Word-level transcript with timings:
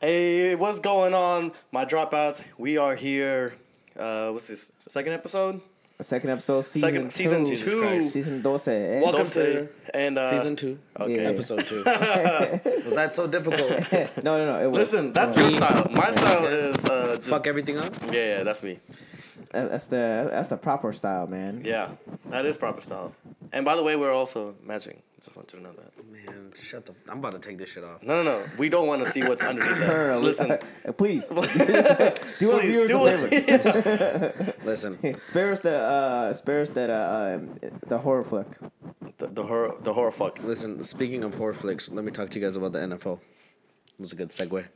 Hey, 0.00 0.54
what's 0.54 0.80
going 0.80 1.12
on, 1.14 1.52
my 1.72 1.84
dropouts? 1.84 2.42
We 2.56 2.78
are 2.78 2.94
here. 2.94 3.54
Uh, 3.98 4.30
what's 4.30 4.48
this? 4.48 4.72
Second 4.78 5.12
episode. 5.12 5.60
Second 6.00 6.30
episode, 6.30 6.62
season 6.62 6.88
Second- 6.88 7.04
two. 7.04 7.10
season 7.10 7.44
two. 7.44 7.50
Jesus 7.50 7.74
Christ. 7.74 8.12
Season 8.12 8.42
12. 8.42 8.68
eh? 8.68 9.00
Welcome 9.02 9.18
Dose 9.20 9.34
to 9.34 9.68
and 9.92 10.16
uh, 10.18 10.30
Season 10.30 10.56
two, 10.56 10.78
Okay. 10.98 11.22
Yeah. 11.22 11.28
episode 11.28 11.58
two. 11.66 11.82
Was 11.84 12.94
that 12.94 13.12
so 13.12 13.26
difficult? 13.26 13.70
no, 14.24 14.38
no, 14.38 14.52
no. 14.54 14.62
It 14.62 14.68
was, 14.70 14.78
Listen, 14.78 15.12
that's 15.12 15.36
your 15.36 15.50
style. 15.50 15.86
My 15.90 16.10
style 16.10 16.46
is 16.46 16.82
uh, 16.86 17.16
just 17.16 17.28
Fuck 17.28 17.46
everything 17.46 17.76
up. 17.76 17.92
yeah, 18.06 18.38
yeah, 18.38 18.42
that's 18.44 18.62
me. 18.62 18.78
uh, 19.52 19.66
That's 19.68 19.86
the 19.88 20.28
that's 20.30 20.48
the 20.48 20.56
proper 20.56 20.94
style, 20.94 21.26
man. 21.26 21.60
Yeah, 21.66 21.90
that 22.30 22.46
is 22.46 22.56
proper 22.56 22.80
style. 22.80 23.12
And 23.52 23.66
by 23.66 23.76
the 23.76 23.82
way, 23.84 23.96
we're 23.96 24.12
also 24.14 24.56
matching. 24.64 25.02
Just 25.22 25.36
want 25.36 25.52
you 25.52 25.58
to 25.58 25.64
know 25.64 25.72
that. 25.72 25.92
Man, 26.10 26.50
shut 26.58 26.86
the. 26.86 26.94
I'm 27.08 27.18
about 27.18 27.32
to 27.32 27.38
take 27.38 27.58
this 27.58 27.70
shit 27.72 27.84
off. 27.84 28.02
No, 28.02 28.22
no, 28.22 28.40
no. 28.40 28.46
We 28.56 28.70
don't 28.70 28.86
want 28.86 29.02
to 29.02 29.10
see 29.10 29.22
what's 29.22 29.44
underneath 29.44 29.78
that. 29.80 30.18
Listen, 30.20 30.58
please 30.96 31.28
do 32.38 32.52
our 32.52 32.60
viewers 32.60 32.90
do 32.90 33.06
a 33.06 33.10
favor. 33.12 34.54
Listen, 34.64 35.20
Spare 35.20 35.52
us 35.52 35.60
the 35.60 35.78
uh, 35.78 36.32
spare 36.32 36.62
us 36.62 36.70
that 36.70 36.88
uh, 36.88 37.34
um, 37.36 37.58
the 37.86 37.98
horror 37.98 38.24
flick. 38.24 38.46
the, 39.18 39.26
the 39.26 39.42
horror, 39.42 39.74
the 39.82 39.92
horror 39.92 40.12
fuck. 40.12 40.42
listen. 40.42 40.82
Speaking 40.82 41.22
of 41.22 41.34
horror 41.34 41.52
flicks, 41.52 41.90
let 41.90 42.04
me 42.04 42.10
talk 42.12 42.30
to 42.30 42.38
you 42.38 42.44
guys 42.44 42.56
about 42.56 42.72
the 42.72 42.78
NFL. 42.78 43.18
It 43.18 44.00
was 44.00 44.12
a 44.12 44.16
good 44.16 44.30
segue. 44.30 44.66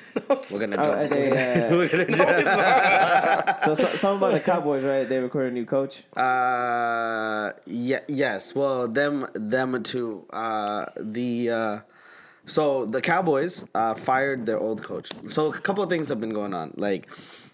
We're 0.52 0.58
gonna 0.60 0.76
Oh, 0.78 0.92
jump. 0.92 1.10
they, 1.10 1.30
uh, 1.30 1.76
We're 1.76 1.88
gonna 1.88 2.06
jump. 3.46 3.60
so, 3.60 3.74
so 3.74 3.84
something 3.96 4.16
about 4.18 4.32
the 4.32 4.40
Cowboys, 4.40 4.84
right? 4.84 5.08
They 5.08 5.18
recruited 5.18 5.52
a 5.52 5.54
new 5.54 5.64
coach. 5.66 6.04
Uh, 6.16 7.52
yeah, 7.66 8.00
yes. 8.08 8.54
Well, 8.54 8.88
them, 8.88 9.26
them 9.34 9.82
too. 9.82 10.24
Uh, 10.30 10.86
the 11.00 11.50
uh, 11.50 11.78
so 12.46 12.86
the 12.86 13.00
Cowboys 13.00 13.64
uh, 13.74 13.94
fired 13.94 14.46
their 14.46 14.58
old 14.58 14.82
coach. 14.82 15.10
So 15.26 15.52
a 15.52 15.58
couple 15.58 15.82
of 15.82 15.90
things 15.90 16.08
have 16.08 16.20
been 16.20 16.32
going 16.34 16.54
on. 16.54 16.74
Like 16.76 17.08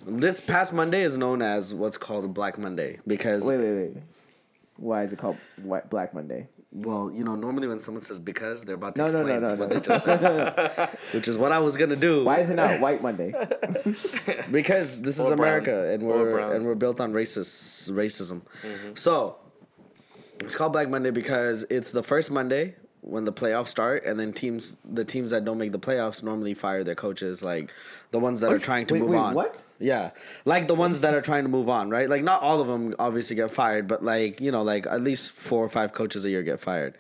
this 0.07 0.41
past 0.41 0.73
Monday 0.73 1.03
is 1.03 1.17
known 1.17 1.43
as 1.43 1.75
what's 1.75 1.99
called 1.99 2.33
Black 2.35 2.59
Monday 2.59 2.99
because 3.07 3.47
Wait, 3.47 3.59
wait, 3.59 3.73
wait. 3.75 3.97
Why 4.77 5.03
is 5.03 5.13
it 5.13 5.19
called 5.19 5.37
Black 5.91 6.15
Monday? 6.15 6.47
Well, 6.83 7.11
you 7.13 7.25
know, 7.25 7.35
normally 7.35 7.67
when 7.69 7.81
someone 7.81 8.01
says 8.03 8.19
because, 8.19 8.65
they're 8.65 8.75
about 8.77 8.95
to 8.95 9.01
No, 9.01 9.05
explain 9.07 9.27
no, 9.27 9.41
no, 9.41 9.49
what 9.57 9.69
no. 9.69 9.75
they 9.75 9.81
just 9.81 10.05
said, 10.05 10.91
which 11.13 11.29
is 11.29 11.37
what 11.37 11.53
I 11.53 11.59
was 11.59 11.77
gonna 11.77 11.97
do. 11.97 12.25
Why 12.25 12.39
is 12.39 12.51
it 12.51 12.55
not 12.55 12.81
White 12.81 13.03
Monday? 13.03 13.33
because 14.51 15.01
this 15.01 15.19
is 15.19 15.31
Or 15.31 15.37
brown. 15.37 15.49
America 15.49 15.93
and 15.93 16.03
we're. 16.03 16.33
Mm-hmm. 16.41 16.53
and 16.57 16.67
we're 16.67 16.75
built 16.75 17.01
on 17.01 17.13
racist 17.13 17.91
racism. 17.91 18.43
So 18.97 19.37
it's 20.41 20.55
called 20.55 20.73
Black 20.73 20.89
Monday 20.89 21.11
because 21.11 21.65
it's 21.71 21.93
the 21.93 22.03
first 22.03 22.31
Monday 22.31 22.77
when 23.01 23.25
the 23.25 23.33
playoffs 23.33 23.69
start, 23.69 24.05
and 24.05 24.19
then 24.19 24.33
teams 24.33 24.79
the 24.85 25.05
teams 25.05 25.31
that 25.31 25.45
don't 25.45 25.59
make 25.59 25.73
the 25.73 25.79
playoffs 25.79 26.23
normally 26.23 26.55
fire 26.55 26.85
their 26.85 26.95
coaches, 26.95 27.43
like 27.43 27.73
the 28.11 28.19
ones 28.19 28.41
that 28.41 28.51
are 28.51 28.59
trying 28.59 28.87
to 28.87 28.95
Wait, 28.95 29.01
move 29.01 29.11
wait, 29.11 29.19
on. 29.19 29.35
what? 29.35 29.65
Yeah, 29.79 30.11
like 30.45 30.69
the 30.69 30.75
ones 30.75 31.01
that 31.01 31.15
are 31.15 31.21
trying 31.23 31.45
to 31.45 31.49
move 31.49 31.69
on, 31.69 31.91
right? 31.91 32.09
Like 32.09 32.23
not 32.23 32.43
all 32.43 32.61
of 32.61 32.67
them 32.67 32.95
obviously 32.99 33.37
get 33.37 33.51
fired, 33.51 33.89
but 33.89 34.05
like 34.05 34.41
you 34.41 34.51
know, 34.51 34.63
like 34.63 34.87
at 34.87 35.03
least 35.03 35.33
four 35.33 35.65
or 35.65 35.69
five 35.69 35.93
coaches 35.93 36.25
a 36.25 36.31
year 36.31 36.43
get 36.43 36.61
fired. 36.61 36.97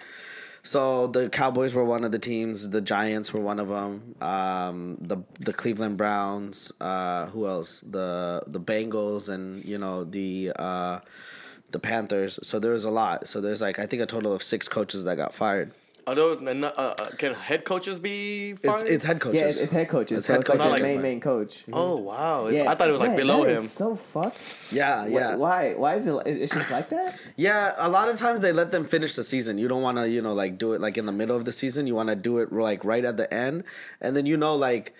So 0.62 1.06
the 1.06 1.28
Cowboys 1.30 1.74
were 1.74 1.84
one 1.84 2.04
of 2.04 2.12
the 2.12 2.18
teams. 2.18 2.68
The 2.70 2.80
Giants 2.80 3.32
were 3.32 3.40
one 3.40 3.58
of 3.58 3.68
them. 3.68 4.14
Um, 4.20 4.98
the 5.00 5.18
the 5.40 5.52
Cleveland 5.52 5.96
Browns. 5.96 6.72
Uh, 6.80 7.26
who 7.26 7.46
else? 7.46 7.80
The 7.80 8.42
the 8.46 8.60
Bengals 8.60 9.28
and 9.28 9.64
you 9.64 9.78
know 9.78 10.04
the 10.04 10.52
uh, 10.56 11.00
the 11.70 11.78
Panthers. 11.78 12.38
So 12.42 12.58
there 12.58 12.72
was 12.72 12.84
a 12.84 12.90
lot. 12.90 13.28
So 13.28 13.40
there's 13.40 13.62
like 13.62 13.78
I 13.78 13.86
think 13.86 14.02
a 14.02 14.06
total 14.06 14.32
of 14.32 14.42
six 14.42 14.68
coaches 14.68 15.04
that 15.04 15.16
got 15.16 15.32
fired. 15.32 15.72
Are 16.08 16.14
those, 16.14 16.40
uh, 16.42 16.72
uh, 16.76 16.94
can 17.18 17.34
head 17.34 17.64
coaches 17.64 18.00
be 18.00 18.50
It's 18.50 18.62
fired? 18.64 18.86
it's 18.86 19.04
head 19.04 19.20
coaches. 19.20 19.40
Yeah, 19.40 19.48
it's, 19.48 19.60
it's 19.60 19.72
head 19.72 19.88
coaches. 19.88 20.18
It's 20.18 20.26
so 20.26 20.32
head 20.32 20.40
it's 20.40 20.48
like 20.48 20.58
coaches. 20.58 20.72
the 20.72 20.78
Not 20.78 20.82
main 20.88 20.96
like- 20.96 21.02
main 21.02 21.20
coach. 21.20 21.64
oh 21.72 21.96
wow! 22.00 22.46
It's, 22.46 22.56
Yeah, 22.56 22.70
I 22.70 22.74
thought 22.74 22.88
it 22.88 22.92
was 22.92 23.00
like 23.00 23.10
man, 23.10 23.18
below 23.18 23.44
that 23.44 23.50
him. 23.50 23.62
is 23.62 23.70
so 23.70 23.94
fucked. 23.94 24.42
yeah, 24.72 25.06
yeah. 25.06 25.36
Why? 25.36 25.74
Why 25.74 25.96
is 25.96 26.06
it? 26.06 26.14
It's 26.26 26.54
just 26.54 26.70
like 26.70 26.88
that. 26.88 27.18
Yeah, 27.36 27.74
a 27.76 27.88
lot 27.90 28.08
of 28.08 28.16
times 28.16 28.40
they 28.40 28.52
let 28.52 28.70
them 28.72 28.84
finish 28.84 29.14
the 29.16 29.22
season. 29.22 29.58
You 29.58 29.68
don't 29.68 29.82
want 29.82 29.98
to, 29.98 30.08
you 30.08 30.22
know, 30.22 30.32
like 30.32 30.56
do 30.56 30.72
it 30.72 30.80
like 30.80 30.96
in 30.96 31.04
the 31.06 31.12
middle 31.12 31.36
of 31.36 31.44
the 31.44 31.52
season. 31.52 31.86
You 31.86 31.94
want 31.94 32.08
to 32.08 32.16
do 32.16 32.38
it 32.38 32.52
like 32.52 32.84
right 32.84 33.04
at 33.04 33.16
the 33.18 33.32
end, 33.32 33.64
and 34.00 34.16
then 34.16 34.24
you 34.24 34.36
know, 34.38 34.56
like 34.56 34.94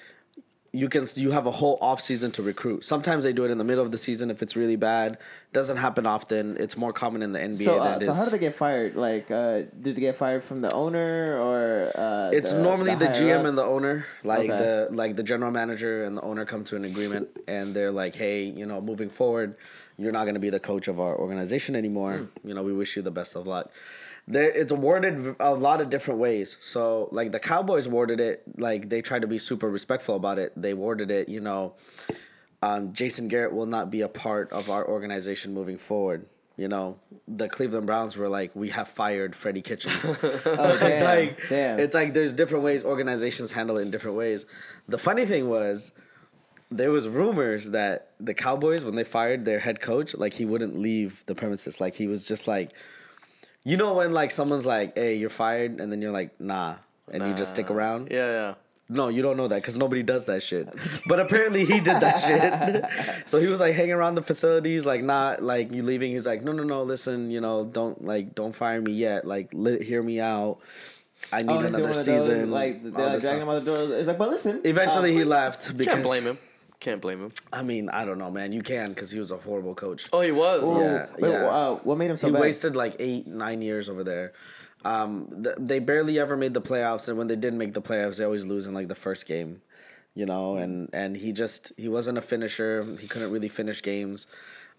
you 0.72 0.88
can 0.88 1.06
you 1.14 1.30
have 1.30 1.46
a 1.46 1.50
whole 1.50 1.78
off 1.80 2.00
season 2.00 2.30
to 2.32 2.42
recruit. 2.42 2.84
Sometimes 2.84 3.24
they 3.24 3.32
do 3.32 3.44
it 3.44 3.50
in 3.50 3.56
the 3.58 3.64
middle 3.64 3.82
of 3.84 3.90
the 3.90 3.96
season 3.98 4.30
if 4.30 4.42
it's 4.42 4.54
really 4.54 4.76
bad. 4.76 5.16
Doesn't 5.52 5.78
happen 5.78 6.04
often. 6.06 6.56
It's 6.58 6.76
more 6.76 6.92
common 6.92 7.22
in 7.22 7.32
the 7.32 7.38
NBA 7.38 7.64
So, 7.64 7.74
than 7.82 7.94
uh, 7.94 7.98
so 8.00 8.12
how 8.12 8.24
did 8.24 8.34
they 8.34 8.38
get 8.38 8.54
fired? 8.54 8.94
Like, 8.94 9.30
uh, 9.30 9.62
did 9.80 9.96
they 9.96 10.00
get 10.00 10.16
fired 10.16 10.44
from 10.44 10.60
the 10.60 10.70
owner 10.72 11.40
or? 11.40 11.90
Uh, 11.94 12.30
it's 12.34 12.52
normally 12.52 12.94
the, 12.94 13.06
GM 13.06 13.48
and 13.48 13.56
the 13.56 13.62
owner, 13.62 14.06
like 14.24 14.50
Okay. 14.50 14.58
the 14.58 14.88
like 14.92 15.16
the 15.16 15.22
general 15.22 15.50
manager 15.50 16.04
and 16.04 16.16
the 16.16 16.22
owner 16.22 16.44
come 16.44 16.64
to 16.64 16.76
an 16.76 16.84
agreement, 16.84 17.28
and 17.46 17.74
they're 17.74 17.92
like, 17.92 18.14
"Hey, 18.14 18.44
you 18.44 18.66
know, 18.66 18.80
moving 18.82 19.08
forward, 19.08 19.56
you're 19.96 20.12
not 20.12 20.24
going 20.24 20.34
to 20.34 20.40
be 20.40 20.50
the 20.50 20.60
coach 20.60 20.86
of 20.86 21.00
our 21.00 21.16
organization 21.16 21.76
anymore. 21.76 22.28
You 22.44 22.52
know, 22.54 22.62
we 22.62 22.74
wish 22.74 22.94
you 22.96 23.02
the 23.02 23.10
best 23.10 23.36
of 23.36 23.46
luck." 23.46 23.70
There, 24.30 24.50
it's 24.50 24.70
awarded 24.70 25.36
a 25.40 25.54
lot 25.54 25.80
of 25.80 25.88
different 25.88 26.20
ways. 26.20 26.58
So, 26.60 27.08
like 27.12 27.32
the 27.32 27.40
Cowboys 27.40 27.86
awarded 27.86 28.20
it, 28.20 28.42
like 28.58 28.90
they 28.90 29.00
tried 29.00 29.22
to 29.22 29.26
be 29.26 29.38
super 29.38 29.68
respectful 29.68 30.16
about 30.16 30.38
it. 30.38 30.52
They 30.54 30.72
awarded 30.72 31.10
it, 31.10 31.30
you 31.30 31.40
know, 31.40 31.74
um, 32.62 32.92
Jason 32.92 33.28
Garrett 33.28 33.54
will 33.54 33.66
not 33.66 33.90
be 33.90 34.02
a 34.02 34.08
part 34.08 34.52
of 34.52 34.68
our 34.68 34.86
organization 34.86 35.54
moving 35.54 35.78
forward. 35.78 36.26
You 36.58 36.66
know, 36.66 36.98
the 37.28 37.48
Cleveland 37.48 37.86
Browns 37.86 38.16
were 38.16 38.28
like, 38.28 38.50
we 38.54 38.70
have 38.70 38.88
fired 38.88 39.34
Freddie 39.36 39.62
Kitchens. 39.62 39.94
so 40.18 40.28
it's 40.28 40.54
damn, 40.54 41.04
like, 41.04 41.48
damn. 41.48 41.78
it's 41.78 41.94
like 41.94 42.14
there's 42.14 42.32
different 42.32 42.64
ways 42.64 42.84
organizations 42.84 43.52
handle 43.52 43.78
it 43.78 43.82
in 43.82 43.90
different 43.90 44.16
ways. 44.16 44.44
The 44.88 44.98
funny 44.98 45.24
thing 45.24 45.48
was, 45.48 45.92
there 46.70 46.90
was 46.90 47.08
rumors 47.08 47.70
that 47.70 48.10
the 48.20 48.34
Cowboys, 48.34 48.84
when 48.84 48.94
they 48.96 49.04
fired 49.04 49.44
their 49.44 49.60
head 49.60 49.80
coach, 49.80 50.14
like 50.16 50.34
he 50.34 50.44
wouldn't 50.44 50.78
leave 50.78 51.24
the 51.26 51.34
premises. 51.34 51.80
Like 51.80 51.94
he 51.94 52.08
was 52.08 52.26
just 52.26 52.48
like, 52.48 52.72
you 53.64 53.76
know, 53.76 53.94
when 53.94 54.12
like 54.12 54.30
someone's 54.30 54.66
like, 54.66 54.96
"Hey, 54.96 55.16
you're 55.16 55.30
fired," 55.30 55.80
and 55.80 55.90
then 55.92 56.00
you're 56.02 56.12
like, 56.12 56.40
"Nah," 56.40 56.76
and 57.12 57.26
you 57.26 57.34
just 57.34 57.50
stick 57.52 57.70
around. 57.70 58.08
Yeah, 58.10 58.30
yeah. 58.30 58.54
No, 58.90 59.08
you 59.08 59.20
don't 59.20 59.36
know 59.36 59.48
that 59.48 59.56
because 59.56 59.76
nobody 59.76 60.02
does 60.02 60.24
that 60.26 60.42
shit. 60.42 60.66
But 61.06 61.20
apparently 61.20 61.66
he 61.66 61.74
did 61.78 62.00
that 62.00 62.24
shit. 62.24 63.28
so 63.28 63.38
he 63.38 63.46
was 63.48 63.60
like 63.60 63.74
hanging 63.74 63.92
around 63.92 64.14
the 64.14 64.22
facilities, 64.22 64.86
like 64.86 65.02
not 65.02 65.42
like 65.42 65.70
you 65.72 65.82
leaving. 65.82 66.12
He's 66.12 66.26
like, 66.26 66.42
no, 66.42 66.52
no, 66.52 66.62
no. 66.62 66.82
Listen, 66.84 67.30
you 67.30 67.40
know, 67.42 67.64
don't 67.64 68.02
like 68.02 68.34
don't 68.34 68.54
fire 68.54 68.80
me 68.80 68.92
yet. 68.92 69.26
Like 69.26 69.50
li- 69.52 69.84
hear 69.84 70.02
me 70.02 70.20
out. 70.20 70.60
I 71.30 71.42
need 71.42 71.50
Oh, 71.50 71.58
another 71.58 71.80
one 71.82 71.90
of 71.90 71.96
those, 71.96 72.04
season. 72.06 72.50
like 72.50 72.82
they're 72.82 73.04
all 73.04 73.12
like 73.12 73.20
dragging 73.20 73.42
him 73.42 73.48
out 73.50 73.62
the 73.62 73.74
door. 73.74 73.94
It's 73.98 74.06
like, 74.08 74.16
but 74.16 74.30
listen. 74.30 74.62
Eventually 74.64 75.10
uh, 75.14 75.18
he 75.18 75.24
left 75.24 75.76
because 75.76 75.92
Can't 75.94 76.06
blame 76.06 76.24
him. 76.24 76.38
Can't 76.80 77.00
blame 77.02 77.20
him. 77.20 77.32
I 77.52 77.62
mean, 77.64 77.88
I 77.88 78.04
don't 78.04 78.18
know, 78.18 78.30
man. 78.30 78.52
You 78.52 78.62
can 78.62 78.90
because 78.90 79.10
he 79.10 79.18
was 79.18 79.32
a 79.32 79.36
horrible 79.36 79.74
coach. 79.74 80.08
Oh, 80.12 80.20
he 80.20 80.30
was. 80.30 80.62
Ooh, 80.62 80.80
Yeah, 80.80 81.06
wait, 81.18 81.30
yeah. 81.32 81.46
Uh, 81.48 81.74
what 81.82 81.98
made 81.98 82.10
him 82.10 82.16
so 82.16 82.28
he 82.28 82.32
bad? 82.32 82.40
wasted 82.40 82.76
like 82.76 82.94
eight, 83.00 83.26
nine 83.26 83.62
years 83.62 83.88
over 83.90 84.04
there. 84.04 84.32
Um, 84.84 85.28
th- 85.42 85.56
they 85.58 85.80
barely 85.80 86.20
ever 86.20 86.36
made 86.36 86.54
the 86.54 86.62
playoffs, 86.62 87.08
and 87.08 87.18
when 87.18 87.26
they 87.26 87.34
did 87.34 87.52
make 87.52 87.72
the 87.72 87.82
playoffs, 87.82 88.18
they 88.18 88.24
always 88.24 88.46
lose 88.46 88.66
in 88.66 88.74
like 88.74 88.86
the 88.86 88.94
first 88.94 89.26
game, 89.26 89.60
you 90.14 90.24
know. 90.24 90.56
And 90.56 90.88
and 90.92 91.16
he 91.16 91.32
just 91.32 91.72
he 91.76 91.88
wasn't 91.88 92.16
a 92.16 92.20
finisher. 92.22 92.84
He 93.00 93.08
couldn't 93.08 93.32
really 93.32 93.48
finish 93.48 93.82
games. 93.82 94.28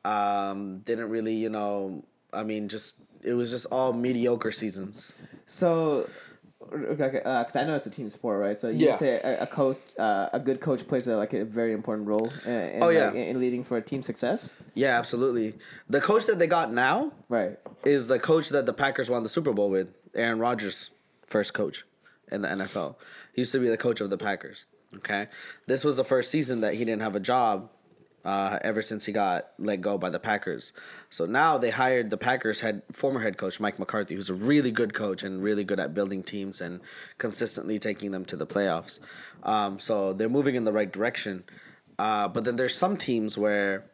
Um, 0.05 0.79
didn't 0.79 1.09
really, 1.09 1.35
you 1.35 1.49
know. 1.49 2.05
I 2.31 2.43
mean, 2.43 2.69
just 2.69 2.95
it 3.23 3.33
was 3.33 3.51
just 3.51 3.65
all 3.73 3.91
mediocre 3.91 4.53
seasons. 4.53 5.11
So, 5.45 6.07
okay, 6.73 7.19
because 7.23 7.55
I 7.55 7.63
know 7.65 7.75
it's 7.75 7.87
a 7.87 7.89
team 7.89 8.09
sport, 8.09 8.39
right? 8.39 8.57
So 8.57 8.69
you 8.69 8.85
Yeah. 8.85 8.91
would 8.91 8.99
say 8.99 9.19
a, 9.23 9.43
a 9.43 9.47
coach, 9.47 9.77
uh, 9.97 10.29
a 10.33 10.39
good 10.39 10.59
coach 10.61 10.87
plays 10.87 11.07
a, 11.07 11.15
like 11.17 11.33
a 11.33 11.45
very 11.45 11.73
important 11.73 12.07
role 12.07 12.31
in, 12.45 12.51
in, 12.51 12.83
Oh, 12.83 12.89
yeah. 12.89 13.07
like, 13.07 13.15
in 13.15 13.39
leading 13.39 13.63
for 13.63 13.77
a 13.77 13.81
team 13.81 14.01
success, 14.01 14.55
Yeah, 14.73 14.97
absolutely. 14.97 15.55
The 15.89 16.01
coach 16.01 16.25
that 16.27 16.39
they 16.39 16.47
got 16.47 16.71
now 16.73 17.11
right? 17.29 17.57
is 17.85 18.07
the 18.07 18.19
coach 18.19 18.49
that 18.49 18.65
the 18.65 18.73
Packers 18.73 19.09
won 19.09 19.23
the 19.23 19.29
Super 19.29 19.53
Bowl 19.53 19.69
with, 19.69 19.87
Aaron 20.15 20.39
Rodgers, 20.39 20.91
first 21.25 21.53
coach 21.53 21.85
in 22.31 22.41
the 22.41 22.47
NFL. 22.49 22.95
He 23.33 23.41
used 23.41 23.51
to 23.53 23.59
be 23.59 23.69
the 23.69 23.77
coach 23.77 24.01
of 24.01 24.09
the 24.09 24.17
Packers. 24.17 24.67
Okay, 24.95 25.27
this 25.67 25.83
was 25.83 25.97
the 25.97 26.03
first 26.03 26.31
season 26.31 26.61
that 26.61 26.73
he 26.73 26.79
didn't 26.83 27.01
have 27.03 27.15
a 27.15 27.19
job 27.19 27.69
uh, 28.25 28.59
ever 28.61 28.81
since 28.81 29.05
he 29.05 29.11
got 29.11 29.49
let 29.57 29.81
go 29.81 29.97
by 29.97 30.09
the 30.09 30.19
Packers. 30.19 30.73
So 31.09 31.25
now 31.25 31.57
they 31.57 31.69
hired 31.69 32.09
the 32.09 32.17
Packers 32.17 32.59
head 32.59 32.81
former 32.91 33.21
head 33.21 33.37
coach 33.37 33.59
Mike 33.59 33.79
McCarthy, 33.79 34.15
who's 34.15 34.29
a 34.29 34.33
really 34.33 34.71
good 34.71 34.93
coach 34.93 35.23
and 35.23 35.41
really 35.41 35.63
good 35.63 35.79
at 35.79 35.93
building 35.93 36.23
teams 36.23 36.61
and 36.61 36.81
consistently 37.17 37.79
taking 37.79 38.11
them 38.11 38.25
to 38.25 38.35
the 38.35 38.47
playoffs. 38.47 38.99
Um, 39.43 39.79
so 39.79 40.13
they're 40.13 40.29
moving 40.29 40.55
in 40.55 40.63
the 40.63 40.73
right 40.73 40.91
direction. 40.91 41.43
Uh, 41.97 42.27
but 42.27 42.43
then 42.43 42.55
there's 42.55 42.75
some 42.75 42.97
teams 42.97 43.37
where 43.37 43.85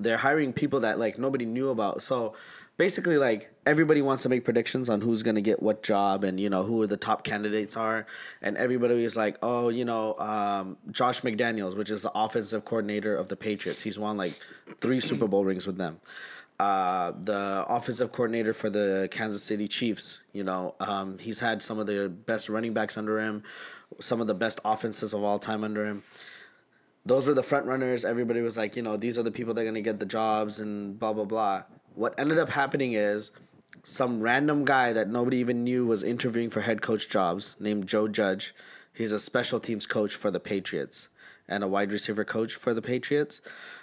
they're 0.00 0.18
hiring 0.18 0.52
people 0.52 0.80
that 0.80 0.98
like 0.98 1.18
nobody 1.18 1.44
knew 1.44 1.70
about. 1.70 2.02
So 2.02 2.34
basically 2.76 3.18
like 3.18 3.52
everybody 3.68 4.02
wants 4.02 4.22
to 4.22 4.28
make 4.28 4.44
predictions 4.44 4.88
on 4.88 5.00
who's 5.00 5.22
gonna 5.22 5.40
get 5.40 5.62
what 5.62 5.82
job 5.82 6.24
and 6.24 6.40
you 6.40 6.48
know 6.48 6.62
who 6.62 6.86
the 6.86 6.96
top 6.96 7.22
candidates 7.22 7.76
are 7.76 8.06
and 8.42 8.56
everybody 8.56 9.04
is 9.04 9.16
like 9.16 9.36
oh 9.42 9.68
you 9.68 9.84
know 9.84 10.16
um, 10.18 10.76
josh 10.90 11.20
mcdaniels 11.20 11.76
which 11.76 11.90
is 11.90 12.02
the 12.02 12.12
offensive 12.14 12.64
coordinator 12.64 13.14
of 13.14 13.28
the 13.28 13.36
patriots 13.36 13.82
he's 13.82 13.98
won 13.98 14.16
like 14.16 14.32
three 14.80 15.00
super 15.00 15.28
bowl 15.28 15.44
rings 15.44 15.66
with 15.66 15.76
them 15.76 16.00
uh, 16.58 17.12
the 17.20 17.64
offensive 17.68 18.10
coordinator 18.10 18.52
for 18.52 18.70
the 18.70 19.08
kansas 19.10 19.42
city 19.44 19.68
chiefs 19.68 20.22
you 20.32 20.42
know 20.42 20.74
um, 20.80 21.18
he's 21.18 21.40
had 21.40 21.62
some 21.62 21.78
of 21.78 21.86
the 21.86 22.08
best 22.08 22.48
running 22.48 22.72
backs 22.72 22.96
under 22.96 23.20
him 23.20 23.44
some 24.00 24.20
of 24.20 24.26
the 24.26 24.34
best 24.34 24.60
offenses 24.64 25.14
of 25.14 25.22
all 25.22 25.38
time 25.38 25.64
under 25.64 25.86
him. 25.86 26.02
Those 27.06 27.26
were 27.26 27.34
the 27.34 27.42
front 27.42 27.66
runners. 27.66 28.04
Everybody 28.04 28.40
was 28.42 28.58
like, 28.58 28.76
you 28.76 28.82
know, 28.82 28.96
these 28.96 29.18
are 29.18 29.22
the 29.22 29.30
people 29.30 29.54
that 29.54 29.62
are 29.62 29.64
gonna 29.64 29.80
get 29.80 29.98
the 29.98 30.06
jobs 30.06 30.60
and 30.60 30.98
blah 30.98 31.12
blah 31.12 31.24
blah. 31.24 31.64
What 31.94 32.18
ended 32.18 32.38
up 32.38 32.50
happening 32.50 32.92
is 32.92 33.32
some 33.82 34.20
random 34.20 34.64
guy 34.64 34.92
that 34.92 35.08
nobody 35.08 35.38
even 35.38 35.64
knew 35.64 35.86
was 35.86 36.02
interviewing 36.02 36.50
for 36.50 36.60
head 36.62 36.82
coach 36.82 37.08
jobs 37.08 37.56
named 37.58 37.86
Joe 37.86 38.08
Judge. 38.08 38.54
He's 38.92 39.12
a 39.12 39.18
special 39.18 39.60
teams 39.60 39.86
coach 39.86 40.14
for 40.14 40.30
the 40.30 40.40
Patriots 40.40 41.08
and 41.48 41.64
a 41.64 41.68
wide 41.68 41.92
receiver 41.92 42.24
coach 42.24 42.54
for 42.54 42.74
the 42.74 42.82
Patriots. 42.82 43.40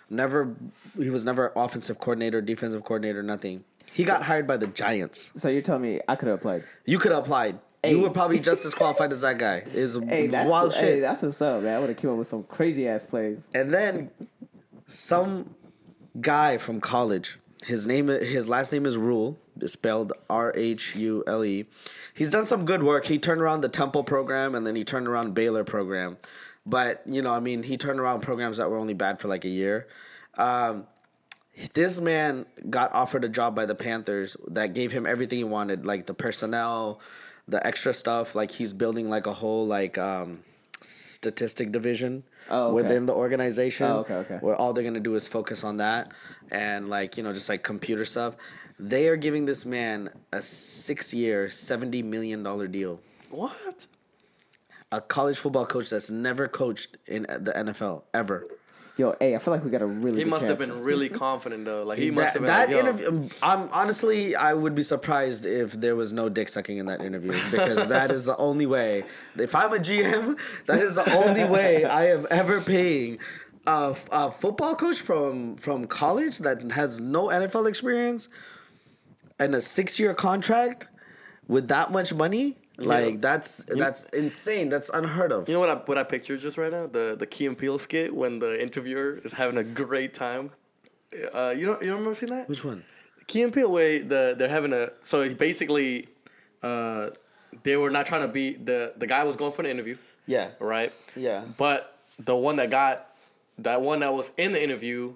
Never, 0.09 0.55
he 0.97 1.09
was 1.09 1.25
never 1.25 1.51
offensive 1.55 1.99
coordinator, 1.99 2.41
defensive 2.41 2.83
coordinator, 2.83 3.23
nothing. 3.23 3.63
He 3.91 4.03
got 4.03 4.23
hired 4.23 4.45
by 4.45 4.57
the 4.57 4.67
Giants. 4.67 5.31
So 5.35 5.49
you're 5.49 5.61
telling 5.61 5.81
me 5.81 6.01
I 6.07 6.15
could 6.15 6.27
have 6.27 6.39
applied? 6.39 6.63
You 6.85 6.99
could 6.99 7.11
have 7.11 7.23
applied. 7.23 7.59
Hey. 7.81 7.91
You 7.91 8.01
were 8.01 8.09
probably 8.09 8.39
just 8.39 8.65
as 8.65 8.73
qualified 8.73 9.11
as 9.11 9.21
that 9.21 9.37
guy. 9.37 9.63
Is 9.73 9.95
Hey, 10.07 10.27
that's 10.27 10.49
wild 10.49 10.73
hey, 10.73 10.79
shit. 10.79 11.01
that's 11.01 11.21
what's 11.21 11.41
up, 11.41 11.63
man. 11.63 11.75
I 11.75 11.79
would 11.79 11.89
have 11.89 11.97
came 11.97 12.09
up 12.11 12.17
with 12.17 12.27
some 12.27 12.43
crazy 12.43 12.87
ass 12.87 13.05
plays. 13.05 13.49
and 13.53 13.73
then 13.73 14.11
some 14.87 15.55
guy 16.19 16.57
from 16.57 16.81
college. 16.81 17.39
His 17.63 17.85
name, 17.87 18.07
his 18.07 18.47
last 18.47 18.71
name 18.71 18.85
is 18.85 18.97
Rhule. 18.97 19.37
Spelled 19.65 20.13
R 20.29 20.53
H 20.55 20.95
U 20.95 21.23
L 21.27 21.43
E. 21.43 21.65
He's 22.13 22.31
done 22.31 22.45
some 22.45 22.65
good 22.65 22.83
work. 22.83 23.05
He 23.05 23.19
turned 23.19 23.41
around 23.41 23.61
the 23.61 23.69
Temple 23.69 24.03
program, 24.03 24.55
and 24.55 24.65
then 24.65 24.75
he 24.75 24.83
turned 24.83 25.07
around 25.07 25.33
Baylor 25.33 25.63
program. 25.63 26.17
But 26.65 27.01
you 27.05 27.21
know, 27.21 27.31
I 27.31 27.39
mean, 27.39 27.63
he 27.63 27.77
turned 27.77 27.99
around 27.99 28.21
programs 28.21 28.57
that 28.57 28.69
were 28.69 28.77
only 28.77 28.93
bad 28.93 29.19
for 29.19 29.27
like 29.27 29.45
a 29.45 29.49
year. 29.49 29.87
Um, 30.37 30.85
this 31.73 32.01
man 32.01 32.45
got 32.69 32.91
offered 32.93 33.23
a 33.23 33.29
job 33.29 33.55
by 33.55 33.65
the 33.65 33.75
Panthers 33.75 34.35
that 34.47 34.73
gave 34.73 34.91
him 34.91 35.05
everything 35.05 35.37
he 35.37 35.43
wanted, 35.45 35.85
like 35.85 36.05
the 36.05 36.13
personnel, 36.13 36.99
the 37.47 37.65
extra 37.65 37.93
stuff. 37.93 38.35
Like 38.35 38.51
he's 38.51 38.73
building 38.73 39.09
like 39.09 39.25
a 39.27 39.33
whole 39.33 39.65
like 39.65 39.97
um, 39.97 40.39
statistic 40.81 41.71
division 41.71 42.23
Oh, 42.49 42.67
okay. 42.67 42.73
within 42.75 43.05
the 43.05 43.13
organization. 43.13 43.87
Oh, 43.87 43.99
okay, 43.99 44.15
okay. 44.15 44.37
Where 44.41 44.55
all 44.55 44.73
they're 44.73 44.83
gonna 44.83 44.99
do 44.99 45.15
is 45.15 45.27
focus 45.27 45.63
on 45.63 45.77
that 45.77 46.11
and 46.51 46.87
like 46.89 47.17
you 47.17 47.23
know 47.23 47.33
just 47.33 47.49
like 47.49 47.63
computer 47.63 48.05
stuff. 48.05 48.35
They 48.77 49.07
are 49.07 49.15
giving 49.15 49.45
this 49.45 49.65
man 49.65 50.09
a 50.31 50.41
six-year, 50.41 51.49
seventy 51.49 52.03
million 52.03 52.43
dollar 52.43 52.67
deal. 52.67 52.99
What? 53.29 53.87
A 54.91 55.01
college 55.01 55.37
football 55.37 55.65
coach 55.65 55.89
that's 55.89 56.09
never 56.09 56.47
coached 56.47 56.97
in 57.07 57.23
the 57.23 57.53
NFL 57.55 58.03
ever. 58.13 58.47
Yo, 58.97 59.13
hey, 59.19 59.35
I 59.35 59.39
feel 59.39 59.53
like 59.53 59.63
we 59.63 59.69
got 59.69 59.81
a 59.81 59.85
really. 59.85 60.19
He 60.19 60.23
good 60.23 60.29
must 60.29 60.47
have 60.47 60.57
been 60.57 60.81
really 60.81 61.09
confident 61.09 61.65
though. 61.65 61.83
Like 61.83 61.99
he 61.99 62.11
must 62.11 62.33
have 62.33 62.43
been 62.43 62.47
that 62.47 62.69
like, 62.69 62.77
interview. 62.77 63.07
Um, 63.07 63.29
I'm 63.43 63.69
honestly, 63.71 64.35
I 64.35 64.53
would 64.53 64.73
be 64.73 64.83
surprised 64.83 65.45
if 65.45 65.73
there 65.73 65.97
was 65.97 66.13
no 66.13 66.29
dick 66.29 66.47
sucking 66.47 66.77
in 66.77 66.85
that 66.85 67.01
interview 67.01 67.33
because 67.51 67.87
that 67.89 68.11
is 68.11 68.23
the 68.23 68.37
only 68.37 68.65
way. 68.65 69.03
If 69.37 69.53
I'm 69.53 69.73
a 69.73 69.77
GM, 69.77 70.37
that 70.67 70.79
is 70.79 70.95
the 70.95 71.13
only 71.13 71.43
way 71.43 71.83
I 71.83 72.09
am 72.09 72.25
ever 72.29 72.61
paying 72.61 73.19
a, 73.67 73.95
a 74.11 74.31
football 74.31 74.75
coach 74.75 74.99
from 75.01 75.57
from 75.57 75.87
college 75.87 76.39
that 76.39 76.71
has 76.71 76.99
no 76.99 77.27
NFL 77.27 77.67
experience 77.67 78.29
and 79.39 79.55
a 79.55 79.61
six 79.61 79.99
year 79.99 80.13
contract 80.13 80.87
with 81.47 81.67
that 81.69 81.91
much 81.91 82.13
money. 82.13 82.55
Like 82.77 83.21
that's 83.21 83.63
that's 83.67 84.03
insane. 84.09 84.67
That's 84.67 84.89
unheard 84.89 85.31
of. 85.31 85.47
You 85.47 85.53
know 85.53 85.61
what 85.61 85.69
I 85.69 85.75
what 85.75 85.97
I 85.97 86.03
pictured 86.03 86.41
just 86.41 86.57
right 86.57 86.71
now? 86.71 86.87
The 86.87 87.15
the 87.17 87.25
Key 87.25 87.45
and 87.45 87.57
Peele 87.57 87.77
skit 87.79 88.13
when 88.13 88.39
the 88.39 88.61
interviewer 88.61 89.21
is 89.23 89.31
having 89.31 89.57
a 89.57 89.63
great 89.63 90.13
time. 90.13 90.51
Uh, 91.33 91.53
you 91.55 91.65
know 91.65 91.77
you 91.81 91.91
remember 91.91 92.13
seeing 92.13 92.33
that? 92.33 92.49
Which 92.49 92.65
one? 92.65 92.83
Key 93.27 93.43
and 93.43 93.53
Peele 93.53 93.71
way 93.71 93.99
the 93.99 94.35
they're 94.37 94.49
having 94.49 94.73
a 94.73 94.89
so 95.03 95.33
basically, 95.33 96.07
uh, 96.63 97.11
they 97.63 97.77
were 97.77 97.91
not 97.91 98.05
trying 98.05 98.23
to 98.23 98.27
be 98.27 98.55
the 98.55 98.93
the 98.97 99.07
guy 99.07 99.23
was 99.23 99.37
going 99.37 99.53
for 99.53 99.63
the 99.63 99.71
interview, 99.71 99.95
Yeah. 100.25 100.49
right? 100.59 100.91
Yeah. 101.15 101.45
But 101.57 101.97
the 102.19 102.35
one 102.35 102.57
that 102.57 102.69
got 102.71 103.07
that 103.59 103.81
one 103.81 104.01
that 104.01 104.13
was 104.13 104.33
in 104.37 104.51
the 104.51 104.61
interview 104.61 105.15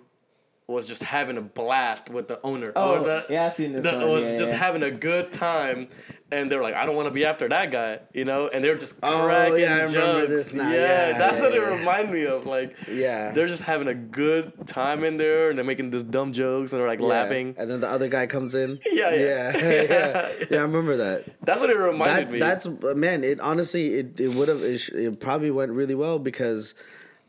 was 0.70 0.88
just 0.88 1.02
having 1.04 1.38
a 1.38 1.42
blast 1.42 2.10
with 2.12 2.28
the 2.28 2.40
owner. 2.44 2.72
Oh, 2.76 3.00
Or 3.00 3.04
the, 3.04 3.26
yeah, 3.30 3.46
I 3.48 3.50
seen 3.50 3.74
this 3.74 3.84
the- 3.84 3.98
one. 3.98 4.10
Was 4.12 4.24
Yeah, 4.34 4.38
just 4.40 4.52
yeah. 4.54 4.58
having 4.60 4.84
a 4.84 4.92
good 4.92 5.32
time, 5.32 5.88
and 6.32 6.52
they 6.52 6.56
were 6.56 6.62
like, 6.62 6.76
"I 6.76 6.86
don't 6.86 6.96
want 6.96 7.08
to 7.08 7.14
be 7.14 7.26
after 7.26 7.50
that 7.50 7.72
guy," 7.72 8.00
you 8.14 8.24
know. 8.24 8.48
And 8.50 8.64
they 8.64 8.70
were 8.70 8.76
just 8.78 8.96
Oh, 9.02 9.24
cracking 9.26 9.60
yeah, 9.62 9.78
I 9.78 9.82
remember 9.82 10.22
jokes. 10.22 10.28
this 10.28 10.54
now. 10.54 10.70
Yeah, 10.72 11.10
Yeah, 11.10 11.18
that's 11.18 11.40
what 11.42 11.56
it 11.56 11.60
reminded 11.60 12.12
me 12.14 12.26
of. 12.28 12.46
Like, 12.46 12.76
Yeah. 12.88 13.32
they're 13.32 13.48
just 13.48 13.64
having 13.64 13.88
a 13.88 13.96
good 13.96 14.54
time 14.68 15.04
in 15.04 15.18
there, 15.18 15.50
and 15.50 15.58
they're 15.58 15.66
making 15.66 15.90
these 15.90 16.04
dumb 16.04 16.34
jokes, 16.34 16.72
and 16.72 16.80
they're 16.80 16.88
like 16.88 17.00
laughing. 17.02 17.56
And 17.58 17.70
then 17.70 17.82
the 17.82 17.90
other 17.90 18.08
guy 18.08 18.28
comes 18.28 18.54
in. 18.54 18.80
Yeah, 18.92 19.10
yeah. 19.16 19.58
yeah, 19.58 19.82
yeah. 19.90 20.30
yeah 20.52 20.58
I 20.60 20.62
remember 20.62 20.98
that. 20.98 21.26
That's 21.44 21.60
what 21.60 21.70
it 21.72 21.78
reminded 21.78 22.28
that 22.28 22.32
me. 22.32 22.40
that's 22.40 22.68
man 22.96 23.24
it 23.24 23.40
honestly 23.40 23.96
it, 23.96 24.20
it 24.22 24.28
would 24.36 24.50
have 24.50 24.62
it, 24.62 24.88
it 24.90 25.20
probably 25.20 25.50
went 25.50 25.72
really 25.72 25.96
well 25.96 26.20
because 26.20 26.76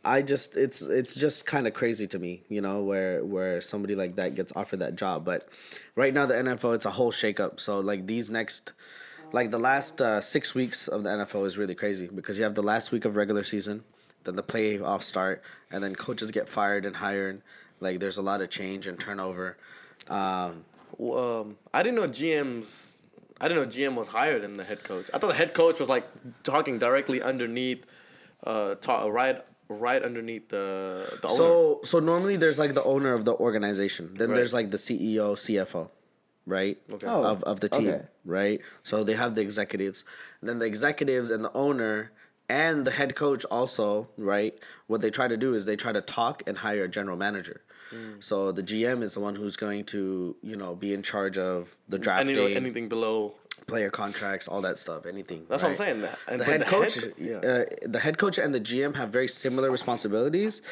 i 0.04 0.22
just 0.22 0.56
it's 0.56 0.82
it's 0.82 1.14
just 1.14 1.46
kind 1.46 1.66
of 1.66 1.74
crazy 1.74 2.06
to 2.06 2.18
me 2.18 2.42
you 2.48 2.60
know 2.60 2.82
where 2.82 3.24
where 3.24 3.60
somebody 3.60 3.94
like 3.94 4.16
that 4.16 4.34
gets 4.34 4.52
offered 4.56 4.80
that 4.80 4.96
job 4.96 5.24
but 5.24 5.46
right 5.94 6.14
now 6.14 6.26
the 6.26 6.34
nfl 6.34 6.74
it's 6.74 6.86
a 6.86 6.90
whole 6.90 7.12
shakeup 7.12 7.60
so 7.60 7.80
like 7.80 8.06
these 8.06 8.30
next 8.30 8.72
like 9.32 9.50
the 9.50 9.58
last 9.58 10.00
uh, 10.00 10.20
six 10.20 10.54
weeks 10.54 10.88
of 10.88 11.02
the 11.04 11.10
nfl 11.10 11.46
is 11.46 11.56
really 11.56 11.74
crazy 11.74 12.08
because 12.08 12.38
you 12.38 12.44
have 12.44 12.54
the 12.54 12.62
last 12.62 12.92
week 12.92 13.04
of 13.04 13.16
regular 13.16 13.44
season 13.44 13.84
then 14.24 14.36
the 14.36 14.42
playoffs 14.42 15.04
start 15.04 15.42
and 15.70 15.82
then 15.82 15.94
coaches 15.94 16.30
get 16.30 16.48
fired 16.48 16.84
and 16.84 16.96
hired 16.96 17.42
like 17.80 18.00
there's 18.00 18.18
a 18.18 18.22
lot 18.22 18.40
of 18.40 18.50
change 18.50 18.86
and 18.86 18.98
turnover 18.98 19.56
um, 20.08 20.64
um, 20.98 21.56
I 21.72 21.82
didn't 21.82 21.96
know 21.96 22.08
GM's. 22.08 22.96
I 23.40 23.48
didn't 23.48 23.62
know 23.62 23.68
GM 23.68 23.94
was 23.94 24.08
higher 24.08 24.38
than 24.38 24.54
the 24.54 24.64
head 24.64 24.84
coach. 24.84 25.08
I 25.14 25.18
thought 25.18 25.28
the 25.28 25.34
head 25.34 25.54
coach 25.54 25.80
was 25.80 25.88
like 25.88 26.06
talking 26.42 26.78
directly 26.78 27.22
underneath, 27.22 27.86
uh, 28.44 28.74
ta- 28.74 29.06
right, 29.06 29.40
right 29.70 30.02
underneath 30.02 30.48
the 30.48 31.06
the 31.22 31.28
owner. 31.28 31.36
So 31.36 31.80
so 31.84 32.00
normally 32.00 32.36
there's 32.36 32.58
like 32.58 32.74
the 32.74 32.82
owner 32.84 33.12
of 33.14 33.24
the 33.24 33.34
organization. 33.34 34.14
Then 34.14 34.28
Right. 34.30 34.36
there's 34.36 34.52
like 34.52 34.70
the 34.70 34.76
CEO, 34.76 35.34
CFO, 35.36 35.90
right? 36.46 36.76
Okay. 36.92 37.06
Oh, 37.06 37.24
of 37.24 37.42
of 37.44 37.60
the 37.60 37.68
team, 37.68 37.88
okay. 37.88 38.02
right? 38.24 38.60
So 38.82 39.04
they 39.04 39.14
have 39.14 39.34
the 39.36 39.40
executives. 39.42 40.04
And 40.40 40.48
then 40.50 40.58
the 40.58 40.66
executives 40.66 41.30
and 41.30 41.44
the 41.44 41.52
owner 41.54 42.12
and 42.48 42.84
the 42.84 42.90
head 42.90 43.14
coach 43.14 43.44
also, 43.44 44.08
right? 44.18 44.58
What 44.88 45.00
they 45.02 45.10
try 45.10 45.28
to 45.28 45.36
do 45.36 45.54
is 45.54 45.66
they 45.66 45.76
try 45.76 45.92
to 45.92 46.00
talk 46.00 46.42
and 46.48 46.58
hire 46.58 46.84
a 46.84 46.88
general 46.88 47.16
manager. 47.16 47.62
Hmm. 47.90 48.14
So 48.20 48.50
the 48.52 48.62
GM 48.62 49.02
is 49.02 49.14
the 49.14 49.20
one 49.20 49.36
who's 49.36 49.56
going 49.56 49.84
to, 49.86 50.36
you 50.42 50.56
know, 50.56 50.74
be 50.74 50.92
in 50.92 51.02
charge 51.02 51.38
of 51.38 51.76
the 51.88 51.98
drafting, 51.98 52.36
Any, 52.36 52.56
anything 52.56 52.88
below. 52.88 53.34
Player 53.66 53.90
contracts, 53.90 54.48
all 54.48 54.60
that 54.62 54.78
stuff, 54.78 55.06
anything. 55.06 55.46
That's 55.48 55.62
right? 55.62 55.70
what 55.70 55.80
I'm 55.80 55.86
saying. 55.86 56.00
That 56.02 56.18
and 56.28 56.40
the 56.40 56.44
head 56.44 56.66
coach, 56.66 56.98
yeah. 57.18 57.36
uh, 57.36 57.64
the 57.82 58.00
head 58.00 58.18
coach 58.18 58.38
and 58.38 58.54
the 58.54 58.60
GM 58.60 58.96
have 58.96 59.10
very 59.10 59.28
similar 59.28 59.70
responsibilities, 59.70 60.62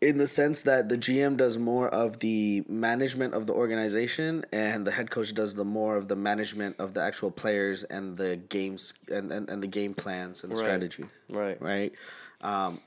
in 0.00 0.18
the 0.18 0.26
sense 0.26 0.62
that 0.62 0.88
the 0.88 0.96
GM 0.98 1.36
does 1.36 1.56
more 1.58 1.88
of 1.88 2.18
the 2.18 2.64
management 2.68 3.34
of 3.34 3.46
the 3.46 3.52
organization, 3.52 4.44
and 4.52 4.86
the 4.86 4.90
head 4.90 5.10
coach 5.10 5.32
does 5.34 5.54
the 5.54 5.64
more 5.64 5.96
of 5.96 6.08
the 6.08 6.16
management 6.16 6.76
of 6.78 6.94
the 6.94 7.02
actual 7.02 7.30
players 7.30 7.84
and 7.84 8.16
the 8.16 8.36
games 8.36 8.94
and, 9.10 9.32
and, 9.32 9.48
and 9.48 9.62
the 9.62 9.66
game 9.66 9.94
plans 9.94 10.42
and 10.42 10.52
the 10.52 10.56
Right. 10.56 10.64
strategy. 10.64 11.04
Right. 11.28 11.60
Right. 11.60 11.92
Um, 12.42 12.80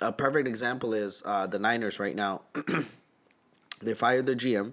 a 0.00 0.12
perfect 0.12 0.48
example 0.48 0.92
is 0.92 1.22
uh, 1.24 1.46
the 1.46 1.58
Niners 1.58 1.98
right 2.00 2.14
now. 2.14 2.42
they 3.82 3.94
fired 3.94 4.26
their 4.26 4.34
GM 4.34 4.72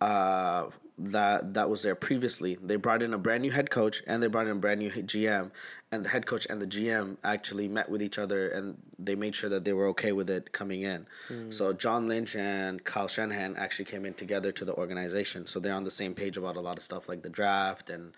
uh, 0.00 0.64
that 1.00 1.54
that 1.54 1.70
was 1.70 1.82
there 1.82 1.94
previously. 1.94 2.58
They 2.62 2.76
brought 2.76 3.02
in 3.02 3.14
a 3.14 3.18
brand 3.18 3.42
new 3.42 3.50
head 3.50 3.70
coach 3.70 4.02
and 4.06 4.22
they 4.22 4.26
brought 4.26 4.46
in 4.46 4.52
a 4.52 4.60
brand 4.60 4.80
new 4.80 4.90
GM, 4.90 5.50
and 5.90 6.04
the 6.04 6.10
head 6.10 6.26
coach 6.26 6.46
and 6.50 6.60
the 6.60 6.66
GM 6.66 7.16
actually 7.24 7.68
met 7.68 7.88
with 7.88 8.02
each 8.02 8.18
other 8.18 8.48
and 8.48 8.76
they 8.98 9.14
made 9.14 9.34
sure 9.34 9.48
that 9.50 9.64
they 9.64 9.72
were 9.72 9.86
okay 9.88 10.12
with 10.12 10.28
it 10.28 10.52
coming 10.52 10.82
in. 10.82 11.06
Hmm. 11.28 11.50
So 11.50 11.72
John 11.72 12.06
Lynch 12.06 12.36
and 12.36 12.84
Kyle 12.84 13.08
Shanahan 13.08 13.56
actually 13.56 13.86
came 13.86 14.04
in 14.04 14.14
together 14.14 14.52
to 14.52 14.64
the 14.64 14.74
organization, 14.74 15.46
so 15.46 15.58
they're 15.58 15.74
on 15.74 15.84
the 15.84 15.90
same 15.90 16.14
page 16.14 16.36
about 16.36 16.56
a 16.56 16.60
lot 16.60 16.76
of 16.76 16.82
stuff 16.82 17.08
like 17.08 17.22
the 17.22 17.30
draft 17.30 17.90
and. 17.90 18.12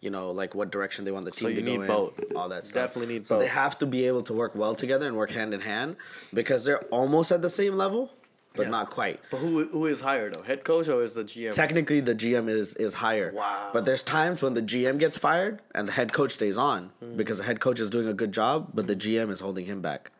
You 0.00 0.10
know, 0.10 0.32
like 0.32 0.52
what 0.52 0.72
direction 0.72 1.04
they 1.04 1.12
want 1.12 1.26
the 1.26 1.30
team 1.30 1.50
you 1.50 1.54
to 1.54 1.60
go 1.60 1.64
need 1.64 1.80
in, 1.82 1.86
both. 1.86 2.20
all 2.34 2.48
that 2.48 2.64
stuff. 2.66 2.88
Definitely 2.88 3.14
need 3.14 3.24
so 3.24 3.38
they 3.38 3.46
have 3.46 3.78
to 3.78 3.86
be 3.86 4.08
able 4.08 4.22
to 4.22 4.32
work 4.32 4.52
well 4.56 4.74
together 4.74 5.06
and 5.06 5.16
work 5.16 5.30
hand 5.30 5.54
in 5.54 5.60
hand 5.60 5.94
because 6.34 6.64
they're 6.64 6.82
almost 6.86 7.30
at 7.30 7.40
the 7.40 7.48
same 7.48 7.76
level, 7.76 8.10
but 8.54 8.64
Yeah. 8.64 8.70
not 8.70 8.90
quite 8.90 9.20
But 9.30 9.38
who 9.38 9.66
who 9.68 9.86
is 9.86 10.00
higher 10.00 10.30
though? 10.30 10.42
Head 10.42 10.64
coach 10.64 10.88
or 10.88 11.02
is 11.02 11.12
the 11.12 11.24
GM? 11.24 11.52
technically 11.52 12.00
the 12.00 12.14
GM 12.14 12.48
is 12.48 12.74
is 12.74 12.94
higher. 12.94 13.32
Wow. 13.34 13.70
But 13.72 13.84
there's 13.84 14.02
times 14.02 14.42
when 14.42 14.54
the 14.54 14.62
GM 14.62 14.98
gets 14.98 15.16
fired 15.18 15.60
and 15.74 15.88
the 15.88 15.92
head 15.92 16.12
coach 16.12 16.32
stays 16.32 16.56
on 16.58 16.90
Hmm. 17.00 17.16
because 17.16 17.38
the 17.38 17.44
head 17.44 17.60
coach 17.60 17.80
is 17.80 17.88
doing 17.90 18.08
a 18.08 18.12
good 18.14 18.32
job, 18.32 18.68
but 18.74 18.86
the 18.86 18.96
GM 18.96 19.30
is 19.30 19.40
holding 19.40 19.64
him 19.66 19.80
back. 19.80 20.10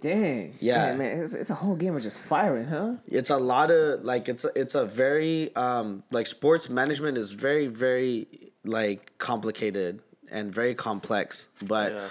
Dang. 0.00 0.54
Yeah. 0.60 0.88
Man, 0.90 0.98
man, 0.98 1.18
it's, 1.24 1.34
it's 1.34 1.50
a 1.50 1.54
whole 1.54 1.74
game 1.74 1.96
of 1.96 2.02
just 2.02 2.20
firing, 2.20 2.66
huh? 2.66 2.96
It's 3.06 3.30
a 3.30 3.38
lot 3.38 3.70
of 3.70 4.04
like 4.04 4.28
it's 4.28 4.44
a, 4.44 4.50
it's 4.54 4.74
a 4.74 4.84
very 4.84 5.54
um 5.56 6.02
like 6.12 6.26
sports 6.26 6.68
management 6.68 7.16
is 7.16 7.32
very 7.32 7.66
very 7.66 8.28
like 8.64 9.16
complicated 9.18 10.00
and 10.30 10.52
very 10.52 10.74
complex, 10.74 11.46
but. 11.62 11.92
Yeah. 11.92 12.08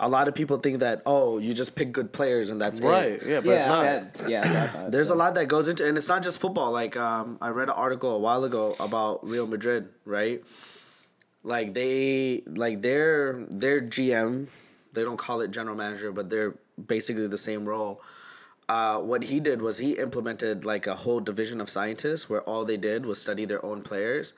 A 0.00 0.08
lot 0.08 0.28
of 0.28 0.34
people 0.34 0.58
think 0.58 0.78
that 0.80 1.02
oh 1.06 1.38
you 1.38 1.52
just 1.52 1.74
pick 1.74 1.90
good 1.92 2.12
players 2.12 2.50
and 2.50 2.60
that's 2.60 2.80
right. 2.80 3.12
it. 3.12 3.22
Right. 3.22 3.30
Yeah, 3.30 3.40
but 3.40 3.46
yeah, 3.50 3.56
it's 3.56 3.66
not. 3.66 3.82
that's- 3.82 4.28
yeah. 4.28 4.66
Thought 4.68 4.90
There's 4.92 5.08
so. 5.08 5.14
a 5.14 5.18
lot 5.18 5.34
that 5.34 5.48
goes 5.48 5.66
into, 5.68 5.86
and 5.86 5.96
it's 5.98 6.08
not 6.08 6.22
just 6.22 6.40
football. 6.40 6.70
Like, 6.72 6.96
um, 6.96 7.36
I 7.40 7.48
read 7.48 7.68
an 7.68 7.74
article 7.74 8.10
a 8.12 8.18
while 8.18 8.44
ago 8.44 8.76
about 8.78 9.26
Real 9.26 9.46
Madrid, 9.46 9.88
right? 10.04 10.42
Like 11.42 11.74
they, 11.74 12.42
like 12.46 12.82
their 12.82 13.46
their 13.50 13.80
GM, 13.80 14.48
They 14.92 15.02
don't 15.04 15.16
call 15.18 15.40
it 15.40 15.50
general 15.50 15.76
manager, 15.76 16.12
but 16.12 16.30
they're 16.30 16.54
basically 16.78 17.26
the 17.26 17.38
same 17.38 17.64
role. 17.64 18.00
Uh, 18.68 18.98
what 18.98 19.22
he 19.24 19.40
did 19.40 19.62
was 19.62 19.78
he 19.78 19.92
implemented 19.92 20.64
like 20.64 20.86
a 20.86 20.94
whole 20.94 21.20
division 21.20 21.60
of 21.60 21.70
scientists 21.70 22.28
where 22.28 22.42
all 22.42 22.64
they 22.64 22.76
did 22.76 23.06
was 23.06 23.20
study 23.20 23.46
their 23.46 23.64
own 23.64 23.80
players 23.82 24.34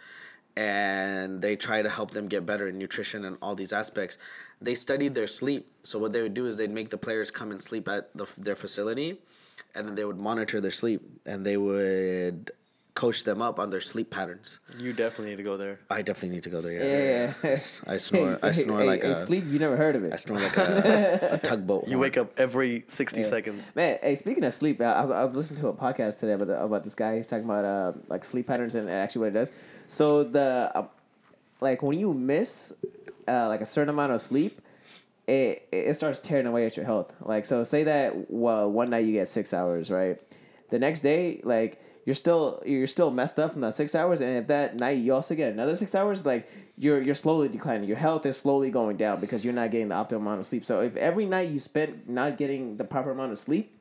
and 0.57 1.43
they 1.43 1.57
try 1.57 1.83
to 1.83 1.89
help 1.89 2.13
them 2.13 2.29
get 2.29 2.47
better 2.47 2.69
in 2.69 2.79
nutrition 2.79 3.25
and 3.25 3.37
all 3.43 3.55
these 3.57 3.73
aspects. 3.73 4.19
They 4.61 4.75
studied 4.75 5.15
their 5.15 5.27
sleep. 5.27 5.67
So 5.83 5.99
what 5.99 6.13
they 6.13 6.23
would 6.23 6.35
do 6.35 6.47
is 6.47 6.57
they'd 6.57 6.71
make 6.71 6.91
the 6.91 6.99
players 6.99 7.31
come 7.31 7.51
and 7.51 7.61
sleep 7.63 7.89
at 7.89 8.15
the, 8.17 8.27
their 8.37 8.57
facility 8.57 9.19
and 9.75 9.87
then 9.87 9.95
they 9.95 10.05
would 10.05 10.19
monitor 10.19 10.61
their 10.61 10.71
sleep 10.71 11.03
and 11.27 11.47
they 11.47 11.57
would 11.57 12.51
coach 12.95 13.25
them 13.25 13.41
up 13.41 13.59
on 13.59 13.71
their 13.71 13.81
sleep 13.81 14.11
patterns. 14.11 14.59
You 14.79 14.93
definitely 14.93 15.31
need 15.31 15.37
to 15.39 15.43
go 15.43 15.57
there. 15.57 15.81
I 15.89 16.03
definitely 16.03 16.35
need 16.35 16.43
to 16.43 16.51
go 16.51 16.61
there. 16.61 16.73
Yeah, 16.73 17.33
Yeah, 17.43 17.51
yeah. 17.51 17.57
I 17.87 17.97
snore. 17.97 18.39
I 18.43 18.51
snore 18.51 18.81
hey, 18.81 18.87
like 18.87 19.03
hey, 19.03 19.11
a. 19.11 19.15
sleep. 19.15 19.45
You 19.47 19.59
never 19.59 19.77
heard 19.77 19.97
of 19.97 20.03
it. 20.03 20.13
I 20.13 20.17
snore 20.17 20.39
like 20.39 20.57
a, 20.57 21.31
a 21.33 21.39
tugboat. 21.43 21.89
You 21.89 21.99
wake 21.99 22.19
up 22.19 22.39
every 22.39 22.85
sixty 22.89 23.23
seconds. 23.23 23.73
Man, 23.75 23.99
hey, 24.03 24.17
speaking 24.17 24.45
of 24.45 24.53
sleep, 24.53 24.81
I 24.83 25.01
was, 25.01 25.11
I 25.11 25.25
was 25.25 25.35
listening 25.35 25.61
to 25.61 25.69
a 25.69 25.73
podcast 25.73 26.19
today 26.21 26.33
about 26.33 26.49
the, 26.49 26.63
about 26.63 26.85
this 26.85 26.95
guy. 26.95 27.17
He's 27.17 27.27
talking 27.27 27.45
about 27.45 27.65
uh, 27.65 27.93
like 28.09 28.25
sleep 28.25 28.49
patterns 28.49 28.75
and 28.75 28.91
actually 28.91 29.21
what 29.21 29.29
it 29.29 29.35
does. 29.35 29.51
So 29.87 30.25
the 30.25 30.71
um, 30.75 30.89
like 31.61 31.83
when 31.83 31.99
you 31.99 32.13
miss 32.13 32.75
uh, 33.31 33.49
like 33.49 33.61
a 33.61 33.67
certain 33.67 33.91
amount 33.91 34.13
of 34.13 34.21
sleep, 34.21 34.61
it 35.27 35.69
it 35.71 35.95
starts 35.95 36.19
tearing 36.19 36.47
away 36.47 36.67
at 36.67 36.77
your 36.77 36.87
health. 36.87 37.15
Like 37.21 37.45
so, 37.45 37.63
say 37.63 37.85
that 37.85 38.31
well, 38.31 38.71
one 38.71 38.91
night 38.91 39.05
you 39.05 39.13
get 39.13 39.29
six 39.29 39.55
hours, 39.55 39.91
right? 39.91 40.21
The 40.71 40.79
next 40.79 41.01
day, 41.01 41.41
like 41.45 41.81
you're 42.05 42.15
still 42.15 42.63
you're 42.67 42.87
still 42.87 43.11
messed 43.11 43.39
up 43.39 43.53
from 43.53 43.61
that 43.63 43.75
six 43.75 43.95
hours, 43.95 44.21
and 44.21 44.37
if 44.37 44.47
that 44.49 44.79
night 44.79 44.99
you 44.99 45.15
also 45.15 45.35
get 45.35 45.53
another 45.53 45.77
six 45.77 45.95
hours, 45.95 46.27
like 46.27 46.49
you're 46.77 47.01
you're 47.01 47.15
slowly 47.15 47.49
declining. 47.49 47.89
Your 47.89 47.99
health 47.99 48.27
is 48.27 48.37
slowly 48.37 48.71
going 48.71 48.97
down 48.97 49.21
because 49.21 49.45
you're 49.45 49.55
not 49.55 49.71
getting 49.71 49.89
the 49.89 49.95
optimal 49.95 50.17
amount 50.17 50.41
of 50.41 50.47
sleep. 50.47 50.65
So 50.65 50.81
if 50.81 50.97
every 50.97 51.27
night 51.27 51.51
you 51.51 51.59
spent 51.59 52.09
not 52.09 52.37
getting 52.37 52.77
the 52.77 52.85
proper 52.85 53.11
amount 53.11 53.33
of 53.33 53.39
sleep, 53.39 53.80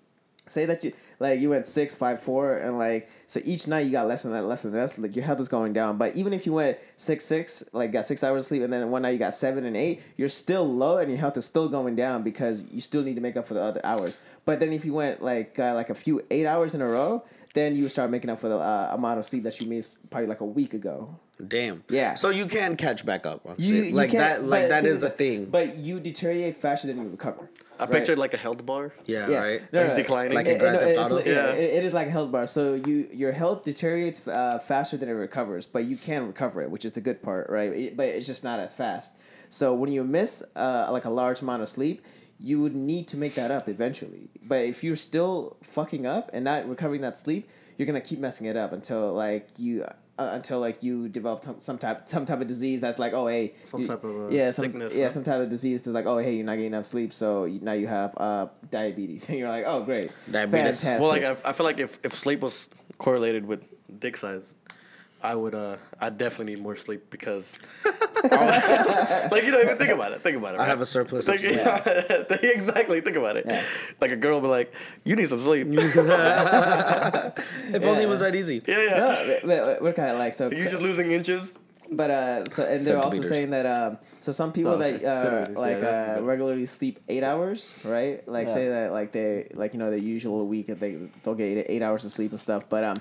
say 0.52 0.66
that 0.66 0.84
you 0.84 0.94
like 1.20 1.40
you 1.40 1.50
went 1.50 1.68
six 1.68 1.96
five 1.96 2.22
four 2.22 2.58
and 2.58 2.78
like 2.78 3.10
so 3.28 3.42
each 3.44 3.68
night 3.68 3.82
you 3.82 3.92
got 3.92 4.08
less 4.08 4.24
than 4.24 4.32
that 4.32 4.46
less 4.46 4.64
than 4.64 4.72
that 4.72 4.98
like 4.98 5.16
your 5.16 5.26
health 5.26 5.40
is 5.40 5.48
going 5.48 5.74
down. 5.74 5.98
But 5.98 6.16
even 6.16 6.34
if 6.34 6.46
you 6.46 6.54
went 6.54 6.78
six 6.98 7.26
six 7.26 7.64
like 7.74 7.92
got 7.92 8.06
six 8.06 8.24
hours 8.24 8.44
of 8.44 8.48
sleep 8.48 8.64
and 8.64 8.72
then 8.72 8.90
one 8.92 9.02
night 9.02 9.12
you 9.12 9.20
got 9.20 9.34
seven 9.34 9.66
and 9.66 9.76
eight 9.76 10.02
you're 10.18 10.30
still 10.30 10.68
low 10.68 10.98
and 10.98 11.10
your 11.10 11.20
health 11.20 11.38
is 11.38 11.46
still 11.46 11.70
going 11.70 11.96
down 11.96 12.24
because 12.24 12.66
you 12.72 12.82
still 12.82 13.04
need 13.04 13.16
to 13.16 13.22
make 13.22 13.38
up 13.38 13.46
for 13.46 13.54
the 13.54 13.62
other 13.62 13.82
hours. 13.84 14.18
But 14.46 14.60
then 14.60 14.72
if 14.74 14.86
you 14.86 14.94
went 14.94 15.22
like 15.22 15.60
uh, 15.60 15.74
like 15.74 15.90
a 15.90 15.96
few 15.96 16.24
eight 16.32 16.46
hours 16.46 16.74
in 16.74 16.82
a 16.82 16.88
row 16.88 17.24
then 17.54 17.76
you 17.76 17.90
start 17.90 18.12
making 18.12 18.30
up 18.30 18.40
for 18.40 18.50
the 18.50 18.58
uh, 18.58 18.92
amount 18.94 19.20
of 19.20 19.26
sleep 19.26 19.44
that 19.44 19.60
you 19.60 19.68
missed 19.68 19.98
probably 20.10 20.28
like 20.28 20.42
a 20.42 20.46
week 20.46 20.74
ago 20.74 21.20
Damn. 21.48 21.86
Yeah. 21.90 22.16
So 22.16 22.32
you 22.32 22.48
can 22.48 22.76
catch 22.76 23.06
back 23.06 23.26
up 23.26 23.46
on 23.46 23.56
you, 23.60 23.66
sleep. 23.68 23.86
you 23.86 23.92
like 23.94 24.12
can't- 24.12 24.42
that. 24.42 24.46
Like 24.46 24.64
but 24.64 24.84
that 24.84 24.86
a 24.86 25.10
thing. 25.10 25.46
but 25.46 25.78
you 25.78 26.02
deteriorate 26.02 26.58
faster 26.58 26.88
than 26.88 26.98
you 27.02 27.08
recover 27.10 27.50
I 27.80 27.84
right? 27.84 27.92
pictured 27.94 28.20
like 28.20 28.34
a 28.34 28.38
health 28.38 28.66
bar. 28.66 28.94
yeah, 29.06 29.30
Yeah. 29.30 29.40
Right. 29.40 29.62
No, 29.72 29.80
Like 29.84 29.90
no, 29.92 29.96
declining. 29.96 30.34
Like 30.36 30.48
It- 30.48 30.52
in 30.56 30.60
Grand 30.60 30.76
it- 30.82 30.88
it's 31.00 31.00
Auto? 31.00 31.18
yeah, 31.20 31.32
Yeah. 31.32 31.52
it- 31.54 31.74
it 31.76 31.84
is 31.86 31.94
like 31.94 32.08
a 32.08 32.12
health 32.12 32.30
bar. 32.30 32.46
So 32.46 32.74
you 32.74 33.08
your 33.14 33.32
health 33.32 33.64
deteriorates 33.64 34.28
uh, 34.28 34.60
faster 34.60 34.98
than 34.98 35.08
it 35.08 35.14
recovers, 35.14 35.66
but 35.66 35.86
you 35.86 35.96
can 35.96 36.28
recover 36.28 36.62
it, 36.62 36.70
which 36.72 36.84
is 36.84 36.92
the 36.92 37.00
good 37.00 37.24
part, 37.24 37.50
right? 37.50 37.72
It- 37.72 37.96
but 37.96 38.10
it's 38.10 38.28
just 38.28 38.44
not 38.44 38.60
as 38.60 38.74
fast. 38.74 39.16
So 39.48 39.74
when 39.74 39.94
you 39.94 40.04
miss 40.04 40.44
uh, 40.58 40.90
like 40.92 41.06
a 41.06 41.10
large 41.10 41.42
amount 41.42 41.62
of 41.62 41.70
sleep, 41.70 42.02
you 42.40 42.60
would 42.62 42.76
need 42.76 43.08
to 43.10 43.18
make 43.18 43.36
that 43.36 43.52
up 43.52 43.68
eventually. 43.68 44.30
But 44.42 44.66
if 44.66 44.84
you're 44.84 44.96
still 44.96 45.58
fucking 45.62 46.06
up 46.06 46.30
and 46.34 46.46
not 46.46 46.68
recovering 46.70 47.02
that 47.02 47.18
sleep, 47.18 47.50
you're 47.78 47.86
gonna 47.86 48.02
keep 48.02 48.20
messing 48.20 48.48
it 48.48 48.56
up 48.58 48.72
until 48.74 49.14
like 49.14 49.48
you. 49.58 49.86
Uh, 50.18 50.32
until 50.34 50.60
like 50.60 50.84
you 50.84 51.08
develop 51.08 51.40
t- 51.40 51.50
some 51.60 51.78
type 51.78 52.06
some 52.06 52.26
type 52.26 52.42
of 52.42 52.48
disease 52.48 52.82
that's 52.82 53.00
like 53.00 53.14
oh 53.14 53.28
hey 53.28 53.54
Some 53.68 53.80
you- 53.84 53.88
type 53.88 54.04
of, 54.04 54.12
uh, 54.26 54.28
yeah 54.36 54.52
some, 54.52 54.66
sickness, 54.66 54.98
yeah 54.98 55.06
huh? 55.06 55.12
some 55.12 55.24
type 55.24 55.40
of 55.40 55.48
disease 55.48 55.84
that's 55.84 55.96
like 55.96 56.06
oh 56.06 56.18
hey 56.18 56.36
you're 56.36 56.46
not 56.46 56.56
getting 56.58 56.74
enough 56.74 56.88
sleep 56.88 57.14
so 57.14 57.46
you, 57.46 57.62
now 57.62 57.72
you 57.72 57.88
have 57.88 58.14
uh 58.18 58.48
diabetes 58.70 59.24
and 59.30 59.38
you're 59.40 59.48
like 59.48 59.64
oh 59.66 59.82
great 59.82 60.12
Diabetes. 60.30 60.52
fantastic 60.84 61.00
Well, 61.00 61.08
like 61.08 61.24
I, 61.24 61.38
I 61.50 61.54
feel 61.54 61.66
like 61.66 61.80
if, 61.80 62.00
if 62.04 62.12
sleep 62.14 62.42
was 62.42 62.68
correlated 62.98 63.46
with 63.46 63.64
dick 63.98 64.18
size, 64.18 64.54
I 65.22 65.36
would 65.36 65.54
uh 65.56 65.78
I 66.00 66.10
definitely 66.10 66.56
need 66.56 66.62
more 66.64 66.76
sleep 66.76 67.10
because 67.10 67.56
like 68.24 69.44
you 69.44 69.52
know 69.52 69.60
even 69.62 69.78
think 69.78 69.92
about 69.92 70.12
it 70.14 70.22
think 70.22 70.38
about 70.38 70.56
it. 70.56 70.60
I 70.62 70.66
have 70.66 70.82
a 70.82 70.86
surplus 70.86 71.28
of 71.28 71.40
sleep. 71.40 71.56
yeah, 71.58 72.24
exactly 72.42 73.02
think 73.02 73.18
about 73.18 73.36
it. 73.38 73.46
Yeah. 73.48 73.64
Like 74.00 74.12
a 74.12 74.16
girl 74.16 74.36
will 74.36 74.42
be 74.42 74.48
like, 74.48 74.74
you 75.04 75.16
need 75.16 75.28
some 75.30 75.40
sleep. 75.42 75.68
If 77.72 77.84
only 77.84 78.04
it 78.04 78.10
was 78.10 78.20
that 78.22 78.36
easy. 78.36 78.62
yeah, 78.68 78.78
yeah. 78.84 78.98
no, 79.00 79.40
but- 79.44 79.48
but 79.48 79.82
we're 79.82 79.94
kind 79.94 80.12
of 80.12 80.18
like 80.20 80.34
so 80.34 80.50
You're 80.50 80.70
just 80.70 80.82
losing 80.82 81.12
inches. 81.12 81.56
but 81.92 82.10
uh 82.12 82.46
so 82.46 82.64
and 82.64 82.86
they're 82.86 83.00
also 83.00 83.22
saying 83.24 83.50
that 83.50 83.66
um 83.66 83.98
so 84.22 84.32
some 84.32 84.52
people 84.52 84.74
Oh, 84.74 84.78
that 84.78 85.04
uh 85.04 85.24
Centimeters, 85.24 85.56
yeah, 85.56 85.60
like 85.60 85.84
uh 85.84 86.22
regularly 86.22 86.66
sleep 86.68 87.00
eight 87.10 87.24
hours 87.24 87.74
right 87.84 88.22
like 88.28 88.48
Yeah. 88.48 88.54
say 88.54 88.68
that 88.70 88.92
like 88.92 89.12
they 89.12 89.48
like 89.56 89.74
you 89.74 89.80
know 89.80 89.90
their 89.90 89.98
usual 90.16 90.46
week 90.48 90.68
they 90.68 90.98
they'll 91.24 91.34
get 91.36 91.46
eight, 91.58 91.66
eight 91.68 91.82
hours 91.82 92.06
of 92.06 92.12
sleep 92.12 92.30
and 92.32 92.40
stuff 92.40 92.64
but 92.70 92.84
um 92.84 92.98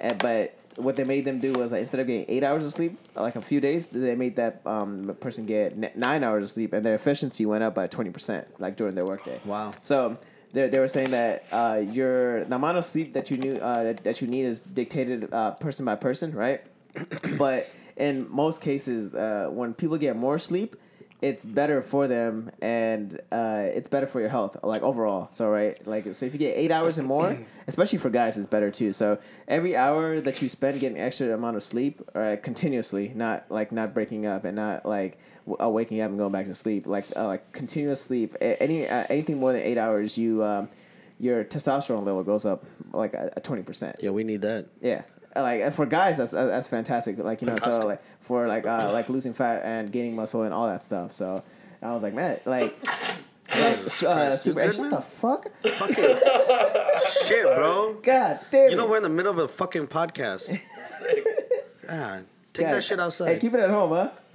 and, 0.00 0.18
but 0.18 0.58
what 0.76 0.96
they 0.96 1.04
made 1.04 1.24
them 1.24 1.38
do 1.40 1.52
was 1.52 1.72
like 1.72 1.80
instead 1.80 2.00
of 2.00 2.06
getting 2.06 2.24
eight 2.28 2.42
hours 2.42 2.64
of 2.64 2.72
sleep 2.72 2.98
like 3.14 3.36
a 3.36 3.40
few 3.40 3.60
days 3.60 3.86
they 3.86 4.14
made 4.14 4.36
that 4.36 4.60
um 4.66 5.16
person 5.20 5.46
get 5.46 5.72
n- 5.72 5.90
nine 5.94 6.24
hours 6.24 6.44
of 6.44 6.50
sleep 6.50 6.72
and 6.72 6.84
their 6.84 6.94
efficiency 6.94 7.46
went 7.46 7.62
up 7.62 7.74
by 7.74 7.86
20% 7.86 8.44
like 8.58 8.76
during 8.76 8.94
their 8.94 9.06
workday 9.06 9.40
Wow. 9.44 9.72
so 9.80 10.18
they, 10.52 10.68
they 10.68 10.78
were 10.78 10.88
saying 10.88 11.10
that 11.10 11.44
uh, 11.52 11.82
your 11.90 12.44
the 12.44 12.54
amount 12.54 12.78
of 12.78 12.84
sleep 12.84 13.12
that 13.14 13.30
you 13.30 13.36
knew 13.36 13.56
uh, 13.56 13.82
that, 13.82 14.04
that 14.04 14.20
you 14.20 14.28
need 14.28 14.44
is 14.44 14.62
dictated 14.62 15.32
uh, 15.32 15.50
person 15.52 15.84
by 15.84 15.96
person, 15.96 16.32
right? 16.32 16.62
but 17.38 17.68
in 17.96 18.30
most 18.30 18.60
cases, 18.60 19.12
uh, 19.14 19.48
when 19.50 19.74
people 19.74 19.96
get 19.98 20.14
more 20.16 20.38
sleep, 20.38 20.76
it's 21.24 21.46
better 21.46 21.80
for 21.80 22.06
them 22.06 22.50
and 22.60 23.18
uh, 23.32 23.62
it's 23.78 23.88
better 23.88 24.06
for 24.06 24.20
your 24.20 24.28
health, 24.28 24.58
like 24.62 24.82
overall. 24.82 25.28
So 25.30 25.48
right, 25.48 25.74
like 25.86 26.12
so 26.12 26.26
if 26.26 26.34
you 26.34 26.38
get 26.38 26.54
eight 26.58 26.70
hours 26.70 26.98
and 26.98 27.08
more, 27.08 27.38
especially 27.66 27.96
for 27.96 28.10
guys, 28.10 28.36
it's 28.36 28.46
better 28.46 28.70
too. 28.70 28.92
So 28.92 29.18
every 29.48 29.74
hour 29.74 30.20
that 30.20 30.42
you 30.42 30.50
spend 30.50 30.80
getting 30.80 31.00
extra 31.00 31.32
amount 31.32 31.56
of 31.56 31.62
sleep, 31.62 32.02
uh, 32.14 32.36
continuously, 32.42 33.10
not 33.14 33.46
like 33.50 33.72
not 33.72 33.94
breaking 33.94 34.26
up 34.26 34.44
and 34.44 34.54
not 34.54 34.84
like 34.84 35.16
w- 35.46 35.56
uh, 35.64 35.70
waking 35.70 36.02
up 36.02 36.10
and 36.10 36.18
going 36.18 36.30
back 36.32 36.44
to 36.44 36.54
sleep, 36.54 36.86
like 36.86 37.06
uh, 37.16 37.26
like 37.26 37.52
continuous 37.52 38.02
sleep. 38.02 38.36
Any 38.42 38.86
uh, 38.86 39.06
anything 39.08 39.38
more 39.38 39.54
than 39.54 39.62
eight 39.62 39.78
hours, 39.78 40.18
you 40.18 40.44
um, 40.44 40.68
your 41.18 41.42
testosterone 41.42 42.04
level 42.04 42.22
goes 42.22 42.44
up 42.44 42.66
like 42.92 43.14
a 43.14 43.40
twenty 43.42 43.62
percent. 43.62 43.96
Yeah, 44.00 44.10
we 44.10 44.24
need 44.24 44.42
that. 44.42 44.66
Yeah. 44.82 45.04
Like 45.36 45.72
for 45.72 45.86
guys, 45.86 46.16
that's 46.16 46.32
that's 46.32 46.68
fantastic. 46.68 47.18
Like 47.18 47.42
you 47.42 47.46
know, 47.46 47.56
so 47.56 47.78
like 47.78 48.02
for 48.20 48.46
like 48.46 48.66
uh, 48.66 48.90
like 48.92 49.08
losing 49.08 49.32
fat 49.32 49.62
and 49.64 49.90
gaining 49.90 50.14
muscle 50.14 50.42
and 50.42 50.54
all 50.54 50.66
that 50.66 50.84
stuff. 50.84 51.12
So 51.12 51.42
I 51.82 51.92
was 51.92 52.02
like, 52.02 52.14
man, 52.14 52.40
like, 52.44 52.78
like 52.82 52.82
uh, 53.52 53.90
Christ, 53.90 54.44
super. 54.44 54.60
Hey, 54.60 54.70
good, 54.70 54.92
the 54.92 55.00
fuck, 55.02 55.46
Fucking 55.62 56.16
shit, 57.26 57.44
bro. 57.44 57.94
God 58.02 58.40
damn 58.50 58.70
You 58.70 58.76
know 58.76 58.86
we're 58.86 58.96
in 58.98 59.02
the 59.02 59.08
middle 59.08 59.32
of 59.32 59.38
a 59.38 59.48
fucking 59.48 59.88
podcast. 59.88 60.58
God, 61.86 62.26
take 62.52 62.66
God. 62.66 62.74
that 62.74 62.84
shit 62.84 63.00
outside. 63.00 63.28
Hey, 63.28 63.38
keep 63.38 63.54
it 63.54 63.60
at 63.60 63.70
home, 63.70 63.90
huh? 63.90 64.10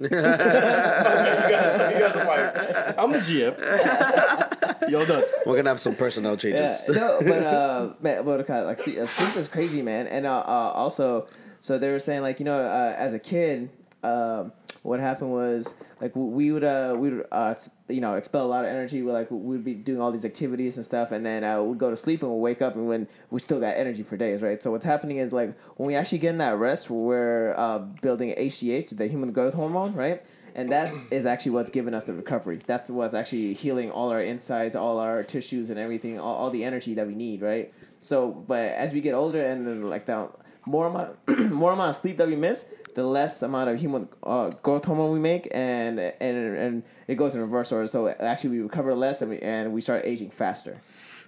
I'm 2.98 3.12
the 3.12 3.18
GM. 3.18 4.46
Yo, 4.88 5.04
done. 5.04 5.24
We're 5.46 5.56
gonna 5.56 5.68
have 5.70 5.80
some 5.80 5.94
personnel 5.94 6.32
Yeah, 6.32 6.36
changes. 6.36 6.88
no, 6.88 7.18
but 7.20 7.42
uh, 7.44 7.90
man, 8.00 8.24
but 8.24 8.46
kind 8.46 8.60
of 8.60 8.66
like 8.66 8.78
sleep, 8.78 8.98
uh, 8.98 9.06
sleep 9.06 9.36
is 9.36 9.48
crazy, 9.48 9.82
man. 9.82 10.06
And 10.06 10.26
uh, 10.26 10.38
uh, 10.40 10.72
also, 10.74 11.26
so 11.60 11.78
they 11.78 11.90
were 11.90 11.98
saying 11.98 12.22
like 12.22 12.38
you 12.38 12.44
know, 12.44 12.60
uh, 12.60 12.94
as 12.96 13.12
a 13.14 13.18
kid, 13.18 13.70
um, 14.02 14.52
what 14.82 14.98
happened 15.00 15.30
was 15.30 15.74
like 16.00 16.12
we 16.16 16.50
would 16.50 16.64
uh 16.64 16.96
we 16.98 17.10
would 17.10 17.26
uh 17.30 17.52
you 17.88 18.00
know 18.00 18.14
expel 18.14 18.46
a 18.46 18.48
lot 18.48 18.64
of 18.64 18.70
energy. 18.70 19.02
We 19.02 19.12
like 19.12 19.28
we'd 19.30 19.62
be 19.62 19.74
doing 19.74 20.00
all 20.00 20.10
these 20.10 20.24
activities 20.24 20.76
and 20.76 20.86
stuff, 20.86 21.12
and 21.12 21.24
then 21.26 21.44
uh, 21.44 21.62
we'd 21.62 21.76
go 21.78 21.90
to 21.90 21.96
sleep 21.96 22.22
and 22.22 22.32
we'd 22.32 22.40
wake 22.40 22.62
up 22.62 22.74
and 22.76 22.88
when 22.88 23.06
we 23.30 23.40
still 23.40 23.60
got 23.60 23.76
energy 23.76 24.02
for 24.02 24.16
days, 24.16 24.40
right? 24.40 24.62
So 24.62 24.70
what's 24.70 24.86
happening 24.86 25.18
is 25.18 25.32
like 25.34 25.54
when 25.76 25.86
we 25.86 25.94
actually 25.94 26.18
get 26.18 26.30
in 26.30 26.38
that 26.38 26.56
rest, 26.56 26.88
we're 26.88 27.54
uh, 27.58 27.78
building 28.00 28.34
HGH, 28.36 28.96
the 28.96 29.06
human 29.06 29.32
growth 29.32 29.52
hormone, 29.52 29.92
right? 29.92 30.24
And 30.54 30.70
that 30.72 30.92
is 31.10 31.26
actually 31.26 31.52
what's 31.52 31.70
given 31.70 31.94
us 31.94 32.04
the 32.04 32.14
recovery. 32.14 32.60
That's 32.66 32.90
what's 32.90 33.14
actually 33.14 33.54
healing 33.54 33.90
all 33.90 34.10
our 34.10 34.22
insides, 34.22 34.74
all 34.74 34.98
our 34.98 35.22
tissues, 35.22 35.70
and 35.70 35.78
everything, 35.78 36.18
all, 36.18 36.34
all 36.36 36.50
the 36.50 36.64
energy 36.64 36.94
that 36.94 37.06
we 37.06 37.14
need, 37.14 37.42
right? 37.42 37.72
So, 38.00 38.30
but 38.30 38.72
as 38.72 38.92
we 38.92 39.00
get 39.00 39.14
older 39.14 39.42
and 39.42 39.66
then 39.66 39.88
like 39.88 40.06
the 40.06 40.30
more 40.66 40.86
amount, 40.86 41.28
more 41.50 41.72
amount 41.72 41.90
of 41.90 41.94
sleep 41.96 42.16
that 42.18 42.28
we 42.28 42.36
miss, 42.36 42.66
the 42.94 43.04
less 43.04 43.42
amount 43.42 43.70
of 43.70 43.80
human 43.80 44.08
uh, 44.22 44.50
growth 44.62 44.84
hormone 44.84 45.12
we 45.12 45.18
make, 45.20 45.48
and 45.52 45.98
and 45.98 46.56
and 46.56 46.82
it 47.06 47.14
goes 47.16 47.34
in 47.34 47.40
reverse 47.40 47.72
order. 47.72 47.86
So 47.86 48.08
actually, 48.08 48.50
we 48.50 48.60
recover 48.60 48.94
less, 48.94 49.22
and 49.22 49.30
we 49.30 49.38
and 49.38 49.72
we 49.72 49.80
start 49.80 50.04
aging 50.04 50.30
faster. 50.30 50.80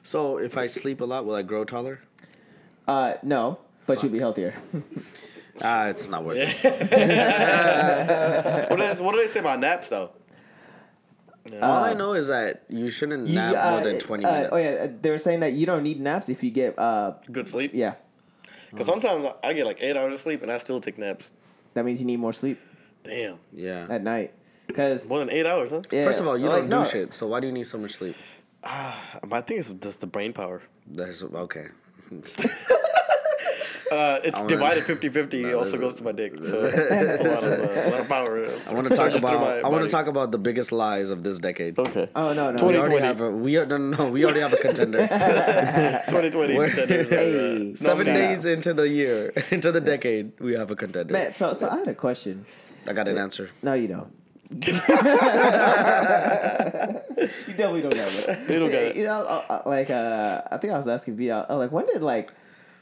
so 0.02 0.38
if 0.38 0.56
I 0.56 0.66
sleep 0.66 1.00
a 1.00 1.04
lot, 1.04 1.24
will 1.24 1.34
I 1.34 1.42
grow 1.42 1.64
taller? 1.64 2.00
Uh, 2.88 3.14
no, 3.22 3.58
but 3.86 4.02
you'll 4.02 4.12
be 4.12 4.18
healthier. 4.18 4.54
Ah, 5.64 5.88
it's 5.88 6.08
not 6.08 6.24
worth 6.24 6.36
it. 6.38 6.48
What 8.70 8.78
did, 8.78 8.90
I, 8.90 9.02
what 9.02 9.12
did 9.12 9.20
they 9.22 9.26
say 9.28 9.40
about 9.40 9.60
naps 9.60 9.88
though? 9.88 10.10
All 11.60 11.84
I 11.84 11.94
know 11.94 12.14
is 12.14 12.28
that 12.28 12.62
you 12.68 12.88
shouldn't 12.88 13.28
You- 13.28 13.34
nap 13.34 13.54
uh, 13.56 13.70
more 13.72 13.80
than 13.82 13.98
twenty 13.98 14.24
uh, 14.24 14.32
minutes. 14.32 14.50
Oh 14.52 14.56
yeah, 14.58 14.84
uh, 14.84 14.88
they 15.00 15.10
were 15.10 15.18
saying 15.18 15.40
that 15.40 15.52
you 15.52 15.66
don't 15.66 15.82
need 15.82 16.00
naps 16.00 16.28
if 16.28 16.42
you 16.42 16.50
get 16.50 16.78
uh 16.78 17.14
Good 17.30 17.48
sleep. 17.48 17.72
yeah. 17.74 17.94
Because 18.70 18.86
sometimes 18.86 19.26
I 19.44 19.52
get 19.52 19.66
like 19.66 19.78
eight 19.80 19.96
hours 19.96 20.14
of 20.14 20.20
sleep 20.20 20.42
and 20.42 20.50
I 20.50 20.58
still 20.58 20.80
take 20.80 20.98
naps. 20.98 21.32
That 21.74 21.84
means 21.84 22.00
you 22.00 22.06
need 22.06 22.18
more 22.20 22.32
sleep 22.32 22.58
Damn. 23.04 23.38
yeah. 23.52 23.86
At 23.90 24.02
night. 24.02 24.32
Because 24.66 25.06
More 25.06 25.18
than 25.18 25.28
eight 25.30 25.44
hours, 25.44 25.70
huh? 25.72 25.82
yeah, 25.90 26.04
First 26.04 26.20
of 26.20 26.26
all, 26.26 26.38
you 26.38 26.48
like, 26.48 26.62
don't 26.62 26.70
do 26.70 26.76
no, 26.78 26.84
shit, 26.84 27.12
so 27.12 27.26
why 27.26 27.40
do 27.40 27.46
you 27.48 27.52
need 27.52 27.64
so 27.66 27.76
much 27.76 27.90
sleep? 27.92 28.16
I 28.64 28.94
think 29.44 29.60
it's 29.60 29.70
just 29.70 30.00
the 30.00 30.06
brain 30.06 30.32
power. 30.32 30.62
That's 30.86 31.22
okay. 31.22 31.66
Uh, 33.92 34.20
it's 34.24 34.38
wanna- 34.38 34.48
divided 34.48 34.84
50-50. 34.92 35.34
It 35.50 35.54
also 35.54 35.76
goes 35.78 35.94
to 35.96 36.04
my 36.04 36.12
dick. 36.12 36.42
So 36.42 36.56
it's 36.58 37.44
a 37.44 37.50
lot 37.50 37.58
of, 37.60 37.76
uh, 37.76 37.88
a 37.88 37.90
lot 37.90 38.00
of 38.00 38.08
power. 38.08 38.36
I 38.46 38.74
want 38.74 38.88
to 38.88 38.96
talk 38.96 39.14
about. 39.14 39.64
I 39.64 39.68
want 39.68 39.84
to 39.84 39.90
talk 39.90 40.06
about 40.06 40.32
the 40.32 40.38
biggest 40.38 40.72
lies 40.72 41.10
of 41.10 41.22
this 41.22 41.38
decade. 41.38 41.78
Okay. 41.78 42.08
Oh 42.14 42.32
no, 42.32 42.50
no. 42.52 42.66
We 42.66 42.76
already 42.76 42.98
2020. 42.98 43.06
have 43.06 43.20
a. 43.20 43.30
We 43.30 43.56
are 43.58 43.66
no, 43.66 43.76
no, 43.78 43.96
no. 43.96 44.10
We 44.10 44.24
already 44.24 44.40
have 44.40 44.52
a 44.52 44.56
contender. 44.56 44.98
2020 45.06 46.58
We're- 46.58 46.70
contenders. 46.70 47.12
are, 47.12 47.14
uh, 47.14 47.18
Hey. 47.18 47.74
Seven 47.76 48.06
nominated. 48.06 48.36
days 48.36 48.44
into 48.46 48.72
the 48.74 48.88
year, 48.88 49.32
into 49.50 49.70
the 49.72 49.80
decade, 49.80 50.32
we 50.40 50.52
have 50.54 50.70
a 50.70 50.76
contender. 50.76 51.12
Man, 51.12 51.34
so 51.34 51.52
so 51.52 51.68
I 51.68 51.76
had 51.78 51.88
a 51.88 51.94
question. 51.94 52.46
I 52.88 52.92
got 52.94 53.06
an 53.08 53.18
answer. 53.18 53.50
No, 53.62 53.74
you 53.74 53.88
don't. 53.88 54.10
you 54.52 54.58
definitely 57.56 57.82
don't 57.82 57.96
have 57.96 58.14
it. 58.28 58.50
You 58.50 58.58
don't 58.58 58.70
got 58.70 58.82
it. 58.82 58.96
You 58.96 59.04
know, 59.04 59.20
uh, 59.24 59.44
uh, 59.48 59.62
like 59.66 59.90
uh, 59.90 60.42
I 60.50 60.56
think 60.58 60.72
I 60.72 60.76
was 60.76 60.88
asking 60.88 61.16
Vita, 61.16 61.46
uh, 61.50 61.56
like 61.56 61.72
when 61.72 61.86
did 61.86 62.02
like 62.02 62.32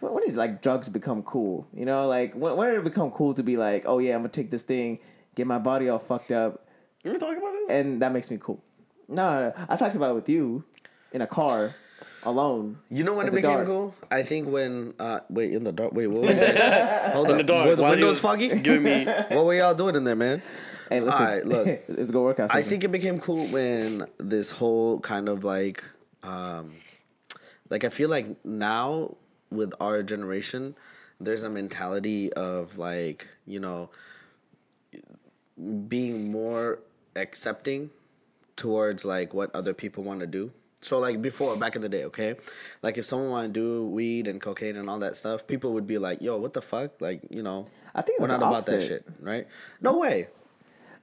when, 0.01 0.13
when 0.13 0.27
did 0.27 0.37
like 0.37 0.63
drugs 0.63 0.89
become 0.89 1.23
cool? 1.23 1.67
You 1.75 1.85
know, 1.85 2.07
like 2.09 2.35
when 2.35 2.57
when 2.57 2.69
did 2.71 2.79
it 2.79 2.85
become 2.85 3.11
cool 3.11 3.35
to 3.35 3.43
be 3.43 3.57
like, 3.57 3.85
oh 3.87 3.99
yeah, 3.99 4.15
I'm 4.15 4.21
gonna 4.21 4.29
take 4.31 4.51
this 4.51 4.63
thing, 4.63 4.99
get 5.35 5.47
my 5.47 5.59
body 5.59 5.89
all 5.89 5.99
fucked 5.99 6.31
up, 6.33 6.67
You 7.05 7.11
ever 7.11 7.19
talk 7.21 7.37
about 7.37 7.53
this? 7.53 7.71
and 7.71 8.03
that 8.03 8.13
makes 8.13 8.31
me 8.31 8.39
cool. 8.41 8.63
No, 9.09 9.51
no, 9.51 9.65
I 9.69 9.77
talked 9.77 9.95
about 9.97 10.11
it 10.13 10.15
with 10.15 10.29
you 10.29 10.65
in 11.13 11.21
a 11.21 11.27
car, 11.27 11.75
alone. 12.23 12.79
You 12.91 13.03
know 13.05 13.15
when 13.15 13.27
it 13.27 13.33
became 13.33 13.51
dark. 13.51 13.67
cool? 13.67 13.95
I 14.11 14.23
think 14.23 14.49
when 14.49 14.95
uh 14.99 15.21
wait 15.29 15.53
in 15.53 15.65
the 15.65 15.73
dark. 15.73 15.93
Wait, 15.93 16.07
what 16.07 16.21
was 16.21 16.29
this? 16.31 17.13
Hold 17.15 17.27
In 17.29 17.33
up. 17.33 17.39
the 17.39 17.45
dark. 17.45 17.67
Were 17.67 17.77
the 17.77 17.83
while 17.83 17.91
windows 17.93 18.09
was 18.11 18.21
foggy? 18.21 18.49
Giving 18.63 18.83
me. 18.85 19.05
What 19.05 19.45
were 19.45 19.55
y'all 19.55 19.75
doing 19.75 19.97
in 19.97 20.05
there, 20.05 20.17
man? 20.17 20.41
Hey, 20.89 21.01
listen, 21.01 21.23
Alright, 21.23 21.47
look. 21.47 21.67
it's 21.89 22.09
a 22.11 22.13
good 22.13 22.23
workout. 22.23 22.53
I 22.55 22.63
think 22.63 22.83
it 22.85 22.91
became 22.93 23.21
cool 23.21 23.47
when 23.49 24.07
this 24.19 24.51
whole 24.51 24.99
kind 24.99 25.29
of 25.29 25.45
like, 25.45 25.85
um, 26.25 26.73
like 27.69 27.85
I 27.85 27.91
feel 27.91 28.09
like 28.11 28.45
now 28.45 29.15
with 29.51 29.73
our 29.81 30.03
generation, 30.03 30.77
there's 31.21 31.45
a 31.45 31.51
mentality 31.51 32.33
of 32.33 32.79
like 32.79 33.27
you 33.47 33.61
know 33.61 33.91
being 35.89 36.31
more 36.31 36.81
accepting 37.17 37.91
towards 38.57 39.05
like 39.05 39.35
what 39.35 39.55
other 39.55 39.75
people 39.75 40.05
want 40.05 40.21
to 40.21 40.27
do. 40.27 40.53
So 40.83 40.99
like 40.99 41.21
before, 41.21 41.57
back 41.57 41.77
in 41.77 41.83
the 41.83 41.89
day, 41.91 42.05
okay, 42.05 42.37
like 42.83 42.97
if 42.97 43.05
someone 43.05 43.31
wanted 43.31 43.55
to 43.55 43.61
do 43.61 43.87
weed 43.87 44.27
and 44.27 44.41
cocaine 44.41 44.77
and 44.77 44.89
all 44.89 44.99
that 45.01 45.17
stuff, 45.17 45.47
people 45.47 45.75
would 45.75 45.87
be 45.87 45.99
like, 45.99 46.23
"Yo, 46.23 46.39
what 46.39 46.55
the 46.55 46.63
fuck?" 46.63 47.01
Like 47.01 47.21
you 47.29 47.43
know, 47.43 47.67
I 47.95 48.01
think 48.03 48.21
we're 48.21 48.29
not 48.29 48.43
about 48.43 48.65
that 48.67 48.83
shit, 48.83 49.05
right? 49.21 49.47
No 49.81 49.99
way. 49.99 50.29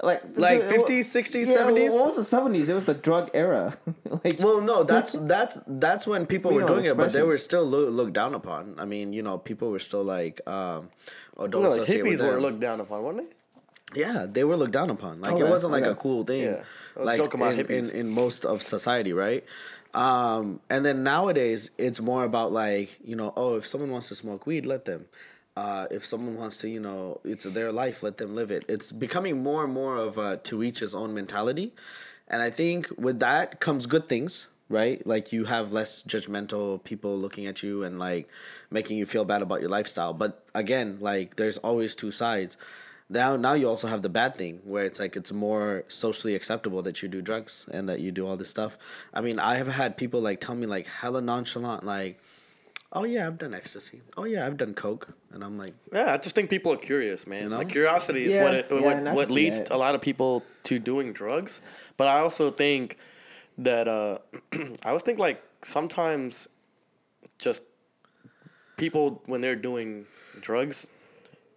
Like 0.01 0.22
like 0.38 0.68
dude, 0.70 0.82
50s, 0.82 1.00
60s, 1.00 1.48
yeah, 1.48 1.56
70s? 1.58 1.94
What 1.94 2.06
was 2.08 2.16
the 2.18 2.24
seventies? 2.24 2.70
It 2.70 2.74
was 2.74 2.86
the 2.86 2.94
drug 2.94 3.32
era. 3.34 3.75
like, 4.24 4.39
Well, 4.39 4.62
no, 4.62 4.84
that's 4.92 5.13
that's 5.13 5.60
that's 5.68 6.06
when 6.06 6.25
people 6.27 6.51
were 6.51 6.62
Freedom 6.62 6.77
of 6.77 6.84
doing 6.84 6.92
it, 6.92 6.98
but 6.98 7.13
they 7.13 7.24
were 7.24 7.38
still 7.38 7.66
loo- 7.66 7.89
looked 7.89 8.13
down 8.13 8.34
upon. 8.36 8.75
I 8.80 8.86
mean, 8.86 9.13
you 9.13 9.24
know, 9.24 9.38
people 9.38 9.72
were 9.72 9.80
still 9.80 10.04
like, 10.04 10.39
um, 10.48 10.89
"Oh, 11.36 11.48
don't 11.48 11.63
No, 11.63 11.70
like 11.70 11.82
associate 11.82 12.04
with 12.04 12.20
hippies 12.20 12.24
were 12.25 12.34
them." 12.34 12.42
looked 12.42 12.60
down 12.60 12.80
upon, 12.80 13.04
weren't 13.04 13.18
they? 13.20 14.01
Yeah, 14.01 14.27
they 14.30 14.44
were 14.44 14.58
looked 14.58 14.74
down 14.74 14.89
upon. 14.89 15.22
Like 15.22 15.32
it 15.32 15.42
Okay, 15.42 15.50
wasn't 15.50 15.72
like 15.74 15.86
a 15.86 15.96
cool 15.96 16.24
thing. 16.25 16.44
Yeah. 16.44 16.63
I 16.96 17.00
was 17.00 17.20
Like 17.20 17.34
about 17.34 17.54
in, 17.54 17.60
in, 17.62 17.66
hippies. 17.66 17.92
in 17.92 18.10
most 18.10 18.46
of 18.46 18.62
society, 18.62 19.13
right? 19.13 19.46
Um, 19.94 20.60
and 20.70 20.86
then 20.86 21.04
nowadays 21.04 21.72
it's 21.77 22.00
more 22.01 22.24
about 22.25 22.51
like, 22.51 22.98
you 23.04 23.16
know, 23.16 23.34
oh, 23.36 23.56
if 23.56 23.66
someone 23.66 23.89
wants 23.89 24.10
to 24.10 24.16
smoke 24.16 24.46
weed, 24.46 24.66
let 24.66 24.86
them. 24.86 25.06
Uh, 25.58 25.88
if 25.90 26.06
someone 26.06 26.38
wants 26.38 26.56
to, 26.56 26.70
you 26.70 26.80
know, 26.80 27.20
it's 27.24 27.44
their 27.46 27.72
life, 27.72 28.04
let 28.04 28.18
them 28.18 28.36
live 28.36 28.52
it. 28.52 28.64
It's 28.70 28.92
becoming 28.92 29.42
more 29.42 29.64
and 29.64 29.74
more 29.74 29.98
of 29.98 30.20
a 30.20 30.38
to 30.38 30.62
each 30.62 30.82
his 30.82 30.94
own 30.94 31.16
mentality. 31.16 31.74
And 32.28 32.44
I 32.44 32.52
think 32.52 32.88
with 32.96 33.18
that 33.20 33.60
comes 33.60 33.88
good 33.88 34.06
things, 34.06 34.46
right? 34.70 35.02
Like 35.08 35.34
you 35.34 35.46
have 35.46 35.72
less 35.72 36.04
judgmental 36.04 36.84
people 36.84 37.18
looking 37.18 37.48
at 37.48 37.64
you 37.64 37.82
and 37.82 37.98
like 37.98 38.30
making 38.70 39.00
you 39.00 39.08
feel 39.08 39.26
bad 39.26 39.41
about 39.41 39.62
your 39.62 39.72
lifestyle. 39.72 40.13
But 40.13 40.46
again, 40.54 41.00
like 41.00 41.38
there's 41.38 41.58
always 41.58 41.96
two 41.96 42.12
sides. 42.12 42.56
Now 43.10 43.36
now 43.36 43.54
you 43.54 43.67
also 43.67 43.88
have 43.88 44.04
the 44.04 44.10
bad 44.10 44.36
thing 44.36 44.62
where 44.63 44.86
it's 44.86 45.00
like 45.00 45.15
it's 45.15 45.32
more 45.32 45.86
socially 45.88 46.36
acceptable 46.36 46.84
that 46.84 47.02
you 47.02 47.10
do 47.10 47.24
drugs 47.24 47.65
and 47.72 47.89
that 47.89 48.00
you 48.00 48.12
do 48.12 48.28
all 48.28 48.38
this 48.38 48.52
stuff. 48.52 48.78
I 49.12 49.22
mean, 49.22 49.39
I 49.39 49.56
have 49.56 49.70
had 49.70 49.98
people 49.98 50.22
like 50.22 50.39
tell 50.39 50.54
me 50.54 50.67
like 50.67 50.86
hella 50.86 51.22
nonchalant 51.22 51.84
like 51.84 52.20
Oh 52.93 53.04
yeah, 53.04 53.28
I've 53.28 53.38
done 53.38 53.54
ecstasy. 53.54 54.02
Oh 54.15 54.23
yeah, 54.23 54.45
I've 54.45 54.56
done 54.58 54.73
coke, 54.73 55.10
and 55.32 55.43
I'm 55.43 55.58
like, 55.58 55.73
Yeah, 55.93 56.13
I 56.13 56.17
just 56.17 56.36
think 56.36 56.50
people 56.50 56.71
are 56.73 56.78
curious, 56.78 57.28
man. 57.28 57.43
You 57.43 57.50
know? 57.50 57.58
Like 57.58 57.69
curiosity 57.69 58.23
is 58.23 58.34
Yeah, 58.34 58.43
what 58.43 58.54
it, 58.54 58.67
yeah, 58.71 58.80
what, 59.04 59.15
what 59.15 59.30
leads 59.30 59.60
that. 59.60 59.71
a 59.71 59.78
lot 59.78 59.93
of 59.93 60.02
people 60.02 60.43
to 60.63 60.80
doing 60.80 61.12
drugs. 61.12 61.60
But 61.97 62.08
I 62.08 62.19
also 62.19 62.50
think 62.50 62.97
that 63.58 63.88
uh, 63.89 64.19
I 64.54 64.69
always 64.89 65.04
think 65.04 65.19
like 65.19 65.43
sometimes 65.63 66.47
just 67.39 67.62
people 68.78 69.21
when 69.26 69.41
they're 69.41 69.56
doing 69.56 70.06
drugs, 70.39 70.88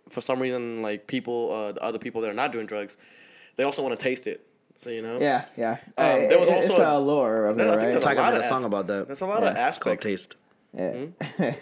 for 0.09 0.21
some 0.21 0.41
reason, 0.41 0.83
like 0.83 1.07
people, 1.07 1.53
uh, 1.53 1.73
the 1.73 1.83
other 1.85 1.99
people 2.01 2.21
that 2.23 2.31
are 2.31 2.35
not 2.35 2.51
doing 2.51 2.67
drugs, 2.67 2.97
they 3.55 3.63
also 3.63 3.83
want 3.83 3.97
to 3.97 4.03
taste 4.03 4.27
it. 4.27 4.45
So 4.77 4.91
you 4.91 5.03
know, 5.03 5.19
yeah, 5.21 5.45
yeah. 5.57 5.77
Um, 5.97 6.07
there 6.29 6.39
was 6.41 6.49
it- 6.49 6.55
it's 6.55 6.71
also- 6.71 6.79
the 6.79 6.97
allure 6.97 7.47
of 7.47 7.59
it, 7.59 7.63
I 7.63 7.65
think 7.71 7.77
right? 7.83 7.91
there's 7.93 8.03
Tiger 8.03 8.21
lot 8.21 8.33
made 8.35 8.41
a 8.41 8.43
song 8.43 8.59
as- 8.59 8.65
about 8.65 8.87
that. 8.89 9.07
There's 9.07 9.21
a 9.21 9.27
lot 9.27 9.43
Yeah. 9.45 9.51
of 9.51 9.69
It's 9.69 9.79
called 9.79 10.01
taste. 10.01 10.35
Yeah. 10.77 11.07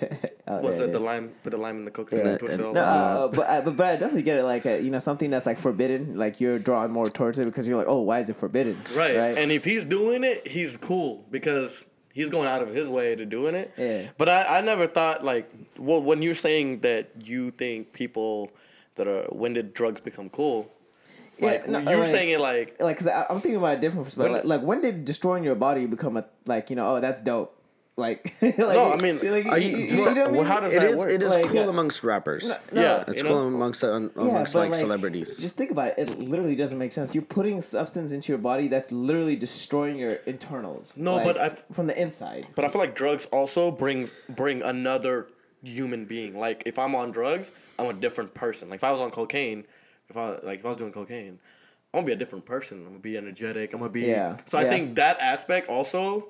Oh, 0.51 0.61
Was 0.61 0.79
there 0.79 0.88
it 0.88 0.92
the 0.92 0.99
lime? 0.99 1.33
Put 1.42 1.51
the 1.51 1.59
lime 1.59 1.77
in 1.77 1.85
the 1.85 1.90
coconut 1.90 2.25
Yeah. 2.25 2.31
and 2.31 2.40
twist 2.40 2.59
it 2.59 2.64
all 2.64 2.73
No, 2.73 2.81
uh, 2.83 3.29
but, 3.29 3.47
uh, 3.47 3.61
but 3.61 3.77
but 3.77 3.87
I 3.87 3.92
definitely 3.97 4.23
get 4.23 4.38
it. 4.38 4.44
Like 4.44 4.64
uh, 4.64 4.77
you 4.77 4.90
know, 4.90 4.99
something 4.99 5.29
that's 5.31 5.44
like 5.44 5.59
forbidden. 5.59 6.16
Like 6.16 6.40
you're 6.40 6.59
drawn 6.59 6.90
more 6.90 7.07
towards 7.11 7.38
it 7.38 7.44
because 7.44 7.68
you're 7.68 7.77
like, 7.77 7.87
oh, 7.87 8.01
why 8.01 8.21
is 8.21 8.31
it 8.31 8.37
forbidden? 8.37 8.79
Right. 8.94 9.14
Right. 9.14 9.37
And 9.37 9.53
if 9.53 9.62
he's 9.64 9.85
doing 9.85 10.25
it, 10.25 10.47
he's 10.49 10.79
cool 10.79 11.27
because 11.31 11.87
he's 12.14 12.31
going 12.31 12.49
out 12.49 12.62
of 12.62 12.75
his 12.75 12.88
way 12.88 13.14
to 13.14 13.27
doing 13.27 13.55
it. 13.55 13.73
Yeah. 13.77 14.09
But 14.16 14.31
I, 14.31 14.59
I 14.59 14.61
never 14.62 14.87
thought 14.87 15.23
like 15.23 15.51
well 15.77 16.01
when 16.03 16.23
you're 16.23 16.33
saying 16.35 16.81
that 16.81 17.11
you 17.25 17.51
think 17.51 17.92
people 17.92 18.51
that 18.94 19.07
are 19.07 19.25
when 19.25 19.53
did 19.53 19.75
drugs 19.75 20.01
become 20.01 20.31
cool? 20.31 20.73
Yeah, 21.38 21.47
Like 21.47 21.68
no, 21.68 21.79
you're 21.90 21.99
like- 22.01 22.07
saying 22.09 22.31
it 22.31 22.40
like 22.40 22.81
like, 22.81 22.97
cause 22.97 23.07
I, 23.07 23.27
I'm 23.29 23.40
thinking 23.40 23.59
about 23.59 23.77
a 23.77 23.81
different 23.83 24.07
perspective. 24.07 24.33
When- 24.33 24.49
Like, 24.49 24.61
like, 24.61 24.66
when 24.66 24.81
did 24.81 25.05
destroying 25.05 25.44
your 25.44 25.57
body 25.57 25.85
become 25.85 26.16
a 26.16 26.25
like 26.47 26.71
you 26.71 26.77
know? 26.77 26.97
Oh, 26.97 27.01
that's 27.01 27.21
dope. 27.21 27.55
Like, 27.98 28.32
like 28.42 28.56
No, 28.58 28.92
I 28.92 28.96
mean, 29.02 29.18
like, 29.30 29.46
Are 29.46 29.58
you, 29.58 29.76
you, 29.76 29.88
just- 29.88 29.98
know 30.02 30.04
what 30.12 30.18
I 30.18 30.30
mean? 30.30 30.44
how 30.44 30.61
does 30.61 30.72
it 30.72 30.78
that 30.80 30.90
is 30.90 30.98
work? 31.00 31.11
it 31.11 31.22
is 31.22 31.34
Like, 31.34 31.46
cool 31.46 31.64
uh, 31.64 31.68
amongst 31.68 32.04
rappers. 32.04 32.48
no, 32.72 32.80
Yeah. 32.80 33.04
it's 33.08 33.22
cool 33.22 33.50
know? 33.50 33.56
amongst 33.56 33.82
uh, 33.82 33.88
Yeah, 33.88 34.08
amongst 34.20 34.54
but, 34.54 34.61
like, 34.61 34.74
celebrities. 34.74 35.37
Just 35.38 35.56
think 35.56 35.72
about 35.72 35.98
it. 35.98 36.08
It 36.08 36.18
literally 36.18 36.54
doesn't 36.54 36.78
make 36.78 36.92
sense. 36.92 37.12
You're 37.12 37.24
putting 37.24 37.61
substance 37.61 38.12
into 38.12 38.30
your 38.30 38.38
body 38.38 38.68
that's 38.68 38.92
literally 38.92 39.34
destroying 39.34 39.98
your 39.98 40.12
internals. 40.26 40.96
No, 40.96 41.16
like, 41.16 41.24
but 41.26 41.38
I've- 41.38 41.62
from 41.72 41.88
the 41.88 42.00
inside. 42.00 42.46
But 42.54 42.64
I 42.64 42.68
feel 42.68 42.80
like 42.80 42.94
drugs 42.94 43.26
also 43.32 43.72
brings 43.72 44.12
bring 44.28 44.62
another 44.62 45.26
human 45.64 46.04
being. 46.04 46.38
Like 46.38 46.62
if 46.66 46.78
I'm 46.78 46.94
on 46.94 47.11
drugs, 47.11 47.50
I'm 47.80 47.87
a 47.88 47.92
different 47.92 48.32
person. 48.32 48.70
Like 48.70 48.76
if 48.78 48.84
I 48.84 48.92
was 48.92 49.00
on 49.00 49.11
cocaine, 49.11 49.64
if 50.08 50.16
I 50.16 50.38
like 50.46 50.61
if 50.61 50.64
I 50.64 50.68
was 50.68 50.76
doing 50.76 50.92
cocaine, 50.92 51.40
I'm 51.92 51.98
gonna 51.98 52.06
be 52.06 52.12
a 52.12 52.16
different 52.16 52.44
person. 52.46 52.78
I'm 52.78 52.84
gonna 52.90 52.98
be 53.00 53.16
energetic. 53.16 53.72
I'm 53.72 53.80
gonna 53.80 53.90
be 53.90 54.02
Yeah, 54.02 54.37
So 54.44 54.56
I 54.56 54.62
yeah. 54.62 54.68
think 54.70 54.94
that 54.96 55.18
aspect 55.18 55.68
also 55.68 56.28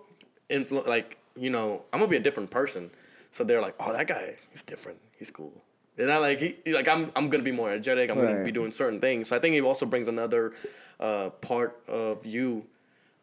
influ- 0.48 0.86
like, 0.86 1.17
you 1.38 1.50
know, 1.50 1.84
I'm 1.92 2.00
gonna 2.00 2.10
be 2.10 2.16
a 2.16 2.20
different 2.20 2.50
person. 2.50 2.90
So 3.30 3.44
they're 3.44 3.60
like, 3.60 3.74
Oh, 3.80 3.92
that 3.92 4.06
guy, 4.06 4.36
he's 4.50 4.62
different. 4.62 4.98
He's 5.18 5.30
cool. 5.30 5.52
They're 5.96 6.06
not 6.06 6.20
like 6.20 6.38
he 6.40 6.56
he- 6.64 6.72
like 6.72 6.88
I'm 6.88 7.10
I'm 7.16 7.28
gonna 7.28 7.42
be 7.42 7.52
more 7.52 7.68
energetic, 7.70 8.10
I'm 8.10 8.16
gonna 8.18 8.44
be 8.44 8.52
doing 8.52 8.70
certain 8.70 9.00
things. 9.00 9.28
So 9.28 9.36
I 9.36 9.38
think 9.38 9.54
it 9.56 9.62
also 9.62 9.84
brings 9.86 10.08
another 10.08 10.52
uh, 11.00 11.30
part 11.40 11.80
of 11.88 12.24
you 12.26 12.66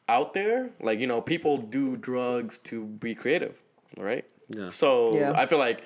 out 0.09 0.33
there. 0.33 0.69
Like, 0.81 0.99
you 0.99 1.07
know, 1.07 1.21
people 1.21 1.57
do 1.57 1.95
drugs 1.95 2.57
to 2.69 2.85
be 2.85 3.15
creative, 3.15 3.61
right? 3.97 4.25
Yeah. 4.49 4.69
So 4.69 5.15
Yeah. 5.15 5.33
I 5.35 5.45
feel 5.45 5.57
like 5.59 5.83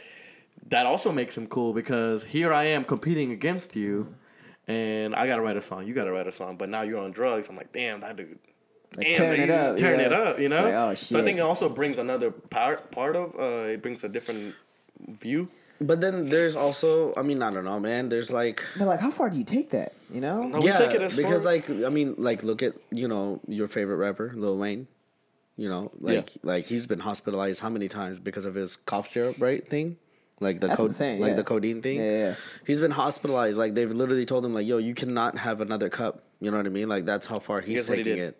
that 0.68 0.86
also 0.86 1.12
makes 1.12 1.38
him 1.38 1.48
cool 1.48 1.74
because 1.74 2.24
here 2.26 2.52
I 2.54 2.66
am 2.66 2.84
competing 2.84 3.32
against 3.32 3.76
you 3.76 4.14
and 4.68 5.16
I 5.16 5.26
gotta 5.26 5.42
write 5.42 5.58
a 5.58 5.62
song, 5.62 5.88
you 5.88 5.94
gotta 5.94 6.12
write 6.12 6.28
a 6.28 6.32
song, 6.32 6.58
but 6.58 6.70
now 6.70 6.82
you're 6.82 7.02
on 7.02 7.12
drugs. 7.12 7.50
I'm 7.50 7.56
like, 7.56 7.72
damn, 7.72 8.02
that 8.02 8.16
dude. 8.18 8.38
Like, 8.98 9.06
damn, 9.06 9.18
tearing 9.18 9.42
he's 9.42 9.50
it 9.50 9.56
up, 9.56 9.76
tearing 9.76 10.00
it 10.00 10.14
up, 10.14 10.40
you 10.40 10.50
know? 10.50 10.64
Like, 10.64 10.74
oh, 10.74 10.96
So 10.96 11.20
I 11.20 11.24
think 11.24 11.38
it 11.38 11.42
also 11.42 11.70
brings 11.70 11.98
another 11.98 12.32
part 12.32 12.92
part 12.92 13.16
of 13.16 13.36
uh 13.36 13.74
it 13.74 13.82
brings 13.82 14.04
a 14.04 14.10
different 14.10 14.56
view. 15.08 15.50
But 15.82 16.02
then 16.02 16.26
there's 16.26 16.58
also, 16.58 17.14
I 17.16 17.22
mean, 17.22 17.42
I 17.42 17.54
don't 17.54 17.64
know, 17.64 17.80
man. 17.80 18.10
There's 18.10 18.34
like, 18.34 18.62
But 18.78 18.88
like, 18.88 19.00
how 19.00 19.12
far 19.12 19.30
do 19.30 19.38
you 19.38 19.46
take 19.46 19.70
that? 19.70 19.94
You 20.12 20.20
know? 20.20 20.44
No, 20.44 20.60
we 20.60 20.68
yeah, 20.68 20.78
take 20.78 20.92
it 20.92 21.02
as 21.02 21.16
because 21.16 21.46
far- 21.46 21.54
like, 21.54 21.70
I 21.70 21.90
mean, 21.90 22.16
like, 22.18 22.44
look 22.44 22.62
at 22.62 22.74
you 22.92 23.08
know 23.08 23.40
your 23.48 23.68
favorite 23.68 23.96
rapper, 23.96 24.34
Lil 24.36 24.58
Wayne. 24.58 24.88
You 25.56 25.68
know, 25.68 25.92
like, 26.00 26.32
like 26.42 26.66
he's 26.68 26.88
been 26.88 27.00
hospitalized 27.00 27.60
how 27.60 27.70
many 27.70 27.90
times 27.90 28.18
because 28.18 28.46
of 28.46 28.56
his 28.56 28.78
cough 28.78 29.08
syrup, 29.08 29.36
right? 29.40 29.66
Thing, 29.66 29.98
like 30.40 30.62
the 30.62 30.68
That's 30.68 30.78
code, 30.78 30.92
insane, 30.92 31.20
like 31.20 31.32
yeah. 31.32 31.36
the 31.36 31.44
codeine 31.44 31.82
thing. 31.82 32.00
Yeah, 32.00 32.18
yeah. 32.18 32.36
He's 32.66 32.80
been 32.80 32.92
hospitalized. 32.92 33.58
Like 33.58 33.74
they've 33.74 33.92
literally 33.92 34.26
told 34.26 34.46
him, 34.46 34.54
like, 34.54 34.66
yo, 34.66 34.78
you 34.78 34.94
cannot 34.96 35.38
have 35.38 35.60
another 35.60 35.90
cup. 35.90 36.24
You 36.40 36.50
know 36.52 36.58
what 36.58 36.66
I 36.66 36.70
mean? 36.70 36.88
Like 36.88 37.06
that's 37.06 37.26
how 37.26 37.40
far 37.40 37.60
he's 37.60 37.86
Guess 37.88 37.98
he 37.98 38.04
taking 38.04 38.24
it. 38.24 38.40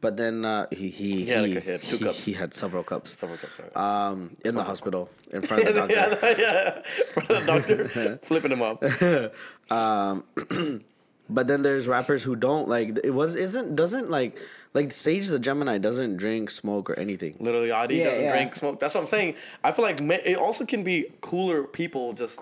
But 0.00 0.16
then 0.18 0.44
uh, 0.44 0.66
he 0.70 0.90
he 0.90 1.24
He 1.24 1.30
had, 1.30 1.42
like, 1.48 1.56
a 1.56 1.60
hit, 1.60 1.82
two 1.82 1.96
he- 1.96 2.04
cups. 2.04 2.24
He 2.26 2.32
had 2.34 2.52
several 2.54 2.82
cups. 2.82 3.16
Several 3.16 3.38
cups, 3.38 3.52
right? 3.58 3.74
Um, 3.76 4.32
in 4.44 4.54
the 4.54 4.62
hospital 4.64 5.08
in 5.32 5.40
front 5.42 5.62
of 5.66 5.74
the 5.74 5.80
doctor. 5.80 5.94
yeah, 5.96 6.34
yeah. 6.38 6.82
For 7.14 7.22
the 7.26 7.42
doctor, 7.46 8.18
flipping 8.18 8.52
him 8.52 8.60
up. 8.62 8.82
But 11.26 11.48
then 11.48 11.62
there's 11.62 11.88
rappers 11.88 12.22
who 12.22 12.36
don't 12.36 12.68
like 12.68 12.98
it 13.02 13.14
was 13.14 13.34
isn't 13.34 13.74
doesn't 13.74 14.10
like 14.10 14.36
like 14.74 14.92
Sage 14.92 15.28
the 15.28 15.38
Gemini 15.38 15.78
doesn't 15.78 16.18
drink, 16.18 16.50
smoke, 16.50 16.90
or 16.90 16.98
anything. 16.98 17.36
Literally, 17.40 17.70
Adi 17.70 17.96
Yeah, 17.96 18.04
doesn't 18.04 18.24
yeah. 18.24 18.30
drink, 18.32 18.54
smoke. 18.54 18.78
That's 18.78 18.94
what 18.94 19.00
I'm 19.02 19.06
saying. 19.06 19.36
I 19.64 19.72
feel 19.72 19.86
like 19.86 20.00
it 20.02 20.36
also 20.36 20.66
can 20.66 20.84
be 20.84 21.06
cooler 21.22 21.64
people 21.64 22.12
just 22.12 22.40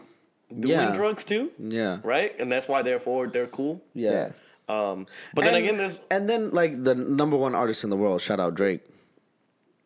doing 0.50 0.74
Yeah. 0.74 0.92
drugs 0.92 1.24
too. 1.24 1.52
Yeah. 1.60 2.00
Right, 2.02 2.32
and 2.40 2.50
that's 2.50 2.66
why 2.68 2.82
therefore 2.82 3.28
they're 3.28 3.46
cool. 3.46 3.80
Yeah. 3.94 4.30
Um, 4.68 5.06
but 5.34 5.44
then 5.44 5.54
And- 5.54 5.64
again, 5.64 5.76
there's 5.76 6.00
and 6.10 6.28
then 6.30 6.50
like 6.50 6.82
the 6.84 6.94
number 6.94 7.36
one 7.36 7.54
artist 7.54 7.84
in 7.84 7.90
the 7.90 7.96
world, 7.96 8.20
shout 8.20 8.40
out 8.40 8.54
Drake. 8.54 8.80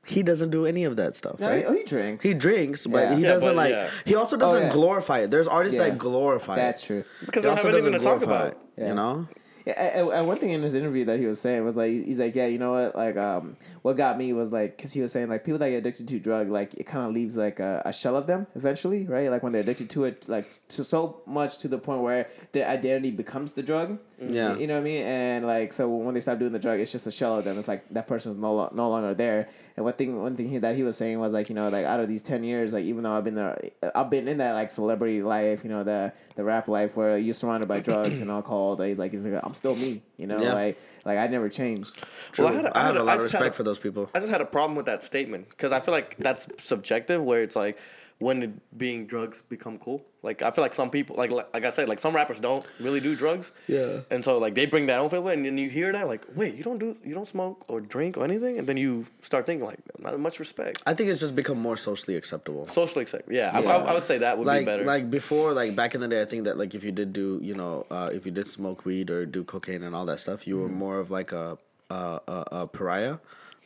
He 0.05 0.23
doesn't 0.23 0.51
do 0.51 0.67
any 0.67 0.85
of 0.85 0.97
that 0.97 1.17
stuff, 1.17 1.41
No, 1.41 1.49
right? 1.49 1.59
he, 1.61 1.65
oh, 1.65 1.73
he 1.75 1.83
drinks. 1.83 2.25
He 2.25 2.33
drinks, 2.33 2.87
but 2.87 2.99
Yeah. 3.11 3.17
he 3.17 3.23
Yeah, 3.23 3.29
doesn't 3.29 3.49
but 3.49 3.57
like. 3.57 3.71
yeah. 3.71 3.91
He 4.05 4.15
also 4.15 4.37
doesn't 4.37 4.63
yeah. 4.65 4.73
glorify 4.73 5.19
it. 5.21 5.33
There's 5.33 5.49
artists 5.49 5.81
Yeah. 5.81 5.89
that 5.89 5.99
glorify 5.99 6.53
it. 6.55 6.57
That's 6.59 6.83
true. 6.83 7.03
because 7.21 7.43
He 7.43 7.49
they 7.49 7.49
don't 7.49 7.57
have 7.57 7.65
also 7.67 7.77
anything 7.77 7.93
to 7.93 7.99
doesn't 7.99 8.21
talk 8.21 8.23
about. 8.27 8.47
it, 8.53 8.59
Yeah. 8.79 8.89
You 8.89 8.95
know. 8.95 9.29
Yeah, 9.67 9.73
and, 9.99 10.09
and 10.11 10.27
one 10.29 10.37
thing 10.37 10.51
in 10.51 10.63
his 10.63 10.75
interview 10.75 11.05
that 11.07 11.19
he 11.19 11.27
was 11.27 11.41
saying 11.41 11.65
was 11.65 11.75
like 11.75 11.91
he's 11.91 12.21
like 12.21 12.37
yeah 12.37 12.47
you 12.47 12.57
know 12.57 12.71
what 12.71 12.95
like 12.95 13.17
um 13.17 13.57
what 13.83 13.97
got 13.97 14.17
me 14.17 14.33
was 14.33 14.53
like 14.53 14.77
because 14.77 14.93
he 14.93 15.01
was 15.01 15.11
saying 15.11 15.29
like 15.29 15.43
people 15.45 15.59
that 15.59 15.69
get 15.71 15.79
addicted 15.79 16.07
to 16.07 16.21
drug 16.21 16.49
like 16.51 16.75
it 16.75 16.85
kind 16.87 17.05
of 17.05 17.13
leaves 17.13 17.37
like 17.37 17.59
a, 17.59 17.83
a 17.85 17.93
shell 17.93 18.15
of 18.15 18.29
them 18.29 18.47
eventually 18.55 19.03
right 19.07 19.29
like 19.29 19.43
when 19.43 19.51
they're 19.53 19.63
addicted 19.63 19.91
to 19.91 20.05
it 20.05 20.29
like 20.29 20.47
to 20.69 20.85
so 20.85 21.21
much 21.27 21.59
to 21.59 21.67
the 21.67 21.79
point 21.79 22.01
where 22.01 22.29
their 22.53 22.69
identity 22.69 23.11
becomes 23.11 23.55
the 23.55 23.63
drug 23.65 23.99
Yeah. 24.19 24.57
you 24.57 24.67
know 24.67 24.75
what 24.75 24.81
I 24.81 24.85
mean 24.85 25.03
and 25.03 25.47
like 25.47 25.75
so 25.75 25.89
when 25.89 26.15
they 26.15 26.21
stop 26.23 26.39
doing 26.39 26.53
the 26.53 26.59
drug 26.59 26.81
it's 26.81 26.91
just 26.91 27.07
a 27.07 27.11
shell 27.11 27.37
of 27.39 27.45
them 27.45 27.59
it's 27.59 27.69
like 27.69 27.87
that 27.91 28.07
person's 28.07 28.37
no 28.37 28.55
lo- 28.55 28.73
no 28.75 28.89
longer 28.89 29.13
there 29.13 29.49
and 29.77 29.85
one 29.85 29.93
thing 29.93 30.23
one 30.23 30.35
thing 30.37 30.49
he, 30.49 30.57
that 30.57 30.75
he 30.75 30.83
was 30.83 30.97
saying 30.97 31.19
was 31.21 31.35
like 31.35 31.51
you 31.51 31.55
know 31.55 31.69
like 31.69 31.85
out 31.85 32.01
of 32.01 32.09
these 32.09 32.23
ten 32.23 32.43
years 32.43 32.73
like 32.73 32.85
even 32.85 33.03
though 33.03 33.13
I've 33.13 33.25
been 33.25 33.35
there 33.35 33.59
I've 33.95 34.09
been 34.09 34.27
in 34.27 34.39
that 34.39 34.53
like 34.55 34.71
celebrity 34.71 35.23
life 35.23 35.65
you 35.65 35.69
know 35.71 35.85
the 35.85 36.15
the 36.35 36.45
rap 36.45 36.67
life 36.67 36.97
where 36.97 37.19
you're 37.19 37.35
surrounded 37.35 37.69
by 37.69 37.81
drugs 37.81 38.23
and 38.23 38.31
alcohol 38.31 38.77
like, 38.77 38.97
like, 38.97 39.13
it's 39.13 39.27
like 39.27 39.39
I'm 39.45 39.53
still 39.53 39.77
me 39.77 40.01
you 40.17 40.27
know 40.27 40.41
Yeah. 40.41 40.55
like 40.55 40.79
like 41.05 41.19
I 41.19 41.27
never 41.27 41.51
changed 41.51 42.01
Well, 42.39 42.49
I 42.49 42.53
had 42.55 42.65
a- 42.65 42.77
I 42.77 42.81
I 42.81 42.85
have 42.87 42.95
had 42.95 42.97
a 42.97 43.03
a- 43.03 43.05
lot 43.05 43.17
of 43.19 43.23
respect 43.25 43.49
a- 43.51 43.53
for 43.53 43.63
those 43.65 43.79
people. 43.79 44.09
I 44.15 44.19
just 44.21 44.31
had 44.33 44.41
a 44.41 44.47
problem 44.47 44.77
with 44.77 44.87
that 44.87 45.03
statement 45.03 45.51
because 45.51 45.73
I 45.73 45.81
feel 45.81 45.93
like 45.93 46.17
that's 46.17 46.49
subjective. 46.59 47.23
Where 47.23 47.43
it's 47.43 47.55
like 47.55 47.79
when 48.19 48.41
did 48.41 48.61
being 48.77 49.07
drugs 49.07 49.43
become 49.49 49.77
cool? 49.79 50.03
Like 50.23 50.41
I 50.43 50.51
feel 50.51 50.63
like 50.65 50.73
some 50.75 50.91
people, 50.91 51.17
like 51.17 51.31
like 51.31 51.65
I 51.65 51.69
said, 51.71 51.89
like 51.89 51.99
some 51.99 52.15
rappers 52.17 52.41
don't 52.41 52.65
really 52.81 52.99
do 53.01 53.15
drugs. 53.15 53.53
Yeah. 53.69 54.01
And 54.11 54.25
so 54.25 54.39
like 54.39 54.55
they 54.55 54.67
bring 54.67 54.87
that 54.87 54.99
own 54.99 55.11
flavor, 55.11 55.31
and 55.31 55.45
then 55.45 55.59
you 55.59 55.69
hear 55.69 55.93
that 55.93 56.07
like, 56.07 56.25
wait, 56.35 56.55
you 56.57 56.65
don't 56.65 56.79
do, 56.79 56.97
you 57.05 57.15
don't 57.15 57.27
smoke 57.27 57.65
or 57.69 57.81
drink 57.81 58.17
or 58.17 58.25
anything, 58.25 58.59
and 58.59 58.67
then 58.67 58.77
you 58.79 59.07
start 59.23 59.45
thinking 59.47 59.67
like, 59.67 59.79
not 60.01 60.19
much 60.19 60.39
respect. 60.41 60.83
I 60.87 60.95
think 60.95 61.11
it's 61.11 61.21
just 61.21 61.37
become 61.37 61.59
more 61.59 61.77
socially 61.77 62.17
acceptable. 62.17 62.67
Socially 62.67 63.03
accepted. 63.03 63.33
Yeah, 63.35 63.51
I, 63.53 63.61
Yeah. 63.61 63.69
I, 63.77 63.77
I 63.91 63.95
would 63.95 64.05
say 64.07 64.19
that 64.19 64.39
would 64.39 64.47
like 64.47 64.61
be 64.61 64.65
better. 64.65 64.85
like 64.85 65.11
before 65.11 65.53
like 65.53 65.77
back 65.77 65.95
in 65.95 66.01
the 66.01 66.09
day 66.09 66.21
i 66.23 66.25
think 66.25 66.45
that 66.45 66.57
like 66.59 66.75
if 66.75 66.83
you 66.85 66.93
did 66.93 67.13
do 67.13 67.39
you 67.43 67.55
know 67.55 67.87
uh, 67.91 68.11
if 68.13 68.25
you 68.27 68.33
did 68.33 68.47
smoke 68.47 68.85
weed 68.85 69.11
or 69.11 69.27
do 69.27 69.45
cocaine 69.45 69.83
and 69.83 69.95
all 69.95 70.07
that 70.07 70.21
stuff 70.21 70.47
you 70.47 70.59
were 70.59 70.67
Mm-hmm. 70.69 70.79
more 70.79 70.99
of 70.99 71.11
like 71.11 71.33
a 71.33 71.59
a, 71.91 71.95
a, 72.27 72.39
a 72.53 72.67
pariah 72.67 73.19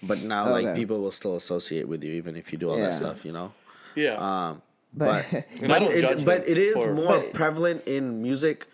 but 0.03 0.19
now 0.23 0.51
like 0.51 0.75
people 0.75 1.01
will 1.01 1.11
still 1.11 1.37
associate 1.37 1.87
with 1.89 2.03
you 2.05 2.13
even 2.13 2.37
if 2.37 2.53
you 2.53 2.59
do 2.59 2.69
all 2.71 2.77
Yeah. 2.79 2.87
that 2.87 2.95
stuff 2.95 3.25
you 3.25 3.33
know 3.33 3.53
yeah. 3.95 4.17
um 4.19 4.63
But- 4.93 5.25
but 5.31 5.45
but 5.69 5.83
it, 5.83 6.25
but 6.25 6.49
it 6.49 6.59
is 6.59 6.87
more 6.87 7.19
But- 7.21 7.33
prevalent 7.33 7.83
in 7.87 8.23
music 8.23 8.67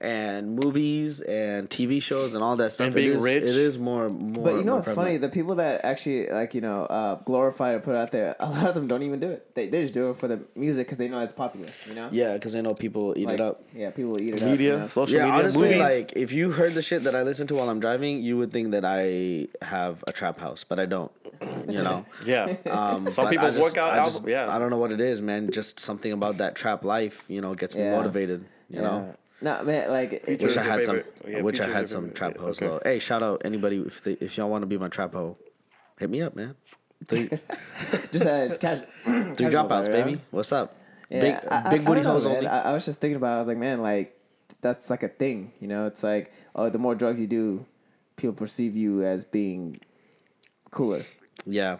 and 0.00 0.54
movies 0.54 1.20
and 1.22 1.68
TV 1.68 2.00
shows 2.00 2.34
and 2.34 2.44
all 2.44 2.54
that 2.56 2.70
stuff. 2.70 2.86
And 2.86 2.94
being 2.94 3.10
it 3.10 3.14
is, 3.14 3.22
rich. 3.24 3.42
It 3.42 3.50
is 3.50 3.78
more 3.78 4.08
more. 4.08 4.44
but 4.44 4.50
you 4.54 4.58
know 4.58 4.64
more 4.64 4.74
what's 4.76 4.90
funny 4.92 5.16
the 5.16 5.28
people 5.28 5.56
that 5.56 5.84
actually 5.84 6.28
like 6.28 6.54
you 6.54 6.60
know 6.60 6.84
uh, 6.84 7.16
glorify 7.16 7.72
to 7.72 7.80
put 7.80 7.96
out 7.96 8.12
there 8.12 8.36
a 8.38 8.48
lot 8.50 8.66
of 8.66 8.74
them 8.74 8.86
don't 8.86 9.02
even 9.02 9.18
do 9.18 9.28
it 9.30 9.54
they, 9.54 9.66
they 9.68 9.82
just 9.82 9.94
do 9.94 10.10
it 10.10 10.16
for 10.16 10.28
the 10.28 10.40
music 10.54 10.86
because 10.86 10.98
they 10.98 11.08
know 11.08 11.18
it's 11.20 11.32
popular 11.32 11.68
you 11.88 11.94
know 11.94 12.08
Yeah, 12.12 12.34
because 12.34 12.52
they 12.52 12.62
know 12.62 12.74
people 12.74 13.14
eat 13.16 13.26
like, 13.26 13.34
it 13.34 13.40
up. 13.40 13.62
yeah 13.74 13.90
people 13.90 14.12
will 14.12 14.20
eat 14.20 14.34
it 14.34 14.42
media, 14.42 14.52
up 14.52 14.58
you 14.76 14.78
know? 14.82 14.86
social 14.86 15.16
yeah, 15.16 15.24
media, 15.24 15.38
honestly, 15.40 15.62
movies. 15.62 15.80
like 15.80 16.12
if 16.14 16.32
you 16.32 16.52
heard 16.52 16.74
the 16.74 16.82
shit 16.82 17.02
that 17.04 17.16
I 17.16 17.22
listen 17.22 17.46
to 17.48 17.54
while 17.56 17.68
I'm 17.68 17.80
driving, 17.80 18.22
you 18.22 18.36
would 18.38 18.52
think 18.52 18.70
that 18.72 18.84
I 18.84 19.48
have 19.64 20.04
a 20.06 20.12
trap 20.12 20.38
house, 20.38 20.62
but 20.64 20.78
I 20.78 20.86
don't. 20.86 21.10
You 21.68 21.82
know. 21.82 22.04
yeah. 22.26 22.56
Um, 22.66 23.06
Some 23.10 23.28
people 23.28 23.48
people's 23.50 23.72
I 23.72 23.76
just- 23.76 23.78
I 23.78 24.04
just- 24.04 24.26
yeah. 24.28 24.54
I 24.54 24.58
don't 24.58 24.70
know 24.70 24.78
what 24.78 24.90
it 24.92 25.00
is, 25.00 25.22
man. 25.22 25.50
Just 25.52 25.78
something 25.80 26.10
about 26.12 26.38
that 26.38 26.54
trap 26.56 26.84
life, 26.84 27.24
you 27.28 27.40
know, 27.40 27.54
gets 27.54 27.74
me 27.74 27.82
Yeah. 27.82 27.96
motivated. 27.96 28.44
You 28.70 28.82
know. 28.82 29.14
No 29.40 29.62
man 29.64 29.90
like 29.90 30.12
it- 30.12 30.22
Future 30.24 30.46
Wish 30.46 30.56
I 30.56 30.62
had 30.62 30.84
some. 30.84 31.02
yeah, 31.26 31.38
I 31.38 31.42
wish 31.42 31.60
I 31.60 31.68
had 31.68 31.88
some 31.88 32.10
trap 32.12 32.34
yeah, 32.36 32.42
hoes 32.42 32.60
okay. 32.62 32.66
though. 32.68 32.80
Hey, 32.84 32.98
shout 32.98 33.22
out 33.22 33.42
anybody 33.44 33.78
if 33.78 34.02
they, 34.02 34.12
if 34.14 34.36
y'all 34.36 34.48
want 34.50 34.62
to 34.62 34.66
be 34.66 34.78
my 34.78 34.88
trap 34.88 35.12
hoe, 35.12 35.36
hit 35.98 36.10
me 36.10 36.22
up, 36.22 36.34
man. 36.36 36.54
Three, 37.06 37.28
just 38.12 38.26
uh, 38.26 38.46
just 38.48 38.60
casual 38.60 38.86
three 39.04 39.46
dropouts, 39.46 39.86
baby. 39.86 40.20
What's 40.30 40.52
up? 40.52 40.74
Yeah, 41.10 41.20
big 41.20 41.34
I- 41.50 41.62
I- 41.66 41.70
big 41.70 41.80
I 41.82 41.84
booty 41.84 41.94
don't 42.00 42.04
know, 42.04 42.12
hoes 42.12 42.26
only. 42.26 42.46
I, 42.46 42.70
I 42.70 42.72
was 42.72 42.84
just 42.84 43.00
thinking 43.00 43.16
about. 43.16 43.32
it. 43.32 43.36
I 43.36 43.38
was 43.40 43.48
like, 43.48 43.58
man, 43.58 43.80
like 43.82 44.18
that's 44.60 44.90
like 44.90 45.02
a 45.04 45.08
thing. 45.08 45.52
You 45.60 45.68
know, 45.68 45.86
it's 45.86 46.02
like 46.02 46.32
oh, 46.54 46.68
the 46.68 46.78
more 46.78 46.94
drugs 46.96 47.20
you 47.20 47.26
do, 47.28 47.64
people 48.16 48.34
perceive 48.34 48.74
you 48.76 49.04
as 49.04 49.24
being 49.24 49.80
cooler. 50.72 51.02
yeah, 51.46 51.78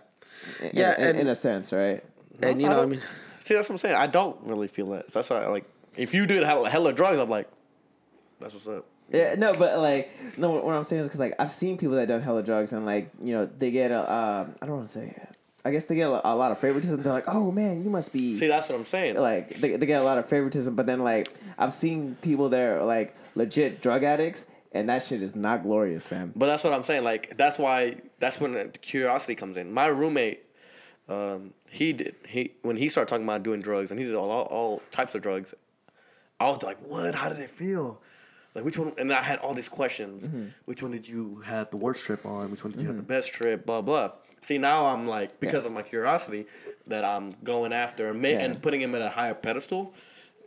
In, 0.62 0.70
Yeah, 0.74 0.94
in, 1.00 1.08
and- 1.08 1.18
in 1.20 1.26
a 1.28 1.34
sense, 1.34 1.72
right? 1.72 2.04
and 2.40 2.60
you 2.62 2.68
I 2.68 2.72
know, 2.72 2.82
I 2.82 2.86
mean, 2.86 3.00
See, 3.40 3.54
that's 3.54 3.68
what 3.68 3.74
I'm 3.74 3.78
saying. 3.78 3.96
I 3.96 4.06
don't 4.06 4.36
really 4.42 4.68
feel 4.68 4.86
that. 4.90 5.08
That's 5.12 5.28
why, 5.30 5.42
I, 5.42 5.46
like, 5.48 5.64
if 5.98 6.14
you 6.14 6.26
did 6.26 6.42
hella, 6.44 6.70
hella 6.70 6.92
drugs, 6.92 7.18
I'm 7.18 7.28
like, 7.28 7.48
that's 8.40 8.54
what's 8.54 8.68
up. 8.68 8.86
Yeah, 9.10 9.34
no, 9.36 9.54
but 9.58 9.78
like, 9.78 10.10
no, 10.38 10.52
what 10.52 10.74
I'm 10.74 10.84
saying 10.84 11.00
is 11.02 11.08
because 11.08 11.20
like 11.20 11.34
I've 11.38 11.50
seen 11.52 11.78
people 11.78 11.96
that 11.96 12.08
done 12.08 12.20
hella 12.20 12.42
drugs 12.42 12.72
and 12.72 12.84
like 12.84 13.10
you 13.22 13.32
know 13.32 13.46
they 13.46 13.70
get 13.70 13.90
a 13.90 14.00
um 14.00 14.54
I 14.60 14.66
don't 14.66 14.76
want 14.76 14.86
to 14.86 14.92
say, 14.92 15.18
I 15.64 15.70
guess 15.70 15.86
they 15.86 15.94
get 15.96 16.08
a, 16.08 16.28
a 16.28 16.34
lot 16.36 16.52
of 16.52 16.58
favoritism. 16.58 17.02
They're 17.02 17.12
like, 17.12 17.28
oh 17.28 17.50
man, 17.50 17.82
you 17.82 17.88
must 17.90 18.12
be 18.12 18.34
See, 18.34 18.48
that's 18.48 18.68
what 18.68 18.76
I'm 18.78 18.84
saying. 18.84 19.16
like 19.16 19.48
they, 19.56 19.76
they 19.76 19.86
get 19.86 20.02
a 20.02 20.04
lot 20.04 20.18
of 20.18 20.28
favoritism, 20.28 20.74
but 20.76 20.84
then 20.86 21.00
like 21.00 21.32
I've 21.58 21.72
seen 21.72 22.16
people 22.20 22.50
that 22.50 22.60
are 22.60 22.84
like 22.84 23.16
legit 23.34 23.80
drug 23.80 24.04
addicts, 24.04 24.44
and 24.72 24.90
that 24.90 25.02
shit 25.02 25.22
is 25.22 25.34
not 25.34 25.62
glorious, 25.62 26.04
fam. 26.06 26.32
But 26.36 26.46
that's 26.46 26.62
what 26.62 26.74
I'm 26.74 26.82
saying. 26.82 27.02
Like 27.02 27.36
that's 27.38 27.58
why 27.58 27.96
that's 28.18 28.40
when 28.42 28.52
the 28.52 28.66
curiosity 28.82 29.34
comes 29.34 29.56
in. 29.56 29.72
My 29.72 29.86
roommate, 29.86 30.44
um, 31.08 31.54
he 31.70 31.94
did 31.94 32.14
he 32.26 32.52
when 32.60 32.76
he 32.76 32.90
started 32.90 33.08
talking 33.08 33.24
about 33.24 33.42
doing 33.42 33.62
drugs 33.62 33.90
and 33.90 33.98
he 33.98 34.04
did 34.04 34.14
all, 34.14 34.30
all, 34.30 34.44
all 34.50 34.82
types 34.90 35.14
of 35.14 35.22
drugs. 35.22 35.54
I 36.40 36.44
was 36.46 36.62
like, 36.62 36.78
what? 36.78 37.14
How 37.14 37.28
did 37.28 37.38
it 37.38 37.50
feel? 37.50 38.00
Like 38.54 38.64
which 38.64 38.78
one? 38.78 38.92
And 38.98 39.12
I 39.12 39.22
had 39.22 39.38
all 39.40 39.54
these 39.54 39.68
questions. 39.68 40.26
Mm-hmm. 40.26 40.46
Which 40.64 40.82
one 40.82 40.92
did 40.92 41.08
you 41.08 41.40
have 41.46 41.70
the 41.70 41.76
worst 41.76 42.04
trip 42.04 42.24
on? 42.24 42.50
Which 42.50 42.64
one 42.64 42.72
did 42.72 42.80
you 42.80 42.88
have 42.88 42.96
the 42.96 43.02
best 43.02 43.32
trip? 43.32 43.66
Blah 43.66 43.82
blah. 43.82 44.12
See 44.40 44.56
now 44.58 44.86
I'm 44.86 45.06
like 45.06 45.40
because 45.40 45.66
of 45.66 45.72
my 45.72 45.82
curiosity 45.82 46.46
that 46.86 47.04
I'm 47.04 47.34
going 47.44 47.72
after 47.72 48.08
and, 48.10 48.22
ma- 48.22 48.28
Yeah. 48.28 48.40
and 48.40 48.62
putting 48.62 48.80
him 48.80 48.94
at 48.94 49.02
a 49.02 49.10
higher 49.10 49.34
pedestal. 49.34 49.94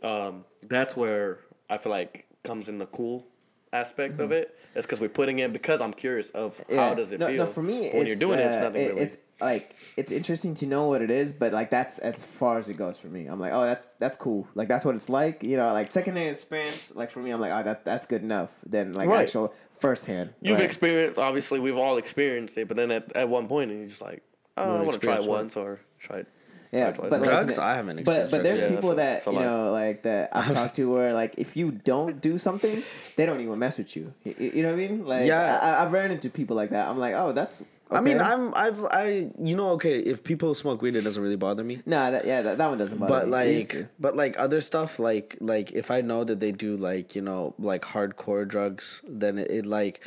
Um, 0.02 0.44
that's 0.62 0.96
where 0.96 1.38
I 1.70 1.78
feel 1.78 1.92
like 1.92 2.26
comes 2.42 2.68
in 2.68 2.78
the 2.78 2.86
cool 2.86 3.26
aspect 3.72 4.18
of 4.20 4.32
it. 4.32 4.58
It's 4.74 4.86
because 4.86 5.00
we're 5.00 5.08
putting 5.08 5.38
in 5.38 5.52
because 5.52 5.80
I'm 5.80 5.92
curious 5.92 6.30
of 6.30 6.60
how 6.74 6.94
does 6.94 7.12
it 7.12 7.20
no, 7.20 7.28
feel. 7.28 7.36
No, 7.44 7.46
for 7.46 7.62
me, 7.62 7.90
when 7.92 8.06
you're 8.06 8.16
doing 8.16 8.38
it, 8.38 8.46
it's 8.46 8.56
uh, 8.56 8.60
nothing 8.62 8.82
it- 8.82 8.88
really. 8.88 9.02
It's 9.02 9.16
like 9.42 9.74
it's 9.96 10.12
interesting 10.12 10.54
to 10.56 10.66
know 10.66 10.88
what 10.88 11.02
it 11.02 11.10
is, 11.10 11.32
but 11.32 11.52
like 11.52 11.70
that's 11.70 11.98
as 11.98 12.22
far 12.24 12.58
as 12.58 12.68
it 12.68 12.74
goes 12.74 12.98
for 12.98 13.08
me. 13.08 13.26
I'm 13.26 13.40
like, 13.40 13.52
oh, 13.52 13.62
that's 13.62 13.88
that's 13.98 14.16
cool. 14.16 14.46
Like 14.54 14.68
that's 14.68 14.84
what 14.84 14.94
it's 14.94 15.08
like. 15.08 15.42
You 15.42 15.56
know, 15.56 15.72
like 15.72 15.88
secondhand 15.88 16.30
experience. 16.30 16.94
Like 16.94 17.10
for 17.10 17.20
me, 17.20 17.30
I'm 17.30 17.40
like, 17.40 17.52
oh, 17.52 17.62
that 17.64 17.84
that's 17.84 18.06
good 18.06 18.22
enough. 18.22 18.56
Then 18.66 18.92
like 18.92 19.08
Right. 19.08 19.22
actual 19.22 19.52
firsthand. 19.80 20.34
You've 20.40 20.58
right? 20.58 20.64
experienced, 20.64 21.18
obviously, 21.18 21.60
we've 21.60 21.76
all 21.76 21.96
experienced 21.98 22.56
it, 22.56 22.68
but 22.68 22.76
then 22.76 22.90
at, 22.90 23.14
at 23.16 23.28
one 23.28 23.48
point, 23.48 23.70
and 23.70 23.80
you're 23.80 23.88
just 23.88 24.02
like, 24.02 24.22
oh, 24.56 24.78
I 24.78 24.82
wanna 24.82 24.98
try 24.98 25.16
it 25.18 25.28
once 25.28 25.56
or 25.56 25.80
try 25.98 26.18
it. 26.18 26.26
Yeah, 26.74 26.90
twice. 26.90 27.10
but 27.10 27.20
like, 27.20 27.28
Drugs? 27.28 27.58
I 27.58 27.74
haven't 27.74 27.96
But 28.02 28.30
experienced 28.30 28.30
but 28.30 28.42
there's. 28.44 28.60
Yeah, 28.62 28.68
people 28.70 28.92
a- 28.92 28.94
that 28.94 29.26
you 29.26 29.32
know 29.32 29.70
like 29.72 30.04
that 30.04 30.30
I've 30.34 30.54
talked 30.58 30.76
to 30.76 30.90
where 30.90 31.12
like 31.12 31.34
if 31.36 31.54
you 31.54 31.70
don't 31.70 32.18
do 32.22 32.38
something, 32.38 32.82
they 33.16 33.26
don't 33.26 33.40
even 33.42 33.58
mess 33.58 33.76
with 33.76 33.94
you. 33.94 34.14
You, 34.24 34.34
you 34.54 34.62
know 34.62 34.70
what 34.70 34.74
I 34.80 34.88
mean? 34.88 35.04
Like 35.06 35.26
Yeah. 35.26 35.58
I, 35.60 35.84
I've 35.84 35.92
ran 35.92 36.10
into 36.10 36.30
people 36.30 36.56
like 36.56 36.70
that. 36.70 36.88
I'm 36.88 36.96
like, 36.96 37.12
oh, 37.14 37.32
that's. 37.32 37.62
I 37.92 38.00
mean. 38.00 38.20
I'm 38.20 38.54
I've 38.54 38.84
I 38.84 39.30
you 39.38 39.56
know 39.56 39.70
okay 39.70 39.98
if 39.98 40.24
people 40.24 40.54
smoke 40.54 40.82
weed 40.82 40.96
it 40.96 41.02
doesn't 41.02 41.22
really 41.22 41.36
bother 41.36 41.64
me. 41.64 41.82
Nah, 41.86 42.10
that, 42.10 42.24
yeah, 42.26 42.42
that, 42.42 42.58
that 42.58 42.68
one 42.68 42.78
doesn't 42.78 42.98
bother 42.98 43.26
but 43.26 43.28
me. 43.28 43.30
Like 43.30 43.88
but 43.98 44.16
like 44.16 44.38
other 44.38 44.60
stuff 44.60 44.98
like 44.98 45.36
like 45.40 45.72
if 45.72 45.90
i 45.90 46.00
know 46.00 46.24
that 46.24 46.40
they 46.40 46.52
do 46.52 46.76
like 46.76 47.14
you 47.14 47.22
know 47.22 47.54
like 47.58 47.82
hardcore 47.82 48.46
drugs 48.46 49.02
then 49.08 49.38
it, 49.38 49.50
it 49.50 49.66
like 49.66 50.04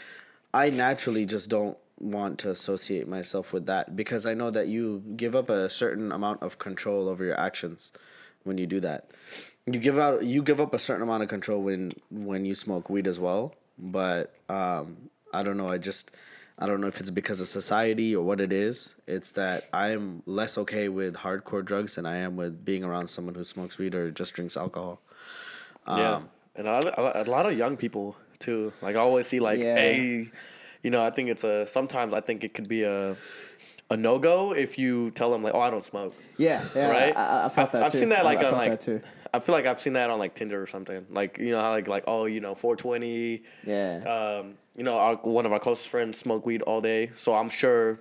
i 0.53 0.69
naturally 0.69 1.25
just 1.25 1.49
don't 1.49 1.77
want 1.99 2.37
to 2.39 2.49
associate 2.49 3.07
myself 3.07 3.53
with 3.53 3.65
that 3.65 3.95
because 3.95 4.25
i 4.25 4.33
know 4.33 4.49
that 4.49 4.67
you 4.67 5.01
give 5.15 5.35
up 5.35 5.49
a 5.49 5.69
certain 5.69 6.11
amount 6.11 6.41
of 6.41 6.59
control 6.59 7.07
over 7.07 7.23
your 7.23 7.39
actions 7.39 7.91
when 8.43 8.57
you 8.57 8.67
do 8.67 8.79
that 8.79 9.09
you 9.65 9.79
give 9.79 9.97
out 9.97 10.23
you 10.23 10.43
give 10.43 10.59
up 10.59 10.73
a 10.73 10.79
certain 10.79 11.03
amount 11.03 11.23
of 11.23 11.29
control 11.29 11.61
when 11.61 11.93
when 12.11 12.45
you 12.45 12.53
smoke 12.53 12.89
weed 12.89 13.07
as 13.07 13.19
well 13.19 13.55
but 13.77 14.33
um 14.49 15.09
i 15.33 15.41
don't 15.41 15.57
know 15.57 15.69
i 15.69 15.77
just 15.77 16.11
i 16.59 16.65
don't 16.65 16.79
know 16.81 16.87
if 16.87 16.99
it's 16.99 17.09
because 17.09 17.41
of 17.41 17.47
society 17.47 18.15
or 18.15 18.23
what 18.23 18.39
it 18.39 18.51
is 18.53 18.95
it's 19.07 19.31
that 19.33 19.63
i'm 19.73 20.23
less 20.25 20.57
okay 20.57 20.87
with 20.89 21.15
hardcore 21.15 21.63
drugs 21.63 21.95
than 21.95 22.05
i 22.05 22.17
am 22.17 22.35
with 22.35 22.63
being 22.63 22.83
around 22.83 23.07
someone 23.09 23.35
who 23.35 23.43
smokes 23.43 23.77
weed 23.77 23.93
or 23.95 24.11
just 24.11 24.33
drinks 24.33 24.55
alcohol 24.57 25.01
yeah. 25.87 26.15
Um, 26.15 26.29
And 26.55 26.67
a 26.67 26.71
lot, 26.71 27.27
a 27.27 27.29
lot 27.29 27.45
of 27.45 27.57
young 27.57 27.75
people, 27.77 28.15
too. 28.39 28.71
Like, 28.81 28.95
I 28.95 28.99
always 28.99 29.27
see, 29.27 29.39
like, 29.41 29.59
Yeah. 29.59 29.75
a, 29.77 30.31
you 30.81 30.89
know, 30.89 31.03
I 31.05 31.09
think 31.09 31.29
it's 31.29 31.43
a, 31.43 31.67
sometimes 31.67 32.13
I 32.13 32.21
think 32.21 32.43
it 32.45 32.53
could 32.53 32.67
be 32.69 32.83
a, 32.83 33.17
a 33.91 33.97
no 33.97 34.17
go 34.19 34.53
if 34.55 34.79
you 34.79 35.11
tell 35.11 35.29
them, 35.29 35.43
like, 35.43 35.53
oh, 35.53 35.59
I 35.59 35.69
don't 35.69 35.83
smoke. 35.83 36.15
Yeah, 36.37 36.63
yeah, 36.73 36.89
right? 36.89 37.15
I, 37.15 37.41
I, 37.41 37.45
I 37.45 37.49
felt 37.49 37.67
I've, 37.67 37.71
that 37.73 37.83
I've 37.83 37.91
too. 37.91 37.97
seen 37.99 38.09
that 38.09 38.23
like 38.25 38.39
I 38.39 38.45
on 38.45 38.51
felt 38.51 38.57
like 38.57 38.71
that 38.71 38.81
too. 38.81 39.01
I 39.33 39.39
feel 39.41 39.53
like 39.53 39.65
I've 39.65 39.81
seen 39.81 39.93
that 39.93 40.09
on 40.09 40.17
like 40.17 40.33
Tinder 40.33 40.59
or 40.61 40.65
something. 40.65 41.05
Like 41.11 41.37
you 41.37 41.51
know 41.51 41.59
how 41.59 41.71
like 41.71 41.87
like 41.89 42.05
oh 42.07 42.23
you 42.25 42.39
know 42.39 42.55
420. 42.55 43.43
Yeah. 43.67 44.03
Um, 44.07 44.53
you 44.75 44.83
know 44.83 44.97
our, 44.97 45.15
one 45.15 45.45
of 45.45 45.51
our 45.53 45.59
closest 45.59 45.89
friends 45.89 46.17
smoke 46.19 46.45
weed 46.45 46.61
all 46.63 46.81
day, 46.81 47.11
so 47.15 47.33
I'm 47.35 47.49
sure. 47.49 47.99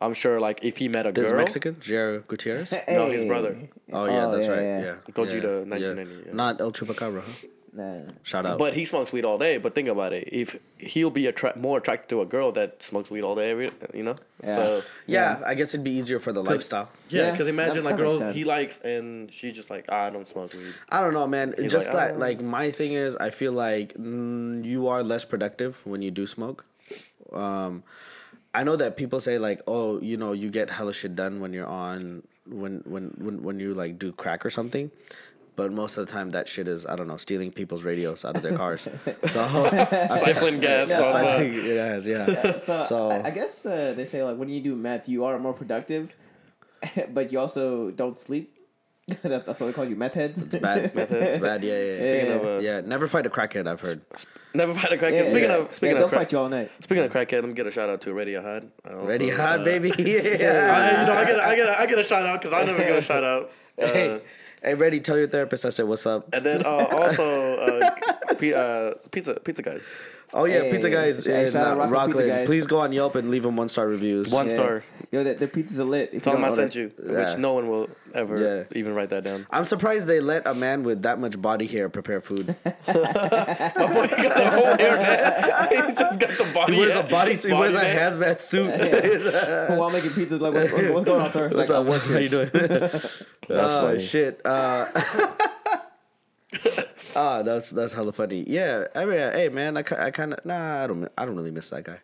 I'm 0.00 0.12
sure 0.12 0.38
like 0.40 0.62
if 0.62 0.76
he 0.76 0.88
met 0.88 1.06
a 1.06 1.12
This 1.12 1.30
girl, 1.30 1.38
Mexican, 1.38 1.76
Jared 1.80 2.26
Gutierrez. 2.28 2.74
No, 2.88 3.06
his 3.10 3.24
brother. 3.24 3.56
Oh 3.92 4.04
yeah, 4.04 4.26
Oh, 4.26 4.32
that's 4.32 4.46
yeah, 4.46 4.52
right. 4.52 4.62
yeah. 4.62 4.80
Yeah, 4.84 4.96
Gogeta, 5.12 5.64
yeah. 5.64 5.70
1990, 5.70 6.26
yeah. 6.26 6.34
Not 6.34 6.60
El 6.60 6.72
Chupacabra. 6.72 7.22
Huh? 7.22 7.48
Nah. 7.76 8.02
Shout 8.22 8.46
out. 8.46 8.56
but 8.58 8.74
he 8.74 8.84
smokes 8.84 9.12
weed 9.12 9.24
all 9.24 9.36
day. 9.36 9.58
But 9.58 9.74
think 9.74 9.88
about 9.88 10.12
it, 10.12 10.28
if 10.30 10.56
he'll 10.78 11.10
be 11.10 11.26
attra- 11.26 11.56
more 11.56 11.78
attracted 11.78 12.08
to 12.10 12.20
a 12.22 12.26
girl 12.26 12.52
that 12.52 12.82
smokes 12.84 13.10
weed 13.10 13.22
all 13.22 13.34
day, 13.34 13.50
every 13.50 13.70
you 13.92 14.04
know. 14.04 14.14
Yeah. 14.44 14.54
So 14.56 14.82
yeah, 15.06 15.42
I 15.44 15.54
guess 15.54 15.74
it'd 15.74 15.82
be 15.82 15.90
easier 15.90 16.20
for 16.20 16.32
the 16.32 16.42
lifestyle. 16.42 16.88
yeah, 17.08 17.22
Yeah, 17.22 17.30
because 17.32 17.46
that- 17.46 17.50
imagine 17.52 17.82
like 17.84 17.96
that 17.96 18.02
makes 18.04 18.18
girls 18.20 18.34
he 18.34 18.44
likes 18.44 18.78
and 18.78 19.28
she's 19.30 19.54
just 19.54 19.70
like 19.70 19.86
"Ah, 19.88 20.04
I 20.06 20.10
don't 20.10 20.26
smoke 20.26 20.52
weed. 20.54 20.72
I 20.88 21.00
don't 21.00 21.14
know, 21.14 21.26
man. 21.26 21.52
He's 21.58 21.72
Just 21.72 21.92
like, 21.92 22.10
that, 22.10 22.14
"Oh." 22.16 22.18
like 22.18 22.40
my 22.40 22.70
thing 22.70 22.92
is, 22.92 23.16
I 23.16 23.30
feel 23.30 23.52
like 23.52 23.94
mm, 23.94 24.64
you 24.64 24.86
are 24.86 25.02
less 25.02 25.24
productive 25.24 25.80
when 25.84 26.00
you 26.00 26.12
do 26.12 26.26
smoke. 26.28 26.64
Um, 27.32 27.82
I 28.54 28.62
know 28.62 28.76
that 28.76 28.96
people 28.96 29.18
say 29.18 29.38
like, 29.38 29.62
oh, 29.66 30.00
you 30.00 30.16
know, 30.16 30.30
you 30.32 30.48
get 30.50 30.70
hella 30.70 30.94
shit 30.94 31.16
done 31.16 31.40
when 31.40 31.52
you're 31.52 31.66
on 31.66 32.22
when 32.46 32.82
when 32.86 33.10
when 33.18 33.42
when 33.42 33.58
you 33.58 33.74
like 33.74 33.98
do 33.98 34.12
crack 34.12 34.46
or 34.46 34.50
something. 34.50 34.92
But 35.56 35.72
most 35.72 35.96
of 35.98 36.06
the 36.06 36.12
time, 36.12 36.30
that 36.30 36.48
shit 36.48 36.66
is 36.66 36.84
I 36.84 36.96
don't 36.96 37.06
know, 37.06 37.16
stealing 37.16 37.52
people's 37.52 37.84
radios 37.84 38.24
out 38.24 38.36
of 38.36 38.42
their 38.42 38.56
cars. 38.56 38.82
so 38.82 38.90
Siphoning 39.24 40.60
gas. 40.60 40.90
Yeah, 40.90 41.00
off, 41.00 41.06
so 41.06 41.18
I 41.18 41.36
uh, 41.36 41.40
it 41.40 41.76
has, 41.76 42.06
yeah. 42.06 42.58
So, 42.58 42.72
So- 42.88 43.10
I, 43.10 43.28
I 43.28 43.30
guess 43.30 43.64
uh, 43.64 43.92
they 43.96 44.04
say 44.04 44.22
like 44.24 44.36
when 44.36 44.48
you 44.48 44.60
do 44.60 44.74
meth, 44.74 45.08
you 45.08 45.24
are 45.24 45.38
more 45.38 45.52
productive, 45.52 46.14
but 47.12 47.32
you 47.32 47.38
also 47.38 47.90
don't 47.92 48.18
sleep. 48.18 48.50
that, 49.22 49.44
that's 49.44 49.60
what 49.60 49.66
they 49.66 49.72
call 49.72 49.84
you, 49.84 49.96
meth 49.96 50.14
heads. 50.14 50.42
It's 50.42 50.56
bad. 50.56 50.94
Meth 50.94 51.12
It's 51.12 51.30
heads. 51.32 51.42
bad. 51.42 51.62
Yeah, 51.62 51.78
yeah. 51.78 51.96
Speaking 51.96 52.26
yeah. 52.26 52.32
of, 52.32 52.44
uh, 52.44 52.58
yeah, 52.60 52.80
never 52.80 53.06
fight 53.06 53.26
a 53.26 53.30
crackhead. 53.30 53.68
I've 53.68 53.80
heard. 53.82 54.00
Never 54.54 54.72
fight 54.72 54.92
a 54.92 54.96
crackhead. 54.96 55.12
Yeah, 55.12 55.24
speaking 55.26 55.50
yeah. 55.50 55.56
of 55.58 55.72
speaking 55.72 55.88
yeah, 55.90 55.94
they'll 55.96 56.04
of 56.06 56.10
crack, 56.10 56.20
fight 56.22 56.32
you 56.32 56.38
all 56.38 56.48
night. 56.48 56.70
speaking 56.80 57.04
of 57.04 57.12
crackhead, 57.12 57.42
let 57.42 57.48
me 57.48 57.52
get 57.52 57.66
a 57.66 57.70
shout 57.70 57.90
out 57.90 58.00
to 58.02 58.14
Ready 58.14 58.34
Hot. 58.34 58.64
Ready 58.84 59.28
hot, 59.30 59.60
uh, 59.60 59.64
baby. 59.64 59.92
I, 59.92 60.02
yeah. 60.02 61.00
you 61.00 61.06
know, 61.06 61.12
I 61.12 61.24
get 61.26 61.38
a, 61.38 61.42
I 61.44 61.54
get 61.56 61.68
a, 61.68 61.80
I 61.80 61.86
get 61.86 61.98
a 61.98 62.04
shout 62.04 62.24
out 62.26 62.40
because 62.40 62.54
I 62.54 62.64
never 62.64 62.78
get 62.78 62.96
a 62.96 63.02
shout 63.02 63.22
out. 63.24 63.50
Uh, 63.80 63.86
Hey, 63.88 64.20
hey, 64.64 64.74
ready? 64.74 65.00
Tell 65.00 65.16
your 65.18 65.26
therapist 65.28 65.64
I 65.64 65.70
said 65.70 65.86
what's 65.86 66.06
up. 66.06 66.32
And 66.34 66.44
then 66.44 66.64
uh, 66.66 66.86
also 66.90 67.56
uh, 67.58 68.34
p- 68.38 68.54
uh, 68.54 68.92
pizza 69.12 69.38
pizza 69.40 69.62
guys. 69.62 69.88
Oh 70.32 70.46
yeah, 70.46 70.62
Hey, 70.62 70.70
pizza 70.72 70.90
guys 70.90 71.24
hey, 71.24 71.44
in 71.44 71.50
shout 71.52 71.66
out 71.66 71.78
uh, 71.80 71.86
Rocklin 71.88 72.06
Pizza 72.06 72.26
Guys. 72.26 72.46
Please 72.46 72.66
go 72.66 72.80
on 72.80 72.90
Yelp 72.92 73.14
and 73.14 73.30
leave 73.30 73.44
them 73.44 73.56
one 73.56 73.68
star 73.68 73.86
reviews. 73.86 74.28
One 74.30 74.48
Yeah. 74.48 74.54
star. 74.54 74.84
Yo, 75.14 75.22
their, 75.22 75.34
their 75.34 75.46
pizzas 75.46 75.78
are 75.78 75.84
lit. 75.84 76.10
If 76.12 76.24
Tell 76.24 76.32
them 76.32 76.42
I 76.44 76.50
sent 76.50 76.74
you, 76.74 76.90
Yeah. 76.98 77.12
which 77.30 77.38
no 77.38 77.52
one 77.52 77.68
will 77.68 77.88
ever 78.14 78.36
Yeah. 78.36 78.64
even 78.76 78.94
write 78.96 79.10
that 79.10 79.22
down. 79.22 79.46
I'm 79.48 79.64
surprised 79.64 80.08
they 80.08 80.18
let 80.18 80.44
a 80.44 80.54
man 80.54 80.82
with 80.82 81.02
that 81.02 81.20
much 81.20 81.40
body 81.40 81.68
hair 81.68 81.88
prepare 81.88 82.20
food. 82.20 82.48
My 82.64 82.72
boy 82.74 84.08
got 84.08 84.34
the 84.34 84.50
whole 84.50 84.76
hair, 84.76 84.96
man. 84.96 85.68
He's 85.86 85.96
just 85.96 86.18
got 86.18 86.30
the 86.30 86.50
body. 86.52 86.74
He 86.74 86.80
wears 86.80 86.96
a 86.96 87.04
body 87.04 87.36
suit. 87.36 87.52
He 87.52 87.56
wears 87.56 87.76
a 87.76 87.78
hazmat 87.84 88.40
suit. 88.40 88.70
While 89.78 89.90
making 89.90 90.10
pizzas, 90.10 90.40
like 90.40 90.52
what's, 90.52 90.72
what's, 90.72 90.88
what's 90.88 91.04
going 91.04 91.20
on, 91.20 91.30
sir? 91.30 91.46
It's 91.46 91.56
What's 91.56 91.70
like, 91.70 91.78
up? 91.78 91.86
I 91.86 91.88
work 91.88 92.02
How 92.02 92.18
you 92.18 92.28
doing? 92.28 92.50
oh 93.50 93.86
funny. 93.86 94.00
shit. 94.00 94.40
Uh, 94.44 94.84
ah, 97.14 97.42
that's 97.42 97.70
that's 97.70 97.92
hella 97.92 98.12
funny. 98.12 98.44
Yeah, 98.48 98.86
I 98.96 99.04
mean, 99.04 99.18
hey 99.32 99.48
man, 99.48 99.76
I, 99.76 99.84
I 99.96 100.10
kind 100.10 100.32
of 100.34 100.44
nah, 100.44 100.82
I 100.82 100.86
don't 100.88 101.08
I 101.16 101.24
don't 101.24 101.36
really 101.36 101.52
miss 101.52 101.70
that 101.70 101.84
guy. 101.84 102.00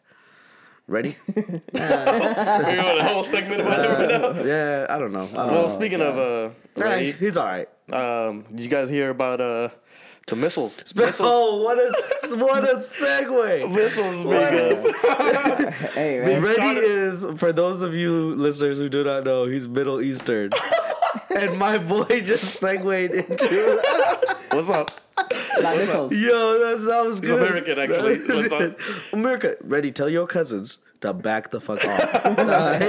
Ready? 0.91 1.15
We're 1.37 1.43
doing 1.43 2.99
a 2.99 3.05
whole 3.09 3.23
segment 3.23 3.61
about 3.61 3.85
him 3.85 3.93
right 3.93 4.35
now. 4.37 4.43
yeah, 4.45 4.87
I 4.91 4.99
don't 4.99 5.13
know. 5.13 5.23
I 5.23 5.37
don't 5.37 5.47
Well, 5.53 5.69
know. 5.69 5.75
speaking 5.75 6.01
of 6.01 6.19
uh, 6.19 6.51
Nah, 6.77 6.97
he's 6.97 7.37
all 7.37 7.47
right. 7.47 7.69
um, 7.93 8.43
did 8.51 8.61
you 8.65 8.69
guys 8.69 8.89
hear 8.89 9.11
about 9.11 9.41
uh 9.41 9.69
the 10.27 10.35
missiles? 10.37 10.83
Missiles, 10.97 11.21
Oh, 11.33 11.63
what 11.63 11.79
a 11.79 12.37
what 12.45 12.65
a 12.65 12.77
segue. 12.79 13.73
missiles 13.73 14.23
being 14.25 14.35
uh, 14.35 15.71
hey 15.95 16.21
man, 16.25 16.43
Ready 16.43 16.57
shot 16.57 16.77
it- 16.77 16.85
is 16.85 17.25
for 17.37 17.53
those 17.53 17.83
of 17.83 17.95
you 17.95 18.35
listeners 18.35 18.79
who 18.79 18.89
do 18.89 19.05
not 19.05 19.23
know, 19.25 19.45
he's 19.47 19.69
Middle 19.69 20.01
Eastern. 20.01 20.51
and 21.37 21.57
my 21.59 21.79
boy 21.79 22.21
just 22.21 22.59
segued 22.61 23.13
into 23.15 23.81
What's 24.51 24.69
up? 24.69 24.91
Not 25.61 25.77
missiles. 25.77 26.17
Yo, 26.17 26.59
that 26.59 26.79
sounds 26.79 27.21
good. 27.21 27.41
American, 27.41 27.79
actually. 27.79 28.19
What's? 28.49 29.13
America, 29.13 29.57
ready? 29.63 29.91
Tell 29.91 30.09
your 30.09 30.27
cousins 30.27 30.79
to 31.01 31.13
back 31.13 31.51
the 31.51 31.61
fuck 31.61 31.85
off. 31.85 32.15
Alright? 32.39 32.81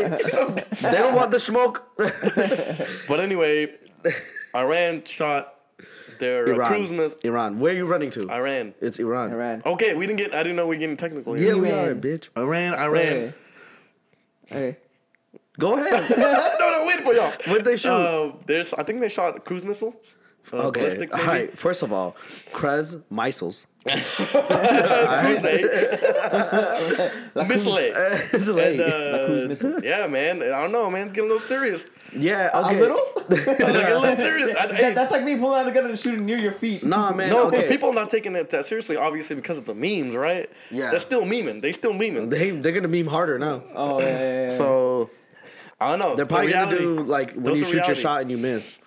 they 0.82 0.92
don't 0.92 1.16
want 1.16 1.32
the 1.32 1.40
smoke. 1.40 1.88
But 1.98 3.20
anyway, 3.20 3.76
Iran 4.56 5.04
shot 5.06 5.56
their 6.20 6.48
uh, 6.48 6.56
Iran. 6.56 6.68
cruise 6.68 6.92
missile. 6.92 7.20
Iran. 7.24 7.60
Where 7.60 7.74
are 7.74 7.76
you 7.76 7.86
running 7.86 8.10
to? 8.12 8.30
Iran. 8.30 8.74
It's 8.80 9.00
Iran. 9.00 9.32
Iran. 9.32 9.62
Okay, 9.66 9.96
we 9.96 10.08
didn't 10.08 10.20
get. 10.20 10.34
I 10.34 10.44
didn't 10.44 10.56
know 10.56 10.68
we 10.68 10.76
were 10.76 10.80
getting 10.80 10.98
technical 10.98 11.34
Here. 11.34 11.48
Yeah, 11.48 11.54
here. 11.54 11.62
we 11.62 11.70
Iran. 11.72 11.90
are, 11.90 11.96
bitch. 11.96 12.30
Iran, 12.38 12.74
Iran. 12.74 12.94
Hey. 13.04 13.34
Hey. 14.48 14.78
Go 15.60 15.74
ahead. 15.78 16.10
no, 16.18 16.72
no, 16.72 16.86
wait 16.88 17.02
for 17.02 17.14
y'all. 17.14 17.32
What'd 17.48 17.66
they 17.66 17.76
shoot? 17.76 17.90
Uh, 17.92 18.34
there's, 18.46 18.74
I 18.74 18.84
think 18.84 19.02
they 19.02 19.10
shot 19.10 19.44
cruise 19.46 19.66
missiles. 19.66 20.16
Okay. 20.54 20.82
ballistics, 20.82 21.14
maybe. 21.14 21.28
right. 21.28 21.58
First 21.58 21.82
of 21.84 21.94
all, 21.94 22.12
Krez 22.52 23.02
missiles. 23.10 23.68
Cruise 23.84 24.04
missile. 27.48 27.78
It's 28.34 28.48
And, 28.48 28.56
late. 28.56 28.80
uh, 28.80 29.26
cruise 29.26 29.48
missiles. 29.48 29.84
Yeah, 29.84 30.08
man. 30.08 30.42
I 30.44 30.62
don't 30.62 30.72
know, 30.72 30.90
man. 30.90 31.04
It's 31.04 31.14
getting 31.14 31.30
a 31.30 31.34
little 31.34 31.48
serious. 31.48 31.90
yeah. 32.16 32.50
A 32.54 32.74
little? 32.74 33.00
It's 33.30 33.46
getting 33.46 33.76
a 33.76 34.00
little 34.00 34.16
serious. 34.16 34.56
I, 34.58 34.68
hey, 34.74 34.82
That, 34.82 34.96
that's 34.96 35.12
like 35.12 35.24
me 35.24 35.38
pulling 35.38 35.60
out 35.62 35.68
a 35.68 35.72
gun 35.72 35.86
and 35.86 35.98
shooting 35.98 36.26
near 36.26 36.38
your 36.38 36.52
feet. 36.52 36.84
Nah, 36.84 37.12
man. 37.14 37.30
no, 37.30 37.48
okay. 37.48 37.62
but 37.62 37.70
people 37.70 37.90
are 37.90 37.94
not 37.96 38.10
taking 38.10 38.36
it 38.36 38.50
that 38.50 38.66
seriously, 38.66 38.98
obviously, 38.98 39.36
because 39.36 39.58
of 39.58 39.66
the 39.66 39.76
memes, 39.76 40.16
right? 40.16 40.50
Yeah. 40.70 40.92
They're 40.92 41.00
still 41.00 41.24
memeing. 41.24 41.62
They 41.62 41.72
still 41.72 41.94
memeing. 41.94 42.30
They 42.30 42.52
they're 42.52 42.74
gonna 42.74 42.88
meme 42.88 43.08
harder 43.08 43.40
now. 43.40 43.64
Oh 43.74 44.00
yeah, 44.00 44.08
yeah, 44.08 44.44
yeah. 44.50 44.58
So, 44.58 45.10
I 45.80 45.90
don't 45.90 46.00
know. 46.00 46.16
They're 46.16 46.26
probably 46.26 46.52
gonna 46.52 46.78
do 46.78 47.04
like 47.04 47.34
when 47.34 47.44
Those 47.46 47.60
you 47.62 47.66
are 47.66 47.70
shoot 47.70 47.88
your 47.88 47.96
shot 47.96 48.22
and 48.22 48.30
you 48.32 48.38
miss. 48.38 48.80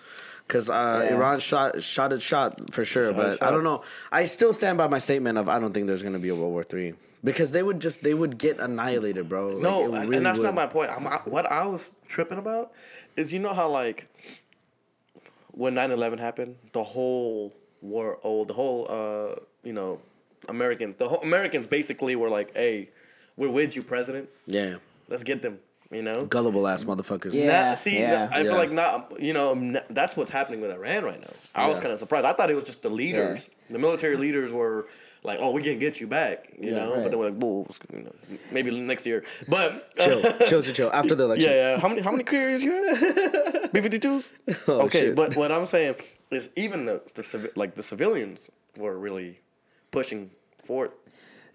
Cause 0.46 0.68
uh, 0.68 1.06
Yeah. 1.08 1.16
Iran 1.16 1.40
shot 1.40 1.82
shot 1.82 2.12
its 2.12 2.22
shot 2.22 2.72
for 2.72 2.84
sure, 2.84 3.06
Shot 3.06 3.16
but 3.16 3.42
I 3.42 3.50
don't 3.50 3.64
know. 3.64 3.82
I 4.12 4.26
still 4.26 4.52
stand 4.52 4.76
by 4.76 4.86
my 4.88 4.98
statement 4.98 5.38
of 5.38 5.48
I 5.48 5.58
don't 5.58 5.72
think 5.72 5.86
there's 5.86 6.02
gonna 6.02 6.18
be 6.18 6.28
a 6.28 6.34
World 6.34 6.52
War 6.52 6.64
Three 6.64 6.94
because 7.24 7.52
they 7.52 7.62
would 7.62 7.80
just 7.80 8.02
they 8.02 8.12
would 8.12 8.36
get 8.36 8.58
annihilated, 8.60 9.28
bro. 9.28 9.58
No, 9.58 9.84
and, 9.84 10.04
really 10.04 10.18
and 10.18 10.26
that's 10.26 10.40
not 10.40 10.54
my 10.54 10.66
point. 10.66 10.90
I'm, 10.90 11.06
I, 11.06 11.16
what 11.24 11.50
I 11.50 11.64
was 11.66 11.94
tripping 12.06 12.38
about 12.38 12.72
is 13.16 13.32
you 13.32 13.40
know 13.40 13.54
how 13.54 13.70
like 13.70 14.08
when 15.52 15.74
9-11 15.74 16.18
happened, 16.18 16.56
the 16.72 16.82
whole 16.82 17.52
war, 17.80 18.18
oh, 18.24 18.44
the 18.44 18.52
whole 18.52 18.86
uh, 18.90 19.34
you 19.62 19.72
know, 19.72 20.00
American, 20.48 20.94
the 20.98 21.08
whole 21.08 21.20
Americans 21.22 21.66
basically 21.66 22.16
were 22.16 22.28
like, 22.28 22.52
"Hey, 22.54 22.90
we're 23.36 23.50
with 23.50 23.74
you, 23.76 23.82
president. 23.82 24.28
yeah 24.46 24.76
Let's 25.08 25.22
get 25.22 25.42
them." 25.42 25.58
You 25.94 26.02
know. 26.02 26.26
gullible 26.26 26.66
ass 26.66 26.84
motherfuckers. 26.84 27.32
Yeah. 27.34 27.68
Not, 27.70 27.78
see, 27.78 27.98
yeah. 28.00 28.28
I 28.32 28.42
feel 28.42 28.52
Yeah. 28.52 28.58
like 28.58 28.72
not. 28.72 29.12
You 29.20 29.32
know, 29.32 29.52
n- 29.52 29.78
that's 29.90 30.16
what's 30.16 30.30
happening 30.30 30.60
with 30.60 30.70
Iran 30.72 31.04
right 31.04 31.20
now. 31.20 31.32
I 31.54 31.68
was 31.68 31.78
kind 31.80 31.92
of 31.92 31.98
surprised. 31.98 32.26
I 32.26 32.32
thought 32.32 32.50
it 32.50 32.54
was 32.54 32.64
just 32.64 32.82
the 32.82 32.90
leaders. 32.90 33.48
The 33.70 33.78
military 33.78 34.16
leaders 34.16 34.52
were 34.52 34.86
like, 35.22 35.38
"Oh, 35.40 35.52
we 35.52 35.62
can 35.62 35.78
get 35.78 36.00
you 36.00 36.06
back," 36.06 36.48
you 36.60 36.70
Yeah, 36.70 36.76
know. 36.76 36.94
right. 36.94 37.02
But 37.02 37.10
they 37.12 37.16
were 37.16 37.26
like, 37.30 37.38
"Bull, 37.38 37.66
you 37.92 38.00
know, 38.02 38.12
maybe 38.50 38.70
next 38.78 39.06
year." 39.06 39.24
But 39.48 39.94
chill, 39.96 40.20
chill, 40.48 40.62
chill, 40.62 40.74
chill. 40.74 40.90
After 40.92 41.14
the 41.14 41.24
election, 41.28 41.48
yeah, 41.50 41.56
yeah. 41.74 41.80
How 41.80 41.88
many 41.88 42.02
how 42.02 42.10
many 42.10 42.24
careers 42.24 42.62
you 42.62 42.72
have? 42.72 43.72
B 43.72 43.80
fifty 43.80 43.98
twos. 43.98 44.30
Oh, 44.68 44.82
Okay, 44.86 45.00
shit. 45.00 45.16
but 45.16 45.36
what 45.36 45.50
I'm 45.52 45.64
saying 45.66 45.94
is 46.30 46.50
even 46.56 46.84
the 46.86 47.02
the 47.14 47.22
civi- 47.22 47.56
like 47.56 47.74
the 47.76 47.82
civilians 47.82 48.50
were 48.76 48.98
really 48.98 49.38
pushing 49.92 50.30
for 50.58 50.86
it. 50.86 50.92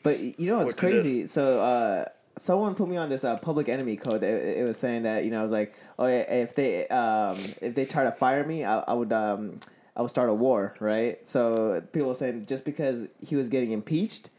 But 0.02 0.18
you 0.40 0.50
know 0.50 0.60
what's 0.60 0.74
Forward 0.74 0.96
this. 0.96 1.04
crazy? 1.04 1.28
So 1.28 1.62
uh, 1.62 2.06
someone 2.40 2.74
put 2.76 2.88
me 2.88 2.98
on 2.98 3.10
this 3.10 3.24
uh, 3.24 3.38
public 3.38 3.70
enemy 3.70 3.96
code. 3.98 4.24
It, 4.24 4.58
it 4.60 4.64
was 4.64 4.78
saying 4.78 5.04
that 5.04 5.24
you 5.26 5.32
know 5.32 5.40
I 5.40 5.44
was 5.44 5.52
like, 5.52 5.74
oh 5.98 6.08
yeah, 6.08 6.22
if 6.32 6.56
they 6.56 6.88
um, 6.88 7.38
if 7.62 7.76
they 7.76 7.86
try 7.86 8.04
to 8.04 8.12
fire 8.12 8.46
me, 8.46 8.64
I, 8.66 8.80
I 8.80 8.94
would 8.94 9.12
um, 9.14 9.60
I 9.96 10.02
would 10.02 10.10
start 10.10 10.30
a 10.30 10.34
war, 10.34 10.74
right? 10.80 11.26
So 11.28 11.82
people 11.92 12.08
were 12.08 12.14
saying 12.14 12.46
just 12.46 12.66
because 12.66 13.08
he 13.26 13.36
was 13.36 13.50
getting 13.50 13.72
impeached, 13.72 14.30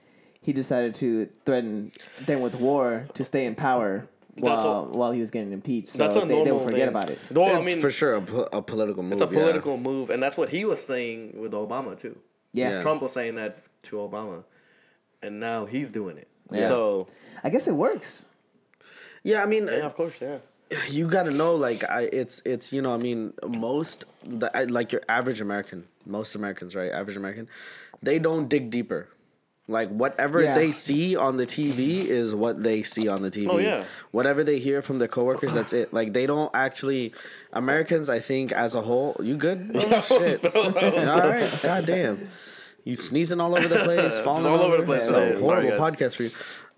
he 0.41 0.53
decided 0.53 0.95
to 0.97 1.27
threaten 1.45 1.93
them 2.27 2.41
with 2.41 2.55
war 2.57 3.07
to 3.15 3.25
stay 3.25 3.45
in 3.45 3.55
power 3.55 4.09
while 4.37 4.61
a- 4.67 4.85
while 4.85 5.13
he 5.13 5.21
was 5.21 5.31
getting 5.31 5.53
impeached. 5.53 5.89
So 5.89 5.99
That's 5.99 6.17
a 6.17 6.21
they, 6.21 6.29
normal 6.29 6.45
they 6.47 6.53
would 6.53 6.65
forget 6.65 6.79
thing. 6.81 6.89
about 6.89 7.11
it. 7.11 7.19
Well, 7.31 7.47
It's 7.49 7.59
I 7.61 7.63
mean, 7.65 7.81
for 7.81 7.91
sure 7.91 8.15
a, 8.15 8.23
po- 8.23 8.49
a 8.53 8.63
political 8.63 9.03
move. 9.03 9.13
it's 9.13 9.21
a 9.23 9.27
yeah. 9.27 9.31
political 9.41 9.77
move, 9.77 10.09
and 10.11 10.23
that's 10.23 10.37
what 10.39 10.49
he 10.49 10.65
was 10.65 10.83
saying 10.85 11.35
with 11.39 11.53
Obama 11.53 11.99
too. 11.99 12.19
Yeah. 12.53 12.71
Yeah. 12.71 12.81
Trump 12.81 13.03
was 13.03 13.13
saying 13.13 13.35
that 13.35 13.59
to 13.83 13.97
Obama, 13.97 14.45
and 15.23 15.39
now 15.41 15.67
he's 15.67 15.91
doing 15.91 16.17
it. 16.17 16.29
Yeah. 16.53 16.69
So 16.69 17.07
I 17.45 17.51
guess 17.51 17.69
it 17.69 17.75
works. 17.75 18.27
Yeah, 19.23 19.43
I 19.43 19.47
mean, 19.47 19.67
yeah, 19.67 19.87
of 19.87 19.95
course, 19.95 20.21
yeah. 20.21 20.39
you 20.91 21.09
got 21.09 21.25
to 21.25 21.31
know 21.31 21.55
like 21.57 21.85
I 21.89 22.03
it's 22.13 22.43
it's 22.47 22.73
you 22.73 22.81
know 22.83 22.95
I 22.95 22.97
mean 22.99 23.33
most 23.47 24.05
the 24.25 24.51
like 24.71 24.93
your 24.93 25.03
average 25.09 25.41
American 25.41 25.87
most 26.07 26.35
Americans 26.35 26.75
right 26.77 26.91
average 26.93 27.17
American 27.17 27.49
they 28.03 28.19
don't 28.19 28.49
dig 28.49 28.71
deeper 28.71 29.09
Like 29.69 29.89
whatever 29.91 30.43
Yeah. 30.43 30.55
they 30.59 30.73
see 30.73 31.15
on 31.17 31.37
the 31.37 31.47
TV 31.47 32.07
is 32.07 32.35
what 32.35 32.63
they 32.63 32.83
see 32.83 33.07
on 33.07 33.23
the 33.23 33.31
TV. 33.31 33.47
Oh, 33.49 33.59
yeah. 33.59 33.85
Whatever 34.11 34.43
they 34.43 34.59
hear 34.59 34.83
from 34.83 34.99
their 34.99 35.07
coworkers, 35.09 35.55
that's 35.55 35.73
it. 35.73 35.93
Like 35.93 36.13
they 36.13 36.27
don't 36.27 36.51
actually 36.55 37.13
Americans, 37.53 38.09
I 38.11 38.19
think, 38.19 38.51
as 38.51 38.75
a 38.75 38.83
whole. 38.83 39.15
You 39.23 39.37
good? 39.37 39.71
Oh, 39.75 40.03
shit. 40.03 40.43
all 41.07 41.31
right. 41.31 41.51
God 41.63 41.87
damn. 41.87 42.17
You 42.85 42.95
sneezing 42.95 43.41
all 43.41 43.57
over 43.57 43.69
the 43.69 43.81
place, 43.85 44.19
falling 44.25 44.47
all 44.47 44.61
over 44.61 44.79
the 44.79 44.83
place 44.85 45.03
It's 45.03 45.09
today. 45.09 45.31
a 45.33 45.41
Sorry, 45.41 45.43
horrible 45.69 45.71
guys. 45.71 45.79
podcast 45.81 46.17
for 46.17 46.23
you. 46.25 46.31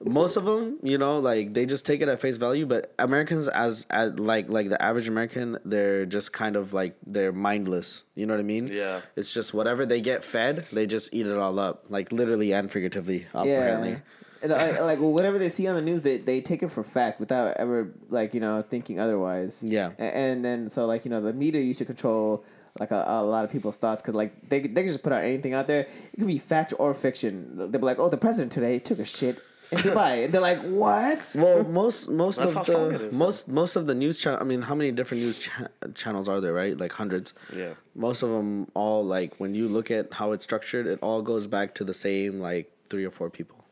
Most 0.05 0.37
of 0.37 0.45
them, 0.45 0.79
you 0.83 0.99
know, 0.99 1.21
like 1.21 1.55
they 1.55 1.65
just 1.65 1.87
take 1.87 2.01
it 2.01 2.09
at 2.09 2.21
face 2.21 2.37
value. 2.37 2.67
But 2.67 2.93
Americans, 2.99 3.47
as 3.47 3.87
as 3.89 4.19
like 4.19 4.49
like 4.49 4.69
the 4.69 4.81
average 4.83 5.07
American, 5.07 5.59
they're 5.65 6.07
just 6.07 6.33
kind 6.33 6.57
of 6.57 6.73
like 6.73 6.97
they're 7.07 7.33
mindless. 7.33 8.03
You 8.17 8.27
know 8.27 8.35
what 8.35 8.41
I 8.41 8.45
mean? 8.45 8.67
Yeah. 8.67 9.01
It's 9.15 9.33
just 9.33 9.55
whatever 9.55 9.87
they 9.87 10.01
get 10.01 10.25
fed, 10.25 10.67
they 10.73 10.87
just 10.87 11.15
eat 11.15 11.27
it 11.29 11.37
all 11.37 11.59
up, 11.61 11.85
like 11.89 12.11
literally 12.11 12.53
and 12.53 12.71
figuratively. 12.71 13.27
Apparently. 13.33 13.99
And, 14.43 14.51
uh, 14.53 14.79
like 14.81 14.99
whatever 14.99 15.39
they 15.39 15.49
see 15.49 15.69
on 15.69 15.77
the 15.77 15.83
news, 15.83 16.03
they, 16.03 16.19
they 16.19 16.41
take 16.41 16.65
it 16.65 16.73
for 16.73 16.83
fact 16.83 17.21
without 17.21 17.57
ever 17.59 17.93
like 18.11 18.35
you 18.35 18.41
know 18.41 18.61
thinking 18.63 18.99
otherwise. 18.99 19.63
Yeah. 19.65 19.93
A- 20.01 20.03
and, 20.17 20.45
then 20.45 20.69
so 20.69 20.85
like 20.87 21.05
you 21.05 21.13
know 21.13 21.21
the 21.21 21.33
media 21.33 21.61
used 21.61 21.79
to 21.79 21.85
control 21.85 22.45
like 22.79 22.91
a, 22.91 23.05
a 23.07 23.23
lot 23.23 23.45
of 23.45 23.51
people's 23.51 23.77
thoughts 23.77 24.03
because 24.03 24.15
like 24.15 24.49
they 24.49 24.61
they 24.61 24.83
can 24.83 24.89
just 24.89 25.03
put 25.03 25.13
out 25.13 25.23
anything 25.23 25.53
out 25.55 25.67
there. 25.67 25.81
It 26.13 26.17
could 26.19 26.27
be 26.27 26.39
fact 26.39 26.73
or 26.79 26.95
fiction. 26.95 27.57
They'll 27.57 27.69
be 27.69 27.79
like, 27.79 27.99
oh, 27.99 28.09
the 28.09 28.17
president 28.17 28.53
today 28.53 28.79
took 28.79 28.99
a 28.99 29.05
shit 29.05 29.43
in 29.71 29.79
Dubai, 29.87 30.25
and 30.25 30.33
they're 30.33 30.41
like, 30.41 30.61
what? 30.63 31.35
Well, 31.39 31.65
most 31.65 32.09
most 32.09 32.39
That's 32.39 32.57
of 32.57 32.67
the 32.67 33.07
is, 33.07 33.13
most 33.13 33.49
most 33.49 33.77
of 33.77 33.87
the 33.87 33.95
news 33.95 34.19
channel. 34.19 34.41
I 34.41 34.45
mean, 34.45 34.63
how 34.63 34.75
many 34.75 34.91
different 34.91 35.23
news 35.23 35.39
cha- 35.39 35.69
channels 35.95 36.29
are 36.29 36.41
there? 36.41 36.55
Right, 36.55 36.77
like 36.77 36.93
hundreds. 36.93 37.35
Yeah. 37.55 37.75
Most 37.95 38.23
of 38.23 38.31
them 38.31 38.69
all 38.75 39.05
like 39.05 39.39
when 39.39 39.55
you 39.55 39.69
look 39.69 39.91
at 39.91 40.13
how 40.15 40.33
it's 40.33 40.45
structured, 40.45 40.87
it 40.87 40.99
all 41.03 41.21
goes 41.21 41.47
back 41.47 41.75
to 41.77 41.85
the 41.85 41.95
same 41.95 42.41
like 42.41 42.73
three 42.89 43.05
or 43.05 43.11
four 43.11 43.29
people, 43.29 43.65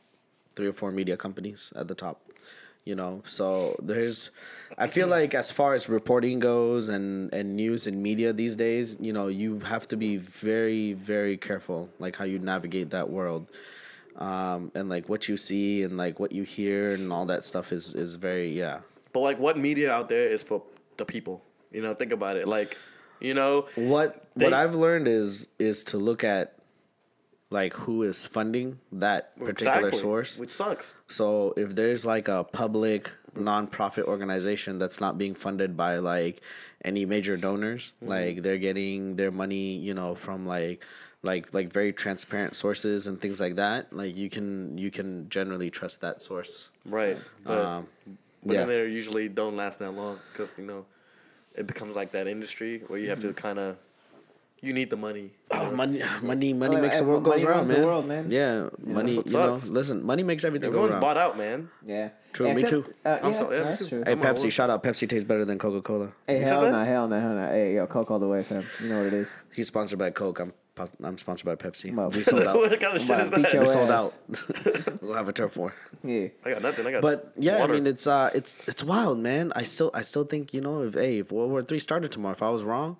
three 0.56 0.66
or 0.66 0.72
four 0.72 0.90
media 0.92 1.16
companies 1.16 1.72
at 1.74 1.88
the 1.88 1.94
top. 1.94 2.20
You 2.86 2.94
know, 2.96 3.22
so 3.26 3.76
there's, 3.82 4.30
I 4.78 4.86
feel 4.88 5.06
like 5.06 5.34
as 5.34 5.52
far 5.52 5.74
as 5.74 5.88
reporting 5.88 6.38
goes 6.40 6.88
and 6.88 7.32
and 7.32 7.54
news 7.54 7.86
and 7.86 8.02
media 8.02 8.32
these 8.32 8.56
days, 8.56 8.96
you 9.00 9.12
know, 9.12 9.28
you 9.28 9.60
have 9.60 9.86
to 9.88 9.96
be 9.96 10.16
very 10.16 10.94
very 10.94 11.36
careful 11.36 11.90
like 11.98 12.16
how 12.16 12.24
you 12.24 12.38
navigate 12.38 12.90
that 12.90 13.10
world 13.10 13.46
um, 14.16 14.72
and 14.74 14.88
like 14.88 15.08
what 15.08 15.28
you 15.28 15.36
see 15.36 15.82
and 15.82 15.96
like 15.98 16.18
what 16.18 16.32
you 16.32 16.42
hear 16.42 16.92
and 16.94 17.12
all 17.12 17.26
that 17.26 17.44
stuff 17.44 17.70
is 17.70 17.94
is 17.94 18.14
very 18.16 18.50
yeah. 18.50 18.80
But 19.12 19.20
like, 19.20 19.38
what 19.38 19.58
media 19.58 19.92
out 19.92 20.08
there 20.08 20.26
is 20.26 20.42
for 20.42 20.62
the 20.96 21.04
people? 21.04 21.42
You 21.72 21.82
know, 21.82 21.94
think 21.94 22.12
about 22.12 22.36
it. 22.36 22.48
Like, 22.48 22.76
you 23.20 23.34
know, 23.34 23.66
What 23.76 24.24
They- 24.36 24.46
what 24.46 24.54
I've 24.54 24.74
learned 24.74 25.06
is 25.06 25.48
is 25.58 25.84
to 25.84 25.98
look 25.98 26.24
at 26.24 26.54
like 27.50 27.72
who 27.74 28.02
is 28.04 28.26
funding 28.26 28.78
that 28.92 29.32
particular 29.36 29.50
exactly, 29.50 29.90
source. 29.98 30.38
which 30.38 30.50
sucks. 30.50 30.94
So 31.08 31.52
if 31.56 31.74
there's 31.74 32.06
like 32.06 32.28
a 32.28 32.44
public 32.44 33.10
nonprofit 33.36 34.04
organization 34.04 34.78
that's 34.78 35.00
not 35.00 35.18
being 35.18 35.34
funded 35.34 35.76
by 35.76 35.98
like 35.98 36.40
any 36.84 37.04
major 37.06 37.36
donors, 37.36 37.94
Mm-hmm. 38.00 38.08
like 38.08 38.42
they're 38.42 38.58
getting 38.58 39.16
their 39.16 39.30
money, 39.30 39.76
you 39.76 39.94
know, 39.94 40.14
from 40.14 40.46
like 40.46 40.84
like 41.22 41.52
like 41.52 41.72
very 41.72 41.92
transparent 41.92 42.54
sources 42.54 43.06
and 43.06 43.20
things 43.20 43.40
like 43.40 43.56
that, 43.56 43.92
like 43.92 44.16
you 44.16 44.30
can 44.30 44.78
you 44.78 44.90
can 44.90 45.28
generally 45.28 45.70
trust 45.70 46.00
that 46.00 46.22
source. 46.22 46.70
Right. 46.86 47.18
But, 47.44 47.58
Um, 47.58 47.88
but 48.46 48.54
yeah. 48.54 48.58
then 48.60 48.68
they 48.68 48.86
usually 48.88 49.28
don't 49.28 49.56
last 49.56 49.80
that 49.80 49.90
long 49.92 50.18
because 50.32 50.56
you 50.56 50.64
know, 50.64 50.86
it 51.54 51.66
becomes 51.66 51.94
like 51.96 52.12
that 52.12 52.26
industry 52.26 52.82
where 52.86 52.98
you 52.98 53.10
have 53.10 53.20
to 53.20 53.34
kind 53.34 53.58
of, 53.58 53.76
you 54.62 54.72
need 54.72 54.90
the 54.90 54.96
money. 54.96 55.30
Oh, 55.52 55.70
money, 55.74 56.00
money, 56.22 56.52
money 56.54 56.74
Like, 56.74 56.82
makes 56.82 56.98
the 56.98 57.04
world 57.04 57.22
money 57.24 57.34
goes 57.36 57.44
around, 57.44 57.56
runs 57.56 57.68
the 57.68 57.74
man. 57.74 57.84
world, 57.84 58.06
man. 58.06 58.30
Yeah, 58.30 58.68
money. 58.82 59.16
what 59.16 59.26
You 59.26 59.32
know, 59.32 59.58
listen, 59.68 60.06
money 60.06 60.22
makes 60.22 60.44
everything 60.44 60.70
go 60.70 60.76
Everyone's 60.78 60.92
around. 60.94 61.00
bought 61.00 61.16
out, 61.16 61.36
man. 61.36 61.68
Yeah. 61.84 62.10
True, 62.32 62.54
me 62.54 62.62
too. 62.62 62.84
Uh, 63.04 63.18
I'm 63.22 63.32
yeah, 63.32 63.38
so- 63.38 63.50
yeah, 63.52 63.58
me 63.58 63.64
that's 63.64 63.82
too. 63.82 63.88
true. 63.88 64.02
Hey, 64.06 64.12
I'm 64.12 64.20
Pepsi! 64.20 64.50
Shout 64.52 64.70
out! 64.70 64.82
Pepsi 64.84 65.08
tastes 65.08 65.24
better 65.26 65.44
than 65.44 65.58
Coca 65.58 65.82
Cola. 65.82 66.12
Hey, 66.26 66.38
You 66.38 66.44
said 66.44 66.52
hell 66.52 66.62
that? 66.62 66.70
no, 66.72 66.84
hell 66.84 67.08
no, 67.08 67.20
hell 67.20 67.34
no. 67.34 67.46
Hey, 67.48 67.74
yo, 67.74 67.86
Coke 67.88 68.10
all 68.12 68.18
the 68.20 68.28
way, 68.28 68.42
fam. 68.42 68.64
You 68.82 68.88
know 68.90 68.98
what 68.98 69.06
it 69.08 69.12
is. 69.12 69.36
He's 69.54 69.66
sponsored 69.66 69.98
by 69.98 70.10
Coke. 70.10 70.38
I'm 70.40 70.52
I'm 71.02 71.18
sponsored 71.18 71.44
by 71.46 71.56
Pepsi. 71.56 71.92
Well, 71.94 72.08
we 72.10 72.22
sold 72.22 72.42
out. 72.46 72.54
what 72.54 72.80
kind 72.80 72.96
of 72.96 73.02
shit 73.02 73.10
about 73.10 73.22
is 73.22 73.30
that? 73.52 73.60
we 73.60 73.66
sold 73.66 73.90
out. 73.90 74.18
we'll 75.02 75.14
have 75.14 75.28
a 75.28 75.32
turf 75.32 75.56
war. 75.58 75.74
Yeah. 76.04 76.28
I 76.44 76.50
got 76.52 76.62
nothing. 76.62 76.86
I 76.86 76.92
got. 76.92 77.02
But 77.02 77.32
yeah, 77.36 77.58
water. 77.58 77.72
I 77.72 77.76
mean, 77.76 77.86
it's 77.86 78.06
uh, 78.06 78.30
it's 78.34 78.56
it's 78.68 78.82
wild, 78.84 79.18
man. 79.18 79.52
I 79.56 79.64
still 79.64 79.90
I 79.92 80.02
still 80.02 80.24
think 80.24 80.54
you 80.54 80.60
know 80.62 80.82
if 80.84 80.94
hey 80.94 81.18
if 81.18 81.32
World 81.32 81.50
War 81.50 81.62
Three 81.62 81.80
started 81.80 82.12
tomorrow, 82.12 82.32
if 82.34 82.42
I 82.42 82.48
was 82.48 82.62
wrong, 82.62 82.96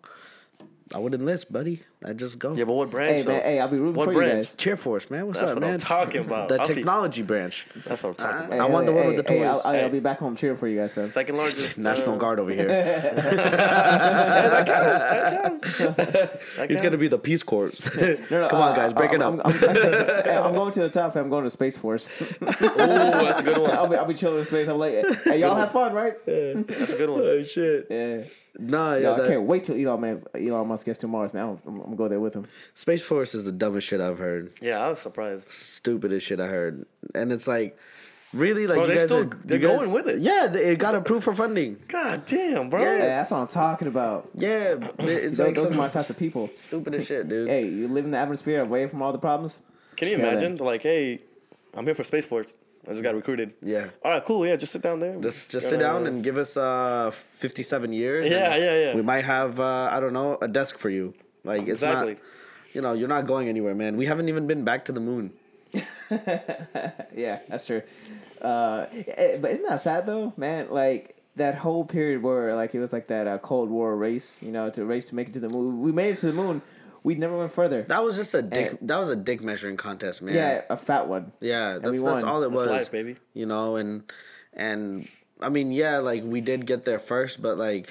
I 0.93 0.99
would 0.99 1.15
enlist, 1.15 1.53
buddy. 1.53 1.83
I'd 2.03 2.19
just 2.19 2.39
go. 2.39 2.55
yeah, 2.55 2.65
but 2.65 2.73
what 2.73 2.91
branch? 2.91 3.21
Hey, 3.21 3.27
man, 3.27 3.43
hey, 3.43 3.61
I'll 3.61 3.69
be 3.69 3.77
rooting 3.77 3.93
What 3.95 4.07
for 4.07 4.15
branch? 4.15 4.33
you 4.33 4.39
guys. 4.41 4.57
Cheer 4.57 4.77
Force, 4.79 5.11
man. 5.11 5.27
What's 5.27 5.39
That's 5.41 5.53
up, 5.53 5.57
what 5.59 5.65
I'm 5.65 5.71
man? 5.73 5.79
talking 5.81 6.21
about. 6.23 6.49
The 6.49 6.59
I'll 6.59 6.65
see- 6.65 6.77
technology 6.77 7.21
branch. 7.21 7.67
That's 7.85 8.03
what 8.03 8.11
I'm 8.11 8.15
talking 8.15 8.39
about. 8.47 8.53
I 8.53 8.57
about. 8.57 8.71
want 8.71 8.87
the 8.87 8.93
one 8.93 9.07
with 9.09 9.17
the 9.17 9.23
hey, 9.31 9.39
toys. 9.41 9.47
I'll, 9.47 9.61
I'll, 9.67 9.73
Hey. 9.75 9.89
be 9.91 10.01
back 10.01 10.19
home 10.19 10.35
cheering 10.35 10.57
for 10.57 10.67
you 10.67 10.79
guys, 10.79 10.95
fam. 10.95 11.09
Second 11.09 11.37
largest 11.37 11.77
National 11.77 12.15
uh, 12.15 12.19
Guard 12.19 12.41
over 12.41 12.53
here. 12.53 12.69
That 15.81 16.67
He's 16.71 16.81
gonna 16.81 16.97
be 16.97 17.09
the 17.09 17.19
Peace 17.19 17.43
Corps. 17.43 17.71
No, 17.97 18.17
no, 18.31 18.49
Come 18.49 18.61
on, 18.61 18.73
uh, 18.73 18.77
guys, 18.77 18.93
break 18.95 19.13
it 19.13 19.21
I'm, 19.23 19.41
up. 19.41 19.47
I'm, 19.47 19.53
I'm, 19.55 20.45
I'm 20.47 20.55
going 20.55 20.73
to 20.73 20.81
the 20.81 20.89
top. 20.91 21.17
I'm 21.17 21.29
going 21.29 21.45
to 21.45 21.51
Space 21.51 21.77
Force. 21.77 22.09
Ooh, 22.21 22.27
that's 22.41 23.41
a 23.41 23.43
good 23.43 23.59
one. 23.59 23.71
I'll 23.73 23.89
be, 23.89 23.97
I'll 23.97 24.05
be 24.07 24.15
chilling 24.15 24.39
in 24.39 24.45
space. 24.45 24.69
I'm 24.69 24.79
like, 24.79 24.93
hey, 25.25 25.41
y'all 25.41 25.57
have 25.57 25.73
fun, 25.73 25.93
right? 25.95 26.15
That's 26.27 26.93
a 26.93 26.97
good 26.97 27.11
one. 27.11 27.21
oh 27.23 27.43
shit. 27.43 27.87
Yeah. 27.91 28.23
Nah, 28.59 28.95
Yo, 28.95 29.17
yeah. 29.17 29.23
I 29.23 29.29
can't 29.29 29.43
wait 29.43 29.65
till 29.65 29.77
Elon, 29.77 30.01
Musk- 30.01 30.27
Elon 30.35 30.67
Musk 30.69 30.85
gets 30.85 30.99
to 30.99 31.09
Mars, 31.09 31.33
man. 31.33 31.59
I'm, 31.91 31.97
I'm, 31.97 31.97
I'm 31.97 31.97
gonna 31.97 31.97
go 31.97 32.09
there 32.09 32.21
with 32.21 32.35
him. 32.35 32.47
Space 32.75 33.03
Force 33.03 33.35
is 33.35 33.45
the 33.45 33.53
dumbest 33.53 33.89
shit 33.89 34.01
I've 34.01 34.19
heard. 34.19 34.53
Yeah, 34.61 34.85
I 34.85 34.89
was 34.91 34.99
surprised. 34.99 35.53
Stupidest 35.53 36.27
shit 36.27 36.41
I 36.41 36.47
heard. 36.47 36.87
And 37.15 37.33
it's 37.33 37.47
like, 37.49 37.77
really, 38.33 38.67
like 38.67 38.77
Bro, 38.77 38.83
you 38.85 38.89
they 38.89 38.95
guys 38.97 39.05
still- 39.07 39.23
are, 39.23 39.25
they're 39.25 39.59
you 39.61 39.67
guys- 39.69 39.79
going 39.79 39.93
with 39.93 40.09
it. 40.09 40.19
Yeah, 40.21 40.49
they, 40.53 40.73
it 40.73 40.79
got 40.79 40.95
approved 40.95 41.25
for 41.25 41.35
funding. 41.35 41.79
God 41.89 42.25
damn, 42.25 42.71
bro. 42.71 42.83
Yeah, 42.83 42.99
that's 42.99 43.31
what 43.31 43.41
I'm 43.41 43.47
talking 43.49 43.89
about. 43.89 44.29
Yeah, 44.35 44.75
it's 44.99 45.39
Those, 45.39 45.41
like 45.41 45.55
those 45.57 45.73
are 45.73 45.77
my 45.79 45.89
types 45.89 46.11
of 46.11 46.17
people. 46.19 46.49
stupidest 46.55 47.09
shit, 47.09 47.29
dude. 47.29 47.49
Hey, 47.49 47.67
you 47.67 47.89
live 47.89 48.05
in 48.05 48.13
the 48.13 48.19
atmosphere 48.19 48.61
away 48.63 48.87
from 48.87 49.03
all 49.03 49.13
the 49.13 49.19
problems. 49.19 49.61
Can 49.97 50.09
you 50.09 50.17
Yeah, 50.19 50.29
imagine? 50.31 50.57
Like, 50.57 50.83
hey, 50.83 51.21
I'm 51.75 51.85
here 51.85 51.95
for 51.95 52.05
Space 52.05 52.27
Force. 52.27 52.55
I 52.89 52.93
just 52.93 53.03
got 53.03 53.15
recruited. 53.15 53.53
Yeah. 53.63 53.91
All 54.03 54.11
right, 54.13 54.25
cool. 54.25 54.47
Yeah, 54.47 54.57
just 54.57 54.73
sit 54.73 54.81
down 54.81 55.01
there. 55.01 55.15
Just 55.21 55.51
just 55.53 55.69
sit 55.69 55.79
down 55.79 56.07
and 56.07 56.25
give 56.25 56.39
us 56.39 56.57
uh 56.57 57.11
57 57.13 57.93
years. 57.93 58.31
Yeah, 58.31 58.57
yeah, 58.57 58.79
yeah. 58.85 58.95
We 58.97 59.03
might 59.03 59.25
have 59.27 59.61
uh 59.61 59.91
I 59.93 60.01
don't 60.01 60.15
know 60.15 60.39
a 60.41 60.49
desk 60.49 60.79
for 60.79 60.89
you. 60.89 61.13
Like 61.45 61.63
it's 61.63 61.83
Exactly. 61.83 62.15
not. 62.15 62.23
You 62.75 62.81
know, 62.83 62.93
you're 62.93 63.09
not 63.09 63.27
going 63.27 63.49
anywhere, 63.49 63.75
man. 63.75 63.97
We 63.97 64.07
haven't 64.07 64.29
even 64.29 64.47
been 64.47 64.65
back 64.65 64.85
to 64.87 64.93
the 64.93 65.01
moon. 65.01 65.33
Yeah, 67.15 67.41
that's 67.49 67.67
true. 67.67 67.83
Uh, 68.41 68.87
eh, 68.93 69.37
but 69.41 69.51
isn't 69.51 69.67
that 69.69 69.81
sad 69.81 70.07
though, 70.07 70.33
man? 70.37 70.69
Like 70.71 71.17
that 71.37 71.57
whole 71.57 71.85
period 71.85 72.23
where 72.23 72.55
like 72.55 72.75
it 72.75 72.81
was 72.81 72.93
like 72.93 73.09
that 73.09 73.27
uh, 73.27 73.39
Cold 73.39 73.71
War 73.71 73.97
race, 73.97 74.43
you 74.43 74.51
know, 74.53 74.71
to 74.71 74.85
race 74.85 75.09
to 75.11 75.15
make 75.15 75.29
it 75.29 75.33
to 75.35 75.41
the 75.41 75.49
moon. 75.49 75.81
We 75.81 75.93
made 75.93 76.11
it 76.11 76.17
to 76.19 76.27
the 76.27 76.33
moon. 76.33 76.63
We 77.03 77.15
never 77.15 77.37
went 77.37 77.53
further. 77.53 77.83
That 77.83 78.03
was 78.05 78.17
just 78.17 78.35
a 78.35 78.43
dick. 78.43 78.73
Eh. 78.73 78.77
that 78.83 78.99
was 78.99 79.09
a 79.11 79.17
dick 79.17 79.43
measuring 79.43 79.77
contest, 79.77 80.23
man. 80.23 80.35
yeah, 80.35 80.63
a 80.69 80.77
fat 80.77 81.09
one. 81.09 81.33
Yeah, 81.41 81.79
that's 81.83 82.03
that's 82.03 82.23
all 82.23 82.43
it 82.43 82.51
That's 82.51 82.57
was. 82.57 82.67
life, 82.69 82.91
baby. 82.91 83.17
You 83.35 83.47
know, 83.47 83.77
and 83.77 84.03
and 84.53 85.09
I 85.41 85.49
mean, 85.49 85.73
yeah, 85.73 85.99
like 85.99 86.23
we 86.25 86.41
did 86.41 86.67
get 86.67 86.85
there 86.85 86.99
first, 86.99 87.41
but 87.43 87.57
like, 87.59 87.89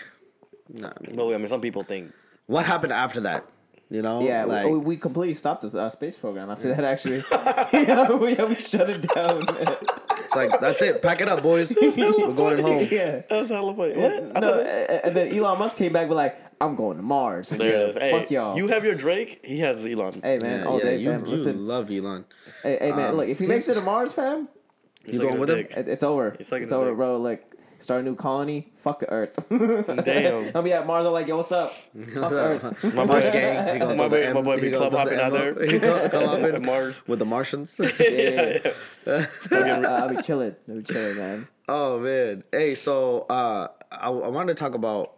nah, 0.70 0.90
I 0.96 1.08
mean, 1.08 1.16
But 1.16 1.34
I 1.34 1.38
mean, 1.38 1.48
some 1.48 1.62
people 1.62 1.84
think. 1.84 2.14
What 2.50 2.66
happened 2.66 2.92
after 2.94 3.22
that? 3.22 3.46
You 3.92 4.02
know, 4.04 4.22
Yeah, 4.22 4.46
we- 4.46 4.52
like 4.52 4.66
we, 4.66 4.78
we 4.78 4.98
completely 4.98 5.34
stopped 5.34 5.62
the 5.64 5.80
uh, 5.80 5.90
space 5.90 6.16
program 6.18 6.50
after 6.52 6.68
that. 6.70 6.84
Actually, 6.84 7.22
yeah, 7.74 8.12
we, 8.12 8.36
we 8.36 8.56
shut 8.56 8.88
it 8.90 9.02
down. 9.16 9.42
it's 9.48 10.36
like 10.36 10.60
that's 10.62 10.82
it. 10.84 11.02
Pack 11.02 11.22
it 11.22 11.28
up, 11.28 11.42
boys. 11.42 11.74
We're 11.82 12.34
going 12.34 12.60
home. 12.60 12.88
yeah. 12.92 13.22
That's 13.30 13.50
hella 13.50 13.74
funny. 13.74 13.94
What? 13.96 14.34
No, 14.42 14.58
that- 14.64 15.06
and 15.06 15.16
then 15.16 15.34
Elon 15.36 15.58
Musk 15.58 15.78
came 15.78 15.92
back, 15.94 16.08
but 16.08 16.16
like, 16.16 16.38
I'm 16.62 16.76
going 16.76 16.98
to 16.98 17.04
Mars. 17.04 17.50
There 17.50 17.66
yeah, 17.68 17.86
it 17.86 17.90
is. 17.90 17.98
Hey, 17.98 18.12
Fuck 18.12 18.30
y'all. 18.30 18.56
You 18.58 18.68
have 18.68 18.86
your 18.86 18.94
Drake. 18.96 19.40
He 19.44 19.60
has 19.62 19.84
Elon. 19.86 20.22
hey 20.22 20.38
man, 20.40 20.60
Yeah, 20.60 20.66
all 20.66 20.78
yeah, 20.78 20.84
day, 20.86 20.98
you, 20.98 21.10
fam. 21.10 21.26
you 21.26 21.32
Listen, 21.32 21.68
love 21.68 21.90
Elon. 21.90 22.26
hey, 22.62 22.78
hey 22.82 22.92
man, 22.92 23.10
um, 23.12 23.16
look, 23.18 23.28
if 23.30 23.40
he 23.40 23.48
makes 23.48 23.68
it 23.70 23.76
to 23.76 23.82
Mars, 23.82 24.12
fam, 24.14 24.50
He's 25.06 25.16
You 25.16 25.22
going 25.22 25.40
with 25.40 25.50
him? 25.50 25.56
dick. 25.58 25.72
it, 25.76 25.88
it's 25.88 26.04
over. 26.04 26.28
It's 26.38 26.52
over, 26.54 26.90
dick. 26.90 26.96
bro. 26.96 27.18
Like, 27.18 27.48
start 27.80 28.02
a 28.02 28.04
new 28.04 28.15
colony. 28.15 28.72
Fuck 28.78 29.00
the 29.00 29.10
Earth. 29.10 29.38
Damn. 29.50 30.52
I'll 30.56 30.62
be 30.62 30.74
at 30.74 30.86
Mars. 30.86 31.06
I'm 31.06 31.12
like, 31.13 31.28
yo, 31.28 31.38
what's 31.38 31.52
up? 31.52 31.74
Fuck 31.74 32.32
Earth. 32.32 32.84
My 32.96 33.06
Mars 33.06 33.30
gang. 33.30 33.80
My 33.80 33.86
throw 33.86 34.10
the 34.10 34.10
boy- 34.10 34.34
my 34.34 34.42
boy 34.42 34.62
be 34.62 34.70
club 34.72 34.92
throw 34.92 35.06
the 35.06 35.18
hopping 35.18 35.20
out 35.20 35.32
there. 35.34 35.65
He 35.65 35.80
gonna 35.80 36.10
come 36.10 36.24
up 36.30 36.39
in 36.39 36.65
Mars. 36.65 37.04
with 37.08 37.20
the 37.20 37.26
Martians. 37.26 37.80
Yeah, 37.80 38.58
yeah. 39.08 39.25
Still 39.25 39.63
getting- 39.63 39.86
Uh, 39.86 39.90
I'll 39.90 40.10
be 40.15 40.21
chilling. 40.21 40.56
I'll 40.69 40.75
be 40.75 40.84
chilling, 40.84 41.17
man. 41.17 41.48
oh 41.67 42.00
man. 42.00 42.44
Hey, 42.52 42.75
so 42.75 43.21
uh, 43.30 43.67
I 43.92 44.08
I 44.10 44.27
wanted 44.27 44.56
to 44.56 44.62
talk 44.63 44.73
about 44.75 45.13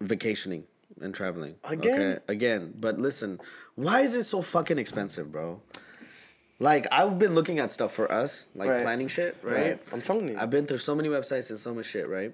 vacationing 0.00 0.64
and 1.00 1.14
traveling 1.14 1.56
Again? 1.64 2.00
Okay? 2.00 2.18
Again, 2.28 2.74
but 2.78 2.98
listen, 3.00 3.40
why 3.74 4.00
is 4.00 4.14
it 4.16 4.24
so 4.24 4.42
fucking 4.42 4.78
expensive, 4.78 5.32
bro? 5.32 5.60
Like 6.62 6.86
I've 6.92 7.18
been 7.18 7.34
looking 7.34 7.58
at 7.58 7.72
stuff 7.72 7.92
for 7.92 8.10
us, 8.10 8.46
like 8.54 8.68
Right. 8.68 8.82
planning 8.82 9.08
shit, 9.08 9.36
right? 9.42 9.54
Right. 9.54 9.80
I'm 9.92 10.00
telling 10.00 10.28
you. 10.28 10.36
I've 10.38 10.50
been 10.50 10.64
through 10.66 10.78
so 10.78 10.94
many 10.94 11.08
websites 11.08 11.50
and 11.50 11.58
so 11.58 11.74
much 11.74 11.86
shit, 11.86 12.08
right? 12.08 12.32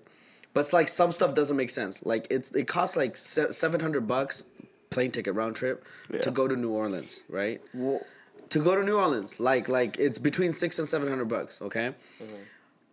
But 0.53 0.61
it's 0.61 0.75
like 0.75 0.89
some 0.89 1.13
stuff 1.13 1.35
doesn't 1.35 1.57
make 1.57 1.71
sense. 1.71 2.05
Like 2.05 2.27
it's 2.31 2.55
it 2.55 2.69
costs 2.69 2.95
like 2.95 3.17
seven 3.17 3.81
hundred 3.81 4.07
bucks 4.07 4.45
plane 4.91 5.13
ticket 5.13 5.35
round 5.35 5.57
trip 5.57 5.83
to 6.21 6.31
go 6.31 6.47
to 6.47 6.55
New 6.57 6.71
Orleans, 6.71 7.21
right? 7.31 7.63
Well, 7.73 8.03
to 8.51 8.63
go 8.63 8.75
to 8.75 8.83
New 8.85 8.99
Orleans, 8.99 9.41
like 9.41 9.67
like 9.67 9.97
it's 9.99 10.19
between 10.19 10.53
six 10.53 10.79
and 10.79 10.87
seven 10.87 11.09
hundred 11.09 11.29
bucks. 11.29 11.63
Okay, 11.63 11.95
mm-hmm. 12.23 12.43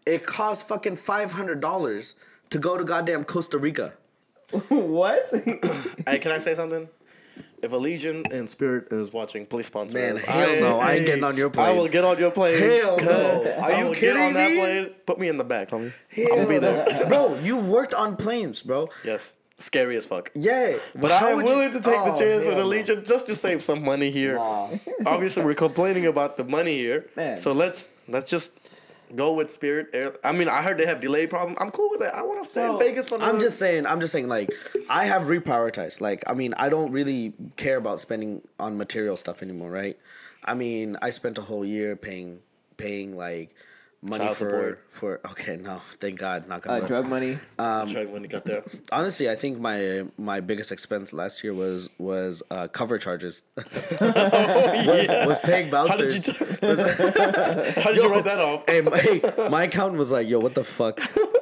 it 0.05 0.25
costs 0.25 0.63
fucking 0.63 0.95
five 0.95 1.33
hundred 1.33 1.59
dollars 1.59 2.15
to 2.51 2.59
go 2.59 2.77
to 2.77 2.86
goddamn 2.86 3.25
Costa 3.25 3.57
Rica. 3.57 3.93
what? 4.69 5.33
Hey, 6.07 6.19
can 6.19 6.31
I 6.31 6.38
say 6.39 6.55
something? 6.55 6.88
If 7.64 7.72
Allegiant 7.72 8.32
and 8.32 8.47
Spirit 8.49 8.88
is 8.91 9.12
watching, 9.14 9.45
please 9.45 9.66
sponsor 9.68 9.97
Man, 9.97 10.16
us. 10.16 10.24
hell 10.24 10.60
no, 10.60 10.80
I 10.80 10.93
ain't 10.93 11.06
getting 11.06 11.24
on 11.24 11.36
your 11.38 11.49
plane. 11.49 11.68
I 11.70 11.72
will 11.74 11.88
get 11.88 12.03
on 12.03 12.20
your 12.20 12.32
plane. 12.32 12.60
Hell 12.60 12.97
no. 12.97 13.56
Are 13.60 13.72
I 13.72 13.80
you 13.80 13.86
will 13.86 13.91
get 13.93 13.99
kidding 14.01 14.22
on 14.22 14.34
that 14.34 14.51
me? 14.51 14.58
plane. 14.60 14.89
Put 15.06 15.20
me 15.20 15.28
in 15.30 15.38
the 15.38 15.43
back, 15.43 15.70
homie. 15.70 15.91
Hell 16.10 16.28
gonna 16.36 16.47
be 16.47 16.58
there. 16.60 16.86
no. 17.03 17.08
bro. 17.08 17.39
You've 17.41 17.68
worked 17.68 17.93
on 17.93 18.18
planes, 18.18 18.62
bro. 18.62 18.89
Yes, 19.03 19.34
scary 19.58 19.95
as 19.97 20.06
fuck. 20.06 20.30
Yeah, 20.36 20.78
But 20.95 21.12
how 21.12 21.28
I 21.28 21.30
am 21.32 21.38
would 21.38 21.45
you- 21.45 21.51
willing 21.51 21.72
to 21.72 21.80
take 21.82 22.03
the 22.03 22.12
Oh, 22.14 22.20
chance 22.20 22.45
with 22.45 22.58
hell 22.58 22.70
no. 22.70 23.01
Just 23.03 23.28
to 23.28 23.36
save 23.36 23.62
some 23.62 23.84
money 23.84 24.12
here. 24.12 24.36
Nah. 24.36 24.70
Obviously, 25.06 25.43
we're 25.43 25.53
complaining 25.56 26.06
about 26.06 26.38
the 26.38 26.43
money 26.43 26.78
here, 26.78 27.06
Man. 27.16 27.38
so 27.38 27.53
let's 27.53 27.88
let's 28.08 28.30
just 28.30 28.51
go 29.16 29.34
with 29.34 29.49
Spirit 29.49 29.88
Air. 29.93 30.13
I 30.24 30.32
mean, 30.32 30.49
I 30.49 30.61
heard 30.61 30.78
they 30.78 30.86
have 30.86 31.01
delay 31.01 31.28
problem. 31.28 31.57
I'm 31.59 31.70
cool 31.70 31.89
with 31.89 31.99
that. 32.01 32.16
I 32.16 32.24
want 32.24 32.39
to 32.39 32.45
stay 32.45 32.61
So, 32.61 32.74
in 32.74 32.80
Vegas 32.80 33.09
for. 33.09 33.22
I'm 33.22 33.39
just 33.39 33.57
saying. 33.57 33.86
I'm 33.86 33.99
just 33.99 34.11
saying. 34.11 34.28
Like, 34.28 34.53
I 34.89 35.05
have 35.05 35.24
reprioritized. 35.24 36.01
Like, 36.01 36.24
I 36.28 36.34
mean, 36.34 36.53
I 36.55 36.70
don't 36.70 36.91
really 36.91 37.34
care 37.55 37.78
about 37.78 37.99
spending 37.99 38.41
on 38.59 38.78
material 38.78 39.18
stuff 39.18 39.41
anymore, 39.41 39.72
right? 39.72 39.97
I 40.43 40.53
mean, 40.53 40.97
I 41.01 41.09
spent 41.09 41.38
a 41.38 41.41
whole 41.41 41.66
year 41.66 41.95
paying, 41.95 42.39
paying 42.78 43.18
like 43.18 43.55
money 44.10 44.24
Child 44.26 44.38
for 44.38 44.49
support. 44.49 44.86
for. 44.89 45.20
Okay, 45.32 45.58
no, 45.58 45.82
thank 45.99 46.20
God, 46.20 46.47
not 46.47 46.62
gonna. 46.62 46.84
uh, 46.84 46.88
drug 46.88 47.08
money. 47.08 47.39
Drug 47.58 48.10
when 48.10 48.22
you 48.24 48.28
got 48.30 48.45
there. 48.45 48.64
Honestly, 48.91 49.30
I 49.30 49.36
think 49.36 49.60
my 49.60 50.06
my 50.18 50.39
biggest 50.39 50.72
expense 50.72 51.14
last 51.14 51.43
year 51.43 51.53
was 51.53 51.89
was 51.97 52.43
uh, 52.51 52.68
cover 52.68 52.97
charges. 52.97 53.41
yeah. 54.01 55.26
was 55.26 55.39
paying 55.39 55.70
How 55.70 55.88
did 55.88 56.10
bouncers. 56.10 56.28
you? 56.28 56.34
How 57.82 57.91
did 57.91 57.95
you 57.97 58.12
write 58.12 58.26
that 58.26 58.39
off? 58.39 58.64
hey, 58.68 58.82
my, 58.82 58.97
hey, 58.97 59.22
my 59.49 59.64
accountant 59.64 59.97
was 59.99 60.12
like, 60.12 60.28
"Yo, 60.28 60.39
what 60.39 60.56
the 60.56 60.64
fuck 60.64 60.99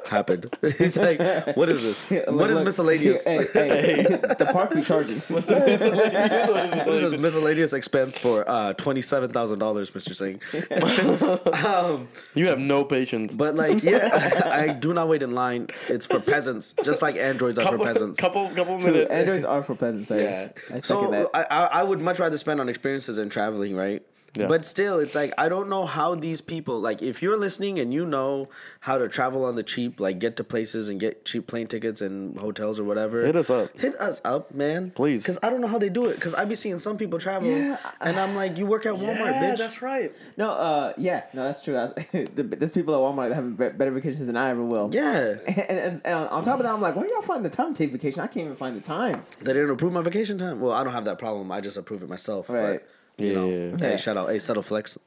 happened?" 0.08 0.54
He's 0.78 0.96
like, 0.96 1.18
"What 1.56 1.68
is 1.68 1.82
this? 1.82 2.10
Look, 2.10 2.26
what 2.40 2.50
is 2.50 2.56
look, 2.56 2.64
miscellaneous? 2.64 3.24
Hey, 3.24 3.44
hey, 3.52 4.02
the 4.38 4.48
park 4.52 4.74
we 4.74 4.82
charging. 4.82 5.20
What 5.28 5.44
is 5.44 5.50
miscellaneous? 5.50 6.86
this 6.86 7.18
miscellaneous 7.18 7.72
expense 7.72 8.18
for 8.18 8.48
uh, 8.48 8.72
twenty 8.74 9.02
seven 9.02 9.32
thousand 9.32 9.58
dollars, 9.58 9.94
Mister 9.94 10.14
Singh?" 10.14 10.40
Um, 11.64 12.08
you 12.34 12.48
have 12.48 12.58
no 12.58 12.84
patience. 12.84 13.36
But 13.36 13.54
like, 13.54 13.82
yeah, 13.82 14.42
I, 14.44 14.64
I 14.64 14.68
do 14.68 14.92
not 14.92 15.08
wait 15.08 15.22
in 15.22 15.32
line. 15.32 15.68
It's 15.88 16.06
for 16.06 16.20
peasants, 16.20 16.74
just 16.84 17.00
like 17.02 17.16
androids 17.16 17.58
are 17.58 17.66
for 17.66 17.84
peasants. 17.84 18.20
couple, 18.20 18.48
couple 18.50 18.80
True, 18.80 18.92
minutes. 18.92 19.12
Androids 19.12 19.44
are 19.44 19.62
for 19.62 19.74
peasants. 19.74 20.08
Sorry. 20.08 20.22
Yeah. 20.22 20.48
I 20.72 20.78
So 20.80 21.10
that. 21.10 21.30
I, 21.34 21.42
I 21.50 21.66
I 21.80 21.82
would 21.82 22.00
much 22.00 22.18
rather 22.18 22.36
spend 22.36 22.60
on 22.60 22.68
experiences 22.68 23.18
and 23.18 23.30
traveling, 23.30 23.74
right? 23.74 24.02
Yeah. 24.36 24.48
But 24.48 24.66
still, 24.66 24.98
it's 24.98 25.14
like 25.14 25.32
I 25.38 25.48
don't 25.48 25.68
know 25.68 25.86
how 25.86 26.14
these 26.16 26.40
people 26.40 26.80
like. 26.80 27.02
If 27.02 27.22
you're 27.22 27.36
listening 27.36 27.78
and 27.78 27.94
you 27.94 28.04
know 28.04 28.48
how 28.80 28.98
to 28.98 29.08
travel 29.08 29.44
on 29.44 29.54
the 29.54 29.62
cheap, 29.62 30.00
like 30.00 30.18
get 30.18 30.36
to 30.38 30.44
places 30.44 30.88
and 30.88 30.98
get 30.98 31.24
cheap 31.24 31.46
plane 31.46 31.66
tickets 31.68 32.00
and 32.00 32.36
hotels 32.38 32.80
or 32.80 32.84
whatever, 32.84 33.24
Hit 33.24 33.36
us 33.36 33.48
up. 33.48 33.78
Hit 33.80 33.94
us 33.96 34.20
up, 34.24 34.52
man. 34.52 34.90
Please. 34.90 35.22
Because 35.22 35.38
I 35.42 35.50
don't 35.50 35.60
know 35.60 35.68
how 35.68 35.78
they 35.78 35.88
do 35.88 36.06
it. 36.06 36.14
Because 36.16 36.34
I 36.34 36.44
be 36.46 36.54
seeing 36.56 36.78
some 36.78 36.98
people 36.98 37.18
travel, 37.18 37.48
Yeah, 37.48 37.76
and 38.00 38.16
I'm 38.18 38.34
like, 38.34 38.56
you 38.58 38.66
work 38.66 38.86
at 38.86 38.94
Walmart, 38.94 39.18
yeah, 39.18 39.52
bitch. 39.54 39.58
that's 39.58 39.80
right. 39.82 40.12
no, 40.36 40.50
uh, 40.50 40.92
yeah, 40.98 41.24
no, 41.32 41.44
that's 41.44 41.62
true. 41.62 41.74
Was, 41.74 41.94
there's 42.12 42.70
people 42.72 42.94
at 42.94 43.00
Walmart 43.00 43.28
that 43.28 43.34
have 43.36 43.78
better 43.78 43.90
vacations 43.92 44.26
than 44.26 44.36
I 44.36 44.50
ever 44.50 44.64
will. 44.64 44.90
Yeah, 44.92 45.36
And, 45.46 45.78
and, 45.78 46.02
and 46.04 46.28
on 46.28 46.42
top 46.44 46.58
of 46.58 46.64
that, 46.64 46.72
I'm 46.74 46.80
like, 46.80 46.96
where 46.96 47.06
do 47.06 47.12
y'all 47.12 47.22
find 47.22 47.44
the 47.44 47.50
time 47.50 47.72
to 47.74 47.78
take 47.78 47.92
vacation? 47.92 48.20
I 48.20 48.26
can't 48.26 48.46
even 48.46 48.56
find 48.56 48.74
the 48.74 48.80
time. 48.80 49.22
they 49.40 49.52
didn't 49.52 49.70
approve 49.70 49.92
my 49.92 50.02
vacation 50.02 50.38
time. 50.38 50.58
Well, 50.60 50.72
I 50.72 50.82
don't 50.82 50.92
have 50.92 51.04
that 51.04 51.18
problem. 51.18 51.52
I 51.52 51.60
just 51.60 51.76
approve 51.76 52.02
it 52.02 52.08
myself. 52.08 52.48
Right. 52.50 52.80
But, 52.80 52.88
you 53.18 53.34
know, 53.34 53.48
Yeah. 53.48 53.76
hey, 53.76 53.90
Yeah. 53.92 53.96
shout 53.96 54.16
out, 54.16 54.28
hey, 54.30 54.38
subtle 54.38 54.62
flex, 54.62 54.98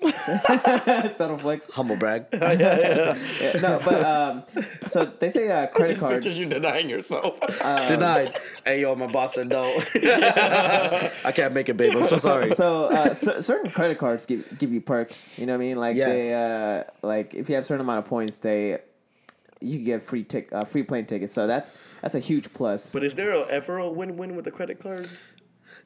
Subtle 1.16 1.38
flex. 1.38 1.68
humble 1.72 1.96
brag. 1.96 2.26
Yeah, 2.32 3.16
no, 3.60 3.80
but 3.84 4.04
um, 4.04 4.44
so 4.86 5.04
they 5.04 5.28
say 5.28 5.48
uh, 5.50 5.66
credit 5.66 5.94
These 5.94 6.00
cards. 6.02 6.14
pictures 6.26 6.38
you 6.38 6.46
denying 6.48 6.88
yourself. 6.88 7.40
Denied. 7.88 8.30
Hey 8.64 8.82
yo, 8.82 8.94
my 8.94 9.06
boss 9.06 9.34
said 9.34 9.48
no. 9.48 9.62
I 9.94 11.32
can't 11.34 11.52
make 11.52 11.68
it, 11.68 11.76
babe. 11.76 11.94
I'm 11.96 12.06
so 12.06 12.18
sorry. 12.18 12.54
So 12.54 12.84
uh, 12.84 13.12
cer- 13.14 13.42
certain 13.42 13.70
credit 13.72 13.98
cards 13.98 14.24
give 14.26 14.58
give 14.58 14.72
you 14.72 14.80
perks. 14.80 15.30
You 15.36 15.46
know 15.46 15.54
what 15.54 15.62
I 15.64 15.66
mean? 15.66 15.76
Like 15.78 15.96
Yeah. 15.96 16.08
they 16.08 16.34
uh, 16.34 16.84
like 17.02 17.34
if 17.34 17.48
you 17.48 17.54
have 17.56 17.64
a 17.64 17.66
certain 17.66 17.80
amount 17.84 17.98
of 17.98 18.06
points, 18.06 18.38
they 18.38 18.78
you 19.60 19.80
get 19.80 20.02
free 20.04 20.22
tick 20.22 20.48
uh, 20.52 20.64
free 20.64 20.84
plane 20.84 21.06
tickets. 21.06 21.32
So 21.32 21.46
that's 21.48 21.72
that's 22.02 22.14
a 22.14 22.20
huge 22.20 22.52
plus. 22.52 22.92
but 22.92 23.02
is 23.02 23.14
there 23.14 23.34
a, 23.34 23.46
ever 23.50 23.78
a 23.78 23.90
win-win 23.90 24.36
with 24.36 24.44
the 24.44 24.52
credit 24.52 24.78
cards? 24.78 25.26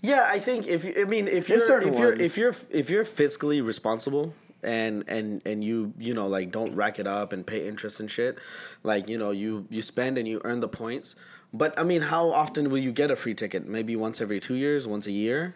Yeah, 0.03 0.24
I 0.26 0.38
think 0.40 0.66
if 0.66 0.84
you, 0.84 0.94
I 1.00 1.05
mean 1.05 1.28
if 1.28 1.48
you're 1.48 1.59
There's 1.59 1.66
certain 1.68 1.88
if 1.94 1.98
you're 1.98 2.12
if 2.12 2.36
you're 2.36 2.55
if 2.70 2.90
you're 2.90 3.05
fiscally 3.05 3.64
responsible 3.64 4.34
and 4.64 5.05
and 5.09 5.40
and 5.46 5.62
you 5.64 5.92
you 5.98 6.12
know 6.14 6.26
like 6.26 6.50
don't 6.50 6.74
rack 6.74 6.98
it 6.98 7.07
up 7.07 7.32
and 7.32 7.46
pay 7.46 7.66
interest 7.66 8.00
and 8.00 8.11
shit, 8.11 8.36
like 8.82 9.09
you 9.09 9.16
know 9.16 9.30
you 9.30 9.66
you 9.70 9.80
spend 9.82 10.18
and 10.18 10.26
you 10.26 10.40
earn 10.44 10.61
the 10.61 10.68
points. 10.68 11.14
But 11.55 11.78
I 11.78 11.84
mean, 11.84 12.00
how 12.03 12.30
often 12.30 12.70
will 12.70 12.78
you 12.78 12.92
get 12.92 13.11
a 13.11 13.16
free 13.16 13.34
ticket? 13.34 13.68
Maybe 13.68 13.94
once 13.94 14.20
every 14.22 14.40
two 14.40 14.55
years, 14.55 14.88
once 14.88 15.07
a 15.07 15.12
year. 15.12 15.55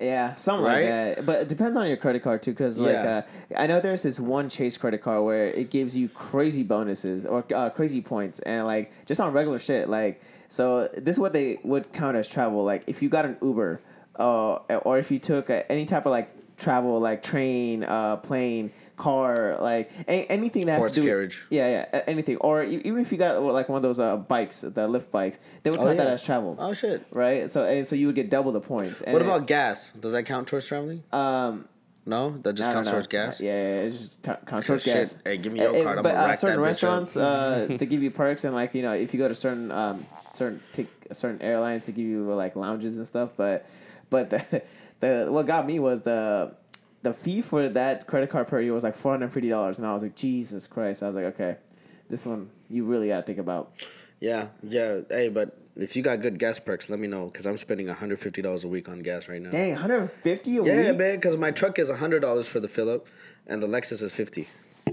Yeah, 0.00 0.34
something 0.34 0.64
Right? 0.66 0.84
like 0.90 1.16
that. 1.16 1.26
But 1.26 1.40
it 1.42 1.48
depends 1.48 1.76
on 1.76 1.86
your 1.86 1.96
credit 1.96 2.24
card 2.24 2.42
too, 2.42 2.50
because 2.50 2.76
like 2.80 2.92
Yeah. 2.94 3.22
uh, 3.54 3.60
I 3.60 3.68
know 3.68 3.78
there's 3.80 4.02
this 4.02 4.18
one 4.18 4.48
Chase 4.48 4.76
credit 4.76 5.00
card 5.00 5.22
where 5.24 5.46
it 5.46 5.70
gives 5.70 5.96
you 5.96 6.08
crazy 6.08 6.64
bonuses 6.64 7.24
or 7.24 7.44
uh, 7.54 7.70
crazy 7.70 8.00
points, 8.02 8.40
and 8.40 8.66
like 8.66 8.90
just 9.06 9.20
on 9.20 9.32
regular 9.32 9.60
shit. 9.60 9.88
Like 9.88 10.20
so, 10.52 10.88
this 10.96 11.16
is 11.16 11.20
what 11.20 11.32
they 11.32 11.58
would 11.64 11.92
count 11.92 12.16
as 12.16 12.28
travel. 12.28 12.64
Like 12.64 12.82
if 12.86 13.02
you 13.02 13.08
got 13.08 13.24
an 13.24 13.36
Uber, 13.40 13.80
uh, 14.18 14.54
or 14.84 14.98
if 14.98 15.10
you 15.10 15.18
took 15.18 15.48
uh, 15.50 15.62
any 15.68 15.84
type 15.86 16.04
of 16.06 16.12
like 16.12 16.28
travel, 16.58 17.00
like 17.00 17.22
train, 17.22 17.82
uh, 17.84 18.16
plane, 18.16 18.70
car, 18.96 19.56
like 19.60 19.90
a- 20.06 20.26
anything 20.30 20.66
that 20.66 20.72
has 20.74 20.80
Horse 20.82 20.94
to 20.94 21.00
do. 21.00 21.06
carriage. 21.06 21.46
Yeah, 21.50 21.68
yeah, 21.70 21.86
a- 21.92 22.08
anything. 22.10 22.36
Or 22.36 22.62
e- 22.62 22.82
even 22.84 23.00
if 23.00 23.10
you 23.10 23.18
got 23.18 23.42
like 23.42 23.68
one 23.68 23.76
of 23.78 23.82
those 23.82 23.98
uh, 23.98 24.16
bikes, 24.18 24.60
the 24.60 24.70
Lyft 24.86 25.10
bikes, 25.10 25.38
they 25.62 25.70
would 25.70 25.80
Oh, 25.80 25.84
count 25.86 25.96
that 25.98 26.06
as 26.08 26.22
travel. 26.22 26.56
Oh 26.58 26.74
shit. 26.74 27.04
Right, 27.10 27.48
so 27.50 27.64
and 27.64 27.86
so 27.86 27.96
you 27.96 28.06
would 28.08 28.14
get 28.14 28.28
double 28.30 28.52
the 28.52 28.60
points. 28.60 29.00
And 29.00 29.12
What 29.14 29.22
it- 29.22 29.26
about 29.26 29.46
gas? 29.46 29.90
Does 29.98 30.12
that 30.12 30.24
count 30.24 30.46
towards 30.48 30.66
traveling? 30.66 31.02
um? 31.12 31.66
No, 32.04 32.36
that 32.42 32.54
just 32.54 32.70
counts 32.72 32.90
towards 32.90 33.06
gas. 33.06 33.40
Yeah, 33.40 33.52
yeah, 33.52 33.80
it's 33.86 33.98
just 33.98 34.22
t- 34.24 34.32
counts 34.44 34.66
towards 34.66 34.82
Shit. 34.82 34.94
gas. 34.94 35.16
Hey, 35.24 35.36
give 35.36 35.52
me 35.52 35.60
your 35.60 35.84
card, 35.84 35.98
I'm 35.98 36.02
but 36.02 36.16
uh, 36.16 36.32
certain 36.32 36.60
that 36.60 36.62
bitch 36.62 36.62
up. 36.62 36.66
restaurants, 36.66 37.16
uh, 37.16 37.66
they 37.78 37.86
give 37.86 38.02
you 38.02 38.10
perks 38.10 38.42
and 38.44 38.54
like 38.56 38.74
you 38.74 38.82
know 38.82 38.92
if 38.92 39.14
you 39.14 39.18
go 39.18 39.28
to 39.28 39.34
certain 39.36 39.70
um 39.70 40.04
certain 40.32 40.62
take 40.72 40.88
certain 41.12 41.40
airlines 41.42 41.84
to 41.84 41.92
give 41.92 42.06
you 42.06 42.32
like 42.34 42.56
lounges 42.56 42.98
and 42.98 43.06
stuff. 43.06 43.30
But 43.36 43.66
but 44.10 44.30
the, 44.30 44.62
the 45.00 45.26
what 45.30 45.46
got 45.46 45.66
me 45.66 45.78
was 45.78 46.02
the 46.02 46.54
the 47.02 47.12
fee 47.12 47.42
for 47.42 47.68
that 47.68 48.06
credit 48.06 48.30
card 48.30 48.48
per 48.48 48.60
year 48.60 48.72
was 48.72 48.84
like 48.84 48.94
four 48.94 49.12
hundred 49.12 49.32
fifty 49.32 49.48
dollars, 49.48 49.78
and 49.78 49.86
I 49.86 49.92
was 49.92 50.02
like 50.02 50.14
Jesus 50.16 50.66
Christ! 50.66 51.02
I 51.02 51.06
was 51.06 51.16
like 51.16 51.24
okay, 51.26 51.56
this 52.08 52.24
one 52.26 52.50
you 52.70 52.84
really 52.84 53.08
got 53.08 53.16
to 53.18 53.22
think 53.22 53.38
about. 53.38 53.72
Yeah, 54.20 54.48
yeah. 54.62 55.00
Hey, 55.08 55.28
but 55.28 55.58
if 55.76 55.96
you 55.96 56.02
got 56.02 56.20
good 56.20 56.38
gas 56.38 56.60
perks, 56.60 56.88
let 56.88 57.00
me 57.00 57.08
know 57.08 57.26
because 57.26 57.44
I'm 57.46 57.56
spending 57.56 57.88
hundred 57.88 58.20
fifty 58.20 58.40
dollars 58.40 58.62
a 58.62 58.68
week 58.68 58.88
on 58.88 59.00
gas 59.00 59.28
right 59.28 59.42
now. 59.42 59.50
Dang, 59.50 59.70
one 59.72 59.80
hundred 59.80 60.10
fifty 60.12 60.56
a 60.58 60.62
Yeah, 60.62 60.90
week. 60.90 60.98
man, 60.98 61.16
because 61.16 61.36
my 61.36 61.50
truck 61.50 61.78
is 61.78 61.90
hundred 61.90 62.20
dollars 62.20 62.46
for 62.46 62.60
the 62.60 62.68
fill 62.68 62.88
up, 62.88 63.06
and 63.48 63.60
the 63.62 63.66
Lexus 63.66 64.00
is 64.02 64.12
fifty. 64.12 64.46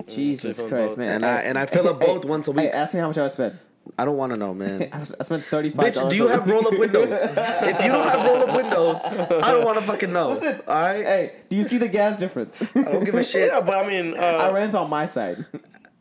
Jesus 0.07 0.59
mm, 0.59 0.69
Christ, 0.69 0.89
both. 0.89 0.97
man! 0.97 1.09
And 1.15 1.25
I- 1.25 1.41
and 1.41 1.57
I 1.59 1.65
fill 1.67 1.87
up 1.87 1.99
both 1.99 2.25
once 2.25 2.47
a 2.47 2.51
week. 2.51 2.65
Hey, 2.65 2.71
ask 2.71 2.93
me 2.95 2.99
how 3.01 3.07
much 3.07 3.17
I 3.19 3.27
spent. 3.27 3.55
I 3.97 4.05
don't 4.05 4.17
want 4.17 4.33
to 4.33 4.39
know, 4.39 4.53
man. 4.53 4.89
I, 4.93 5.03
spent 5.03 5.43
thirty 5.43 5.69
five 5.69 5.93
Bitch, 5.93 6.09
do 6.09 6.15
you 6.15 6.27
have 6.27 6.47
roll 6.47 6.67
up 6.67 6.77
windows? 6.77 7.21
if 7.21 7.83
you 7.83 7.87
don't 7.91 8.07
have 8.07 8.25
roll 8.25 8.49
up 8.49 8.55
windows, 8.55 9.03
I 9.05 9.51
don't 9.51 9.65
want 9.65 9.79
to 9.79 9.85
fucking 9.85 10.13
know. 10.13 10.29
Listen, 10.29 10.61
all 10.67 10.75
right, 10.75 11.05
Hey, 11.05 11.35
do 11.49 11.55
you 11.55 11.63
see 11.63 11.77
the 11.77 11.87
gas 11.87 12.17
difference? 12.17 12.61
I 12.75 12.83
don't 12.83 13.03
give 13.03 13.15
a 13.15 13.23
shit. 13.23 13.51
Yeah, 13.51 13.61
but 13.61 13.83
I 13.83 13.87
mean, 13.87 14.15
I 14.17 14.49
uh, 14.49 14.53
ran 14.53 14.75
on 14.75 14.89
my 14.89 15.05
side. 15.05 15.45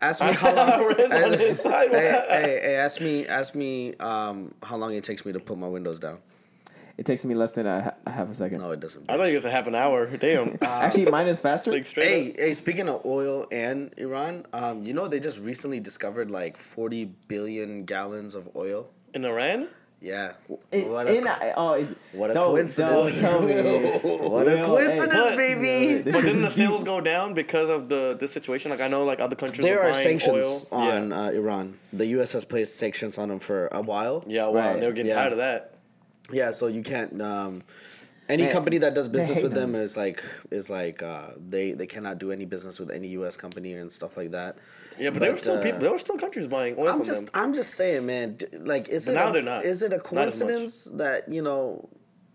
Ask 0.01 0.23
me 0.23 0.33
how 0.33 0.55
long. 0.55 0.69
I 0.69 0.85
ran 1.09 1.33
on 1.33 1.39
his 1.39 1.61
side. 1.61 1.91
hey, 1.91 2.23
hey, 2.29 2.61
hey, 2.63 2.77
ask 2.77 3.01
me, 3.01 3.27
ask 3.27 3.55
me, 3.55 3.95
um, 3.97 4.53
how 4.63 4.77
long 4.77 4.95
it 4.95 5.03
takes 5.03 5.25
me 5.25 5.33
to 5.33 5.41
put 5.41 5.59
my 5.59 5.67
windows 5.69 5.99
down. 5.99 6.19
It 6.99 7.07
takes 7.07 7.25
me 7.25 7.35
less 7.37 7.53
than 7.53 7.65
a, 7.67 7.95
a 8.07 8.11
half 8.11 8.29
a 8.29 8.35
second. 8.35 8.59
No, 8.59 8.73
it 8.73 8.81
doesn't. 8.81 9.09
I 9.09 9.17
thought 9.17 9.29
it 9.29 9.35
was 9.35 9.45
a 9.45 9.51
half 9.53 9.69
an 9.69 9.77
hour. 9.77 10.07
Damn. 10.17 10.59
Actually, 10.63 11.07
mine 11.13 11.29
is 11.29 11.39
faster. 11.39 11.71
like 11.71 11.87
straight 11.87 12.07
Hey, 12.07 12.31
up. 12.33 12.37
hey, 12.39 12.53
speaking 12.53 12.89
of 12.89 13.07
oil 13.07 13.47
and 13.53 13.95
Iran, 13.97 14.45
um, 14.53 14.85
you 14.85 14.93
know 14.95 15.07
they 15.07 15.21
just 15.21 15.39
recently 15.39 15.79
discovered 15.79 16.29
like 16.31 16.57
40 16.57 17.05
billion 17.29 17.85
gallons 17.85 18.35
of 18.35 18.49
oil. 18.57 18.89
In 19.15 19.25
Iran? 19.25 19.69
Yeah. 20.01 20.33
In, 20.73 20.91
What 20.93 21.09
a, 21.09 21.17
in, 21.19 21.27
oh, 21.57 21.75
is, 21.75 21.95
what 22.13 22.31
a 22.31 22.35
don't- 22.35 22.51
coincidence. 22.51 23.23
Don't 23.23 23.31
tell 23.31 23.43
me. 23.43 23.55
what 24.29 24.47
a 24.49 24.63
coincidence, 24.65 25.31
hey, 25.31 25.37
baby. 25.55 26.03
This 26.03 26.15
But 26.15 26.21
shit 26.21 26.27
didn't 26.27 26.43
the 26.43 26.51
sales 26.51 26.85
go 26.85 27.01
down 27.01 27.35
because 27.35 27.69
of 27.71 27.89
the 27.89 28.17
this 28.19 28.33
situation? 28.33 28.71
Like 28.73 28.81
I 28.81 28.87
know, 28.89 29.05
like 29.05 29.21
other 29.21 29.35
countries 29.37 29.65
There 29.65 29.77
were 29.77 29.83
are 29.89 29.93
buying 29.93 30.19
sanctions 30.21 30.67
oil. 30.73 30.79
on 30.83 31.11
yeah, 31.11 31.21
uh, 31.27 31.31
Iran. 31.31 31.79
The 31.93 32.07
U.S. 32.19 32.33
has 32.33 32.45
placed 32.45 32.77
sanctions 32.77 33.19
on 33.19 33.29
them 33.29 33.39
for 33.41 33.69
a 33.69 33.81
while. 33.83 34.23
yeah. 34.27 34.49
Well, 34.49 34.55
Right. 34.73 34.81
they 34.81 34.87
were 34.87 34.93
getting 34.93 35.11
Yeah. 35.11 35.19
tired 35.21 35.33
of 35.33 35.39
that. 35.39 35.75
Yeah, 36.31 36.51
so 36.51 36.67
you 36.67 36.83
can't. 36.83 37.21
Um, 37.21 37.63
any 38.29 38.43
Man, 38.43 38.53
company 38.53 38.79
that 38.79 38.95
does 38.95 39.09
business 39.09 39.43
with 39.43 39.55
them 39.55 39.75
is 39.75 39.97
like 39.97 40.23
is 40.51 40.69
like 40.69 41.03
uh, 41.03 41.31
they 41.39 41.73
they 41.73 41.87
cannot 41.87 42.19
do 42.19 42.31
any 42.31 42.45
business 42.45 42.79
with 42.79 42.91
any 42.91 43.09
U.S. 43.09 43.39
company 43.39 43.73
and 43.73 43.91
stuff 43.91 44.19
like 44.19 44.33
that. 44.33 44.59
Yeah, 44.99 45.11
but, 45.11 45.21
there 45.21 45.31
were 45.31 45.37
still 45.39 45.57
uh, 45.59 45.63
people. 45.63 45.81
There 45.81 45.91
were 45.93 45.99
still 45.99 46.19
countries 46.19 46.47
buying 46.47 46.75
oil 46.79 46.89
I'm 46.89 46.95
from 46.97 47.05
just 47.05 47.33
them. 47.33 47.43
I'm 47.43 47.55
just 47.55 47.75
saying, 47.75 48.05
man. 48.05 48.39
Like, 48.53 48.89
is 48.91 49.07
But 49.07 49.13
it 49.13 49.15
now 49.15 49.31
a, 49.31 49.33
they're 49.33 49.43
not. 49.43 49.65
Is 49.65 49.83
it 49.83 49.95
a 49.95 49.97
Not 49.97 50.05
as 50.05 50.13
much. 50.13 50.49
coincidence 50.49 50.85
that 50.97 51.33
you 51.33 51.41
know 51.41 51.89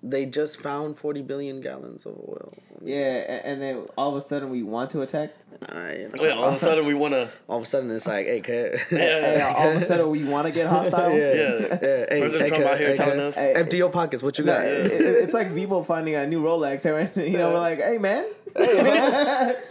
they 0.05 0.25
just 0.25 0.59
found 0.59 0.97
forty 0.97 1.21
billion 1.21 1.61
gallons 1.61 2.05
of 2.05 2.17
oil. 2.27 2.53
Yeah, 2.83 3.39
and 3.45 3.61
then 3.61 3.87
all 3.97 4.09
of 4.09 4.15
a 4.17 4.21
sudden 4.21 4.49
we 4.49 4.61
want 4.61 4.89
to 4.91 5.01
attack. 5.01 5.31
I, 5.69 6.07
Yeah, 6.19 6.31
all 6.33 6.49
of 6.49 6.55
a 6.55 6.59
sudden 6.59 6.85
we 6.85 6.93
want 6.93 7.13
to. 7.13 7.29
all 7.47 7.57
of 7.57 7.63
a 7.63 7.65
sudden 7.65 7.89
it's 7.91 8.05
like, 8.07 8.25
hey, 8.25 8.41
kid. 8.41 8.73
And 8.91 8.91
Yeah. 8.99 9.53
all 9.55 9.69
of 9.69 9.77
a 9.77 9.81
sudden 9.81 10.09
we 10.09 10.25
want 10.25 10.47
to 10.47 10.51
get 10.51 10.67
hostile. 10.75 11.11
Yeah. 11.17 11.33
Yeah, 11.33 11.77
hey, 11.79 12.05
President 12.19 12.41
hey, 12.41 12.47
Trump 12.49 12.63
kid, 12.63 12.67
out 12.71 12.77
here 12.79 12.87
hey, 12.89 12.95
telling 12.95 13.13
kid, 13.13 13.21
us. 13.21 13.35
Hey, 13.37 13.53
empty 13.55 13.77
your 13.77 13.89
pockets. 13.89 14.21
What 14.23 14.37
you 14.37 14.43
No, 14.45 14.53
got? 14.57 14.65
it- 14.65 14.91
it- 14.91 15.01
it's 15.23 15.33
like 15.33 15.53
people 15.55 15.81
finding 15.83 16.15
a 16.15 16.27
new 16.27 16.43
Rolex, 16.43 16.83
you 17.15 17.37
know, 17.37 17.51
we're 17.51 17.59
like, 17.59 17.79
"Hey, 17.79 17.97
man, 17.97 18.25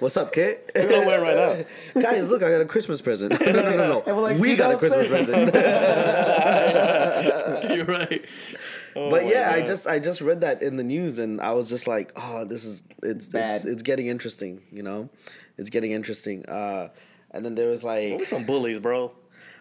What's 0.00 0.16
up, 0.16 0.32
kid? 0.32 0.58
We're 0.74 0.88
gonna 0.88 1.06
wear 1.06 1.20
right 1.20 1.36
now. 1.94 2.00
Guys, 2.02 2.30
look, 2.30 2.42
I 2.42 2.50
got 2.50 2.62
a 2.62 2.64
Christmas 2.64 3.00
present. 3.02 3.38
no, 3.38 3.52
no, 3.52 3.62
no, 3.62 3.76
no. 3.76 4.02
And 4.06 4.16
we're 4.16 4.22
like, 4.22 4.38
we 4.38 4.56
got 4.56 4.72
a 4.74 4.78
Christmas 4.78 5.06
present. 5.08 5.54
You're 7.76 7.84
right. 7.84 8.24
Oh 8.94 9.10
but 9.10 9.22
my 9.24 9.30
yeah, 9.30 9.50
I 9.54 9.62
just 9.62 9.86
I 9.86 9.98
just 9.98 10.20
read 10.20 10.40
that 10.42 10.62
in 10.62 10.76
the 10.76 10.84
news 10.84 11.18
and 11.18 11.40
I 11.40 11.52
was 11.52 11.68
just 11.68 11.86
like, 11.86 12.12
oh, 12.16 12.44
this 12.44 12.64
is 12.64 12.82
it's 13.02 13.26
it's 13.26 13.28
Bad. 13.28 13.64
it's 13.64 13.82
getting 13.82 14.06
interesting, 14.08 14.62
you 14.70 14.82
know, 14.82 15.08
it's 15.58 15.70
getting 15.70 15.92
interesting. 15.92 16.44
Uh, 16.46 16.88
and 17.30 17.44
then 17.44 17.54
there 17.54 17.68
was 17.68 17.82
like. 17.84 18.18
we 18.18 18.24
some 18.24 18.44
bullies, 18.44 18.80
bro. 18.80 19.12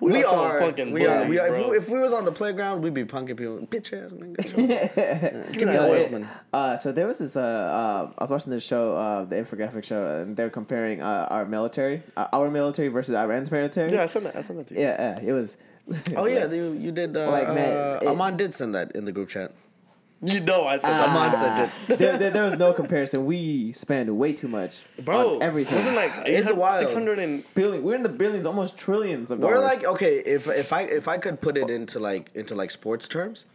We, 0.02 0.24
some 0.24 0.40
are, 0.40 0.60
fucking 0.60 0.92
we 0.94 1.06
are, 1.06 1.26
we 1.28 1.38
are. 1.38 1.48
If 1.48 1.54
bro. 1.54 1.70
we, 1.70 1.78
if 1.78 1.90
we 1.90 2.00
was 2.00 2.12
on 2.12 2.26
the 2.26 2.32
playground, 2.32 2.82
we'd 2.82 2.94
be 2.96 3.04
punking 3.06 3.38
people. 3.38 3.60
Bitch 3.68 3.94
ass 3.94 4.12
man, 4.12 4.34
get 4.34 4.58
your- 4.58 5.44
give 5.54 5.68
me 5.68 5.74
No, 5.76 5.94
a 5.94 5.96
it- 5.96 6.26
Uh, 6.52 6.76
so 6.76 6.92
there 6.92 7.06
was 7.06 7.20
this. 7.20 7.36
Uh, 7.36 7.42
uh, 7.42 8.12
I 8.18 8.24
was 8.24 8.32
watching 8.32 8.52
this 8.52 8.64
show, 8.64 8.94
uh, 8.94 9.26
the 9.26 9.36
infographic 9.36 9.84
show, 9.84 10.04
and 10.22 10.36
they 10.36 10.44
were 10.44 10.50
comparing 10.50 11.04
uh, 11.04 11.28
our 11.30 11.46
military, 11.46 12.02
uh, 12.18 12.28
our 12.34 12.50
military 12.50 12.88
versus 12.88 13.14
Iran's 13.14 13.52
military. 13.52 13.94
Yeah, 13.94 14.02
I 14.02 14.06
sent 14.08 14.26
that. 14.26 14.36
I 14.36 14.42
sent 14.42 14.58
that 14.58 14.68
to 14.70 14.74
you. 14.74 14.82
yeah, 14.82 15.16
yeah, 15.22 15.30
it 15.30 15.34
was. 15.34 15.56
Oh 16.16 16.26
yeah, 16.26 16.50
you, 16.52 16.74
you 16.74 16.92
did. 16.92 17.16
Uh, 17.18 17.30
Like, 17.30 17.48
man, 17.48 17.78
uh, 17.78 18.00
it- 18.02 18.08
Amon 18.08 18.38
did 18.38 18.54
send 18.56 18.74
that 18.76 18.92
in 18.96 19.06
the 19.06 19.12
group 19.12 19.30
chat. 19.30 19.52
You 20.24 20.40
know 20.40 20.68
I 20.68 20.78
sent 20.78 20.94
Amon 20.94 21.32
that. 21.32 21.40
sent 21.40 21.60
it. 21.90 21.98
there, 21.98 22.16
there, 22.16 22.30
there 22.30 22.46
was 22.46 22.56
no 22.60 22.74
comparison. 22.74 23.26
We 23.26 23.72
spend 23.74 24.16
way 24.20 24.34
too 24.34 24.48
much, 24.48 24.84
Bro, 25.04 25.38
on 25.38 25.42
everything. 25.42 25.74
Wasn't 25.76 25.96
like 25.96 26.12
It's 26.28 26.48
800 26.48 26.58
wild. 26.60 26.80
600 26.80 27.18
and. 27.20 27.44
We're 27.56 27.96
in 27.96 28.04
the 28.04 28.10
billions, 28.10 28.46
almost 28.46 28.78
trillions 28.78 29.32
of 29.32 29.42
dollars. 29.42 29.56
We're 29.58 29.64
like 29.64 29.84
okay, 29.84 30.20
if 30.20 30.48
if 30.48 30.72
I 30.74 30.82
if 30.84 31.08
I 31.08 31.18
could 31.18 31.42
put 31.42 31.58
it 31.58 31.72
into 31.72 31.98
like 32.00 32.30
into 32.36 32.54
like 32.54 32.70
sports 32.70 33.08
terms, 33.08 33.48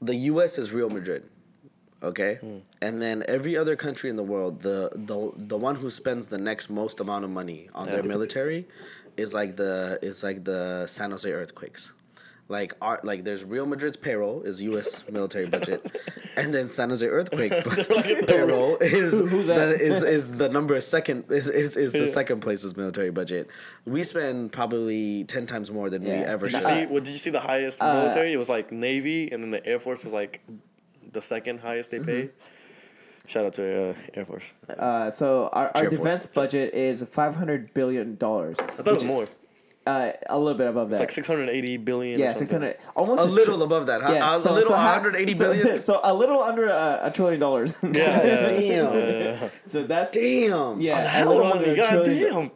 the 0.00 0.14
U.S. 0.32 0.56
is 0.56 0.72
Real 0.72 0.88
Madrid, 0.88 1.24
okay, 2.02 2.38
and 2.80 3.02
then 3.02 3.22
every 3.28 3.54
other 3.54 3.76
country 3.76 4.08
in 4.08 4.16
the 4.16 4.22
world, 4.22 4.62
the 4.62 4.88
the 4.94 5.32
the 5.36 5.58
one 5.58 5.74
who 5.76 5.90
spends 5.90 6.28
the 6.28 6.38
next 6.38 6.70
most 6.70 6.98
amount 6.98 7.24
of 7.26 7.30
money 7.30 7.68
on 7.74 7.88
their 7.88 8.02
military, 8.02 8.66
is 9.18 9.34
like 9.34 9.56
the 9.56 9.98
it's 10.02 10.22
like 10.22 10.44
the 10.44 10.86
San 10.86 11.10
Jose 11.10 11.30
earthquakes. 11.30 11.92
Like 12.50 12.72
our 12.80 12.98
like 13.02 13.24
there's 13.24 13.44
Real 13.44 13.66
Madrid's 13.66 13.98
payroll 13.98 14.40
is 14.40 14.62
U.S. 14.62 15.04
military 15.10 15.46
budget, 15.50 15.94
and 16.34 16.54
then 16.54 16.70
San 16.70 16.88
Jose 16.88 17.06
earthquake 17.06 17.52
payroll 18.26 18.76
is 18.78 19.20
who's 19.20 19.48
that 19.48 19.68
that? 19.68 19.80
is 19.82 20.02
is 20.02 20.32
the 20.32 20.48
number 20.48 20.80
second 20.80 21.24
is 21.30 21.50
is, 21.50 21.76
is 21.76 21.92
the 21.92 21.98
Yeah. 22.00 22.06
second 22.06 22.40
place's 22.40 22.74
military 22.74 23.10
budget. 23.10 23.48
We 23.84 24.02
spend 24.02 24.50
probably 24.52 25.24
ten 25.24 25.44
times 25.46 25.70
more 25.70 25.90
than 25.90 26.04
we 26.04 26.10
ever 26.10 26.46
Did 26.46 26.54
you 26.54 26.60
see? 26.62 26.86
What 26.86 27.04
did 27.04 27.12
you 27.12 27.18
see? 27.18 27.28
The 27.30 27.40
highest 27.40 27.82
Uh, 27.82 27.92
military. 27.92 28.32
It 28.32 28.38
was 28.38 28.48
like 28.48 28.72
Navy, 28.72 29.30
and 29.30 29.42
then 29.42 29.50
the 29.50 29.64
Air 29.66 29.78
Force 29.78 30.02
was 30.04 30.14
like 30.14 30.40
the 31.12 31.20
second 31.20 31.60
highest 31.60 31.90
they 31.90 32.00
pay. 32.00 32.30
Shout 33.28 33.44
out 33.46 33.52
to 33.54 33.90
uh, 33.90 33.94
Air 34.14 34.24
Force. 34.24 34.52
Uh, 34.68 35.10
so 35.10 35.48
our, 35.52 35.66
our 35.74 35.82
Chair 35.82 35.90
defense 35.90 36.24
Force. 36.26 36.34
budget 36.34 36.74
is 36.74 37.02
five 37.12 37.36
hundred 37.36 37.72
billion 37.74 38.16
dollars. 38.16 38.58
I 38.58 38.64
thought 38.64 38.88
it 38.88 38.94
was 38.94 39.04
more. 39.04 39.28
Uh, 39.86 40.12
a 40.28 40.38
little 40.38 40.58
bit 40.58 40.66
above 40.68 40.90
that. 40.90 41.00
like 41.00 41.10
six 41.10 41.26
hundred 41.26 41.48
eighty 41.48 41.76
billion. 41.78 42.20
or 42.20 42.24
yeah, 42.24 42.34
six 42.34 42.50
hundred. 42.50 42.76
Almost 42.96 43.22
A 43.22 43.24
tri- 43.26 43.32
little 43.34 43.62
above 43.62 43.86
that, 43.86 44.02
huh? 44.02 44.12
Yeah, 44.12 44.30
Uh, 44.32 44.36
a 44.38 44.52
little, 44.52 44.74
ha- 44.74 44.92
180 44.96 45.32
so- 45.34 45.52
billion. 45.52 45.80
So, 45.88 46.00
a 46.04 46.12
little 46.12 46.42
under 46.42 46.68
a, 46.68 47.00
a 47.04 47.10
trillion 47.10 47.40
dollars. 47.40 47.74
Yeah, 47.82 47.90
yeah, 47.92 48.48
Damn. 48.48 48.94
yeah. 48.94 49.48
so 49.66 49.82
that's 49.84 50.14
Damn. 50.14 50.80
yeah, 50.80 50.98
a 50.98 51.08
Hell 51.08 51.28
little 51.28 51.46
of 51.46 51.52
under 51.52 51.66
money. 51.68 51.78
a 51.80 51.82
God 51.82 52.04
trillion- 52.04 52.32
damn. 52.32 52.50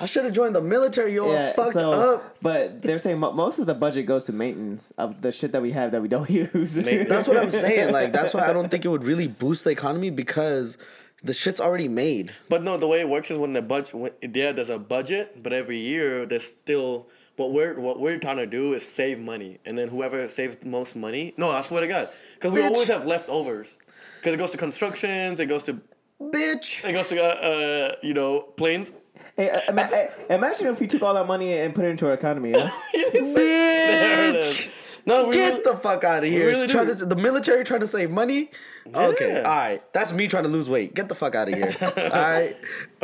I 0.00 0.06
should 0.06 0.24
have 0.24 0.32
joined 0.32 0.54
the 0.54 0.60
military. 0.62 1.12
You're 1.14 1.32
Yeah, 1.32 1.52
fucked 1.52 1.74
so, 1.74 1.90
up. 1.90 2.36
But 2.42 2.82
they're 2.82 2.98
saying 2.98 3.18
mo- 3.20 3.32
most 3.32 3.58
of 3.58 3.66
the 3.66 3.74
budget 3.74 4.06
goes 4.06 4.24
to 4.26 4.32
maintenance 4.32 4.92
of 4.98 5.20
the 5.22 5.30
shit 5.32 5.52
that 5.52 5.62
we 5.62 5.72
have 5.72 5.92
that 5.92 6.02
we 6.02 6.08
don't 6.08 6.28
use. 6.42 6.74
That's 6.74 7.28
what 7.28 7.36
I'm 7.36 7.50
saying. 7.64 7.92
Like 7.92 8.12
that's 8.12 8.32
why 8.34 8.48
I 8.48 8.52
don't 8.52 8.70
think 8.70 8.84
it 8.84 8.88
would 8.88 9.04
really 9.04 9.26
boost 9.28 9.64
the 9.64 9.70
economy 9.70 10.10
because 10.10 10.78
the 11.22 11.32
shit's 11.34 11.60
already 11.60 11.88
made. 11.88 12.32
But 12.48 12.62
no, 12.62 12.76
the 12.76 12.88
way 12.88 13.00
it 13.00 13.08
works 13.08 13.30
is 13.30 13.36
when 13.38 13.52
the 13.52 13.62
budget, 13.62 13.94
when, 13.94 14.12
yeah, 14.22 14.52
there's 14.52 14.70
a 14.70 14.78
budget, 14.78 15.42
but 15.42 15.52
every 15.52 15.78
year 15.78 16.24
there's 16.26 16.46
still 16.46 17.08
what 17.36 17.52
we're 17.52 17.78
what 17.80 18.00
we're 18.00 18.18
trying 18.18 18.36
to 18.38 18.46
do 18.46 18.72
is 18.74 18.86
save 18.86 19.18
money, 19.18 19.58
and 19.64 19.76
then 19.76 19.88
whoever 19.88 20.26
saves 20.28 20.56
the 20.56 20.68
most 20.68 20.96
money. 20.96 21.34
No, 21.36 21.50
I 21.50 21.60
swear 21.62 21.80
to 21.82 21.88
God, 21.88 22.08
because 22.34 22.52
we 22.52 22.62
always 22.62 22.88
have 22.88 23.06
leftovers. 23.06 23.78
Because 24.18 24.34
it 24.34 24.36
goes 24.36 24.50
to 24.50 24.58
constructions, 24.58 25.40
it 25.40 25.46
goes 25.46 25.62
to 25.64 25.80
Bitch. 26.20 26.86
it 26.86 26.92
goes 26.92 27.08
to 27.08 27.22
uh, 27.22 27.28
uh 27.28 27.92
you 28.02 28.12
know 28.14 28.40
planes. 28.56 28.92
Hey, 29.40 29.48
uh, 29.48 29.60
ima- 29.68 29.82
uh, 29.82 30.34
imagine 30.34 30.66
if 30.66 30.80
we 30.80 30.86
took 30.86 31.00
all 31.02 31.14
that 31.14 31.26
money 31.26 31.54
and 31.54 31.74
put 31.74 31.86
it 31.86 31.88
into 31.88 32.06
our 32.06 32.12
economy. 32.12 32.52
Huh? 32.54 32.68
There 32.92 34.28
it 34.30 34.36
is. 34.36 34.68
No, 35.06 35.28
we 35.28 35.32
Get 35.32 35.52
really- 35.52 35.62
the 35.64 35.76
fuck 35.78 36.04
out 36.04 36.24
of 36.24 36.30
here. 36.30 36.46
really 36.48 36.64
It's 36.64 36.72
trying 36.72 36.88
do. 36.88 36.94
to, 36.94 37.06
the 37.06 37.16
military 37.16 37.64
trying 37.64 37.80
to 37.80 37.86
save 37.86 38.10
money? 38.10 38.50
Okay, 38.94 39.38
all 39.38 39.44
right. 39.44 39.92
That's 39.94 40.12
me 40.12 40.26
trying 40.28 40.42
to 40.42 40.50
lose 40.50 40.68
weight. 40.68 40.94
Get 40.94 41.08
the 41.08 41.14
fuck 41.14 41.34
out 41.34 41.48
of 41.48 41.54
here. 41.54 41.72
all 41.82 42.10
right? 42.22 42.54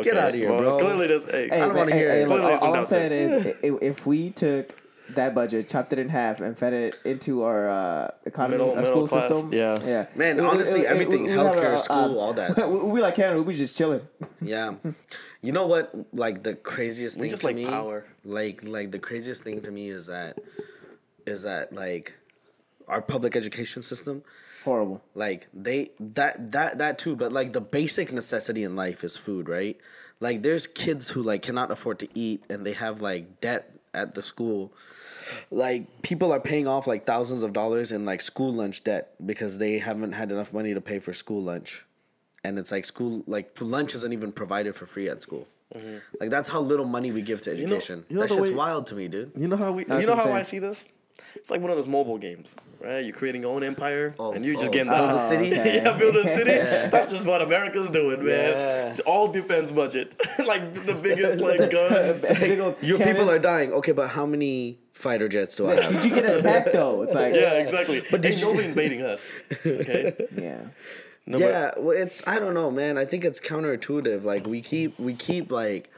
Get 0.02 0.18
out 0.18 0.28
of 0.30 0.34
here, 0.34 0.50
well, 0.50 0.58
bro. 0.60 0.78
Clearly, 0.78 1.06
there's. 1.06 1.24
Hey, 1.24 1.48
Hey, 1.48 1.60
don't 1.60 1.74
wanna 1.74 1.92
hey, 1.92 1.98
hear 1.98 2.10
hey, 2.10 2.22
it. 2.22 2.26
Clearly 2.26 2.52
all, 2.52 2.64
all 2.66 2.74
I'm 2.76 2.84
saying 2.84 3.12
is, 3.12 3.54
if 3.62 4.06
we 4.06 4.30
took 4.30 4.68
that 5.10 5.34
budget, 5.34 5.68
chopped 5.68 5.92
it 5.92 5.98
in 5.98 6.08
half, 6.08 6.40
and 6.40 6.58
fed 6.58 6.72
it 6.72 6.96
into 7.04 7.42
our 7.44 7.68
uh, 7.68 8.10
economy, 8.24 8.58
Middle- 8.58 8.70
our 8.70 8.76
middle 8.82 8.90
school 8.90 9.08
class, 9.08 9.28
system, 9.28 9.52
yeah. 9.52 9.78
yeah, 9.84 10.06
Man, 10.14 10.38
It- 10.38 10.42
it- 10.42 10.46
honestly, 10.46 10.80
it- 10.80 10.84
it- 10.84 10.86
everything, 10.88 11.22
we 11.24 11.36
would 11.36 11.38
have 11.46 11.54
healthcare, 11.54 11.74
a, 11.74 11.78
school, 11.78 12.18
uh, 12.20 12.22
all 12.22 12.32
that. 12.34 12.56
We, 12.70 12.78
we 12.90 13.00
like 13.00 13.14
Canada, 13.14 13.42
we 13.42 13.54
just 13.54 13.76
chilling. 13.76 14.02
Yeah. 14.40 14.74
You 15.42 15.52
know 15.52 15.66
what? 15.66 15.94
Like 16.12 16.42
the 16.42 16.54
craziest 16.54 17.16
We 17.16 17.22
thing 17.22 17.30
just 17.30 17.42
to 17.42 17.48
like 17.48 17.56
me, 17.56 17.66
power. 17.66 18.06
like 18.24 18.64
like 18.64 18.90
the 18.90 18.98
craziest 18.98 19.42
thing 19.44 19.60
to 19.62 19.70
me 19.70 19.88
is 19.90 20.06
that 20.06 20.38
is 21.24 21.42
that 21.44 21.72
like 21.72 22.14
our 22.88 23.00
public 23.02 23.34
education 23.36 23.82
system, 23.82 24.22
Horrible. 24.64 25.02
like 25.14 25.46
they 25.54 25.90
that 26.00 26.52
that 26.52 26.78
that 26.78 26.98
too, 26.98 27.14
but 27.16 27.32
like 27.32 27.52
the 27.52 27.60
basic 27.60 28.12
necessity 28.12 28.62
in 28.64 28.74
life 28.76 29.04
is 29.04 29.16
food, 29.16 29.48
right? 29.48 29.76
Like 30.20 30.42
there's 30.42 30.66
kids 30.66 31.10
who 31.10 31.22
like 31.22 31.42
cannot 31.42 31.70
afford 31.70 31.98
to 32.00 32.08
eat 32.14 32.42
and 32.50 32.64
they 32.66 32.72
have 32.72 33.00
like 33.00 33.40
debt 33.40 33.70
at 33.94 34.14
the 34.14 34.22
school. 34.22 34.72
Like 35.50 36.02
people 36.02 36.32
are 36.32 36.40
paying 36.40 36.66
off 36.66 36.86
like 36.86 37.06
thousands 37.06 37.42
of 37.42 37.52
dollars 37.52 37.92
in 37.92 38.04
like 38.04 38.20
school 38.22 38.52
lunch 38.52 38.84
debt 38.84 39.14
because 39.24 39.58
they 39.58 39.78
haven't 39.78 40.12
had 40.12 40.30
enough 40.30 40.52
money 40.52 40.74
to 40.74 40.80
pay 40.80 40.98
for 40.98 41.12
school 41.12 41.42
lunch. 41.42 41.84
And 42.44 42.58
it's 42.58 42.70
like 42.70 42.84
school 42.84 43.24
like 43.26 43.56
lunch 43.60 43.94
isn't 43.94 44.12
even 44.12 44.32
provided 44.32 44.76
for 44.76 44.86
free 44.86 45.08
at 45.08 45.20
school. 45.22 45.48
Mm-hmm. 45.74 45.98
Like 46.20 46.30
that's 46.30 46.48
how 46.48 46.60
little 46.60 46.86
money 46.86 47.10
we 47.10 47.22
give 47.22 47.42
to 47.42 47.50
education. 47.50 48.04
you 48.08 48.16
know 48.16 48.22
that's 48.22 48.36
just 48.36 48.50
way- 48.50 48.56
wild 48.56 48.86
to 48.88 48.94
me, 48.94 49.08
dude. 49.08 49.32
You 49.36 49.48
know 49.48 49.56
how 49.56 49.72
we? 49.72 49.84
That's 49.84 50.02
you 50.02 50.06
know 50.06 50.14
how 50.14 50.22
insane. 50.22 50.36
I 50.36 50.42
see 50.42 50.58
this? 50.60 50.86
It's 51.36 51.50
like 51.50 51.60
one 51.60 51.70
of 51.70 51.76
those 51.76 51.88
mobile 51.88 52.18
games, 52.18 52.56
right? 52.80 53.04
You're 53.04 53.14
creating 53.14 53.42
your 53.42 53.54
own 53.54 53.62
empire, 53.62 54.14
Oh, 54.18 54.32
and 54.32 54.44
you're 54.44 54.54
just 54.54 54.68
oh, 54.68 54.72
getting 54.72 54.90
build 54.92 55.10
the 55.10 55.14
a 55.16 55.18
city? 55.18 55.52
okay. 55.52 55.76
yeah, 55.84 55.96
build 55.96 56.16
a 56.16 56.22
city. 56.22 56.50
That's 56.90 57.10
just 57.10 57.26
what 57.26 57.40
America's 57.42 57.90
doing, 57.90 58.18
man. 58.18 58.26
Yeah. 58.52 58.90
It's 58.90 59.00
all 59.00 59.28
defense 59.28 59.72
budget, 59.72 60.14
like 60.46 60.72
the 60.74 60.98
biggest 61.02 61.40
like 61.40 61.70
guns. 61.70 62.24
Big 62.40 62.58
old 62.60 62.76
Your 62.82 62.98
people 62.98 63.30
are 63.30 63.38
dying. 63.38 63.72
Okay, 63.72 63.92
but 63.92 64.08
how 64.08 64.26
many 64.26 64.78
fighter 64.92 65.28
jets 65.28 65.56
do 65.56 65.68
I 65.68 65.80
have? 65.80 65.92
Did 65.92 66.04
you 66.04 66.14
get 66.14 66.24
attacked 66.38 66.72
though? 66.72 67.02
It's 67.02 67.14
like 67.14 67.34
Yeah, 67.34 67.54
exactly. 67.54 68.02
But 68.10 68.22
did 68.22 68.32
ain't 68.32 68.40
you- 68.40 68.46
nobody 68.46 68.68
invading 68.68 69.02
us. 69.02 69.30
Okay. 69.64 70.14
yeah. 70.36 70.60
No, 71.28 71.38
yeah, 71.38 71.72
well, 71.76 71.96
it's 71.96 72.22
I 72.26 72.38
don't 72.38 72.54
know, 72.54 72.70
man. 72.70 72.96
I 72.96 73.04
think 73.04 73.24
it's 73.24 73.40
counterintuitive. 73.40 74.22
Like 74.22 74.46
we 74.46 74.60
keep 74.62 74.96
we 74.98 75.12
keep 75.14 75.50
like 75.50 75.90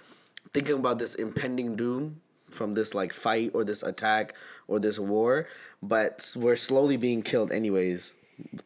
thinking 0.55 0.77
about 0.77 0.99
this 0.99 1.15
impending 1.15 1.77
doom 1.77 2.23
from 2.51 2.73
this 2.73 2.95
like 2.95 3.13
fight 3.13 3.51
or 3.53 3.63
this 3.63 3.83
attack 3.83 4.35
or 4.69 4.79
this 4.79 4.99
war, 4.99 5.49
but 5.83 6.33
we're 6.37 6.57
slowly 6.57 6.97
being 6.97 7.23
killed 7.23 7.51
anyways 7.51 8.15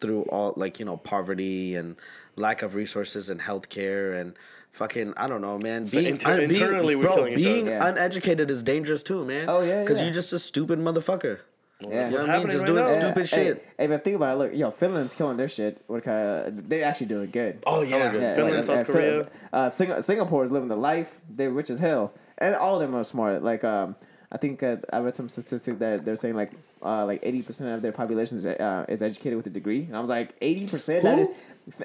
through 0.01 0.23
all 0.25 0.53
like 0.57 0.79
you 0.79 0.85
know 0.85 0.97
poverty 0.99 1.75
and 1.75 1.97
lack 2.37 2.61
of 2.63 2.75
resources 2.75 3.31
and 3.31 3.41
healthcare 3.41 4.21
and 4.21 4.35
fucking 4.73 5.15
I 5.17 5.29
don't 5.29 5.41
know, 5.41 5.59
man. 5.59 5.87
Being, 5.87 6.07
inter- 6.07 6.33
un- 6.33 6.39
being- 6.49 6.51
internally 6.51 6.97
we're 6.97 7.03
bro, 7.05 7.15
killing 7.17 7.33
each 7.39 7.45
being 7.45 7.69
other. 7.69 7.77
Yeah. 7.77 7.89
uneducated 7.89 8.51
is 8.51 8.63
dangerous 8.63 9.03
too, 9.03 9.25
man. 9.25 9.47
Oh, 9.49 9.63
yeah, 9.63 9.81
because 9.83 9.99
yeah. 9.99 10.05
you're 10.05 10.15
just 10.15 10.33
a 10.33 10.39
stupid 10.39 10.79
motherfucker. 10.79 11.41
Yeah. 11.89 12.09
You 12.11 12.17
know 12.19 12.27
I 12.27 12.39
mean? 12.39 12.47
Just 12.47 12.59
right 12.59 12.67
doing 12.67 12.85
now. 12.85 13.01
stupid 13.01 13.29
Hey, 13.29 13.45
shit. 13.45 13.69
Hey, 13.77 13.87
but 13.89 14.05
think 14.05 14.15
about 14.15 14.35
it. 14.35 14.39
Look, 14.39 14.55
yo, 14.55 14.71
Finland's 14.71 15.15
killing 15.15 15.37
their 15.37 15.49
shit. 15.49 15.83
What 15.89 16.05
kind 16.05 16.29
of? 16.47 16.69
They're 16.69 16.85
actually 16.85 17.07
doing 17.07 17.31
good. 17.31 17.63
Oh 17.67 17.83
yeah, 17.83 18.13
good. 18.13 18.37
Finland, 18.37 18.67
South 18.67 18.87
Fin- 18.87 18.95
Korea. 18.95 19.29
Uh, 19.53 19.69
Sing- 19.69 20.03
Singapore 20.03 20.45
is 20.45 20.53
living 20.53 20.69
the 20.69 20.77
life. 20.77 21.21
They're 21.29 21.51
rich 21.51 21.71
as 21.71 21.81
hell, 21.81 22.13
and 22.39 22.55
all 22.55 22.77
of 22.77 22.83
them 22.83 22.95
are 22.95 23.03
smart. 23.05 23.43
Like, 23.43 23.65
um, 23.65 23.97
I 24.35 24.39
think 24.39 24.63
uh, 24.63 24.77
I 24.93 25.01
read 25.01 25.15
some 25.15 25.29
statistic 25.29 25.79
that 25.81 26.07
they're 26.07 26.17
saying 26.17 26.35
like, 26.35 26.53
uh, 26.83 27.05
like 27.05 27.21
eighty 27.23 27.43
percent 27.43 27.69
of 27.71 27.83
their 27.83 27.93
population 27.93 28.39
is, 28.39 28.47
uh, 28.47 28.87
is 28.89 29.03
educated 29.03 29.37
with 29.37 29.47
a 29.47 29.51
degree, 29.51 29.83
and 29.83 29.95
I 29.97 30.01
was 30.01 30.09
like, 30.09 30.35
eighty 30.41 30.67
percent. 30.67 31.05
That 31.05 31.19
is 31.19 31.29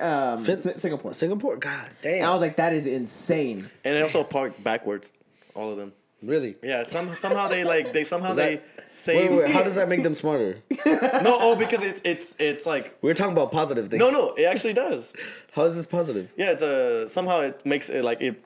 um, 0.02 0.44
Fin- 0.46 0.58
Si- 0.58 0.78
Singapore. 0.78 1.14
Singapore. 1.14 1.58
God 1.58 1.90
damn. 2.02 2.16
And 2.16 2.26
I 2.26 2.32
was 2.32 2.42
like, 2.42 2.56
that 2.56 2.74
is 2.74 2.86
insane. 2.86 3.70
and 3.84 3.96
they 3.96 4.02
also 4.02 4.24
park 4.24 4.64
backwards, 4.64 5.12
all 5.56 5.72
of 5.72 5.78
them. 5.78 5.92
really. 6.24 6.56
Yeah, 6.64 6.84
some 6.84 7.14
somehow 7.16 7.48
they 7.50 7.64
like 7.66 7.92
they 7.92 8.06
somehow 8.06 8.30
Is 8.30 8.36
they 8.38 8.56
that- 8.56 8.92
save. 8.94 9.30
Wait, 9.30 9.40
wait, 9.40 9.50
how 9.52 9.62
does 9.64 9.76
that 9.76 9.90
make 9.90 10.02
them 10.04 10.14
smarter? 10.14 10.64
no, 10.86 11.36
oh, 11.46 11.56
because 11.60 11.84
it's 11.84 12.02
it's 12.06 12.36
it's 12.40 12.66
like 12.66 12.98
We're 13.02 13.14
talking 13.14 13.34
about 13.34 13.52
positive 13.52 13.90
things. 13.90 14.00
no, 14.00 14.10
no, 14.10 14.34
it 14.38 14.46
actually 14.46 14.74
does. 14.74 15.12
How 15.52 15.64
is 15.66 15.76
this 15.76 15.86
positive? 15.86 16.30
Yeah, 16.38 16.52
it's 16.54 16.62
a 16.62 17.10
somehow 17.10 17.42
it 17.42 17.66
makes 17.66 17.90
it 17.90 18.04
like 18.06 18.22
it 18.22 18.42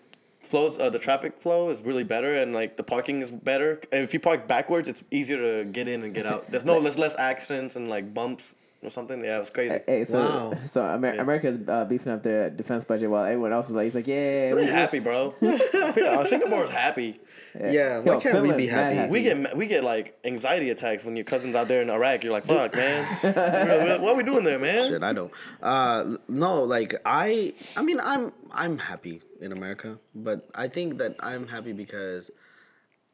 flows. 0.51 0.77
Uh, 0.77 0.89
the 0.89 0.99
traffic 0.99 1.41
flow 1.41 1.69
is 1.69 1.81
really 1.83 2.03
better, 2.03 2.35
and 2.35 2.53
like 2.53 2.77
the 2.77 2.83
parking 2.83 3.21
is 3.21 3.31
better. 3.31 3.81
And 3.91 4.03
if 4.03 4.13
you 4.13 4.19
park 4.19 4.47
backwards, 4.47 4.87
it's 4.87 5.03
easier 5.09 5.37
to 5.37 5.69
get 5.69 5.87
in 5.87 6.03
and 6.03 6.13
get 6.13 6.25
out. 6.25 6.51
There's 6.51 6.65
no 6.65 6.81
there's 6.83 6.99
less 6.99 7.15
accidents 7.17 7.75
and 7.75 7.89
like 7.89 8.13
bumps 8.13 8.55
or 8.83 8.89
something. 8.89 9.23
Yeah, 9.23 9.39
it's 9.39 9.49
crazy. 9.49 9.79
Hey, 9.85 10.05
so 10.05 10.19
Wow. 10.19 10.53
so 10.65 10.83
Amer- 10.85 11.19
America's 11.19 11.57
uh, 11.67 11.85
beefing 11.85 12.11
up 12.11 12.23
their 12.23 12.49
defense 12.49 12.83
budget 12.85 13.09
while 13.09 13.25
everyone 13.25 13.53
else 13.53 13.67
is 13.69 13.75
like, 13.75 13.83
he's 13.83 13.95
like, 13.95 14.07
yeah, 14.07 14.51
We're 14.51 14.61
we, 14.61 14.65
happy, 14.67 14.99
bro. 14.99 15.33
Singapore's 16.25 16.69
happy. 16.69 17.19
Yeah, 17.59 17.99
why 17.99 18.13
Yo, 18.13 18.19
can't 18.21 18.41
we 18.41 18.53
be 18.53 18.67
happy? 18.67 18.95
happy. 18.95 19.11
We 19.11 19.21
get 19.23 19.57
we 19.57 19.67
get 19.67 19.83
like 19.83 20.17
anxiety 20.23 20.69
attacks 20.69 21.03
when 21.05 21.15
your 21.15 21.25
cousin's 21.25 21.55
out 21.55 21.67
there 21.67 21.81
in 21.81 21.89
Iraq. 21.89 22.23
You're 22.23 22.33
like, 22.33 22.45
fuck, 22.45 22.73
man. 22.73 23.05
what 24.01 24.13
are 24.13 24.15
we 24.15 24.23
doing 24.23 24.43
there, 24.43 24.59
man? 24.59 24.89
Shit, 24.89 25.03
I 25.03 25.13
don't. 25.13 25.31
Uh, 25.61 26.17
no, 26.27 26.63
like 26.63 26.95
I, 27.05 27.53
I 27.75 27.81
mean, 27.83 27.99
I'm, 28.01 28.31
I'm 28.51 28.77
happy 28.77 29.21
in 29.41 29.51
America, 29.51 29.99
but 30.15 30.47
I 30.55 30.67
think 30.69 30.97
that 30.99 31.15
I'm 31.19 31.47
happy 31.47 31.73
because 31.73 32.31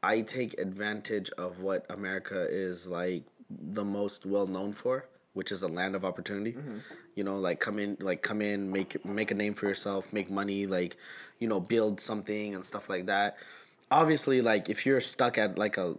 I 0.04 0.22
take 0.22 0.60
advantage 0.60 1.30
of 1.32 1.60
what 1.62 1.86
America 1.90 2.46
is 2.48 2.88
like 2.88 3.24
the 3.50 3.84
most 3.86 4.26
well 4.26 4.46
known 4.46 4.74
for, 4.74 5.08
which 5.38 5.52
is 5.52 5.62
a 5.62 5.68
land 5.68 5.96
of 5.96 6.04
opportunity. 6.04 6.54
Mm-hmm. 6.54 6.78
You 7.14 7.24
know, 7.24 7.38
like 7.38 7.60
come 7.60 7.78
in, 7.78 7.96
like 8.00 8.24
come 8.24 8.42
in, 8.42 8.72
make 8.72 9.06
make 9.06 9.30
a 9.30 9.36
name 9.36 9.54
for 9.54 9.68
yourself, 9.68 10.12
make 10.12 10.32
money, 10.32 10.66
like 10.66 10.98
you 11.38 11.48
know, 11.48 11.60
build 11.60 12.02
something 12.02 12.56
and 12.56 12.66
stuff 12.66 12.90
like 12.90 13.06
that. 13.06 13.38
Obviously, 13.92 14.42
like 14.42 14.68
if 14.68 14.84
you're 14.84 15.00
stuck 15.00 15.38
at 15.38 15.60
like 15.60 15.78
a 15.78 15.96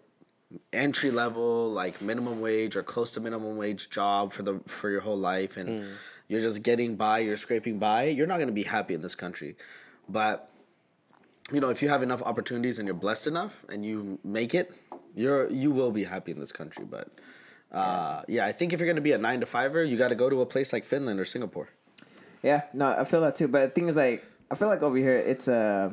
entry 0.73 1.11
level 1.11 1.71
like 1.71 2.01
minimum 2.01 2.41
wage 2.41 2.75
or 2.75 2.83
close 2.83 3.11
to 3.13 3.21
minimum 3.21 3.57
wage 3.57 3.91
job 3.91 4.33
for 4.33 4.43
the 4.43 4.59
for 4.67 4.89
your 4.89 5.03
whole 5.03 5.19
life 5.19 5.59
and 5.59 5.69
mm. 5.69 5.95
you're 6.27 6.41
just 6.41 6.63
getting 6.63 6.97
by 6.97 7.19
you're 7.19 7.37
scraping 7.37 7.79
by 7.79 8.05
you're 8.05 8.27
not 8.27 8.37
going 8.37 8.49
to 8.49 8.55
be 8.55 8.63
happy 8.63 8.95
in 8.95 9.03
this 9.03 9.15
country 9.15 9.57
but 10.09 10.51
you 11.53 11.61
know 11.61 11.69
if 11.69 11.83
you 11.83 11.91
have 11.91 12.03
enough 12.03 12.23
opportunities 12.23 12.79
and 12.79 12.89
you're 12.89 12.95
blessed 12.95 13.27
enough 13.27 13.67
and 13.69 13.85
you 13.85 14.19
make 14.25 14.55
it 14.55 14.73
you're 15.15 15.51
you 15.51 15.71
will 15.71 15.91
be 15.91 16.05
happy 16.05 16.33
in 16.33 16.41
this 16.41 16.53
country 16.53 16.87
but 16.97 17.11
uh, 17.73 18.23
yeah 18.29 18.47
i 18.47 18.53
think 18.53 18.73
if 18.73 18.81
you're 18.81 18.87
going 18.87 18.97
to 18.97 19.03
be 19.03 19.13
a 19.13 19.19
nine 19.19 19.41
to 19.41 19.47
fiver 19.47 19.83
you 19.85 19.97
got 19.99 20.09
to 20.09 20.15
go 20.15 20.29
to 20.31 20.41
a 20.41 20.47
place 20.47 20.73
like 20.73 20.85
finland 20.85 21.19
or 21.21 21.25
singapore 21.25 21.69
yeah, 22.41 22.63
no, 22.73 22.87
I 22.87 23.03
feel 23.03 23.21
that 23.23 23.35
too. 23.35 23.49
But 23.49 23.61
the 23.63 23.69
thing 23.71 23.89
is, 23.89 23.97
like, 23.97 24.25
I 24.49 24.55
feel 24.55 24.69
like 24.69 24.81
over 24.81 24.97
here, 24.97 25.17
it's 25.19 25.49
uh, 25.49 25.93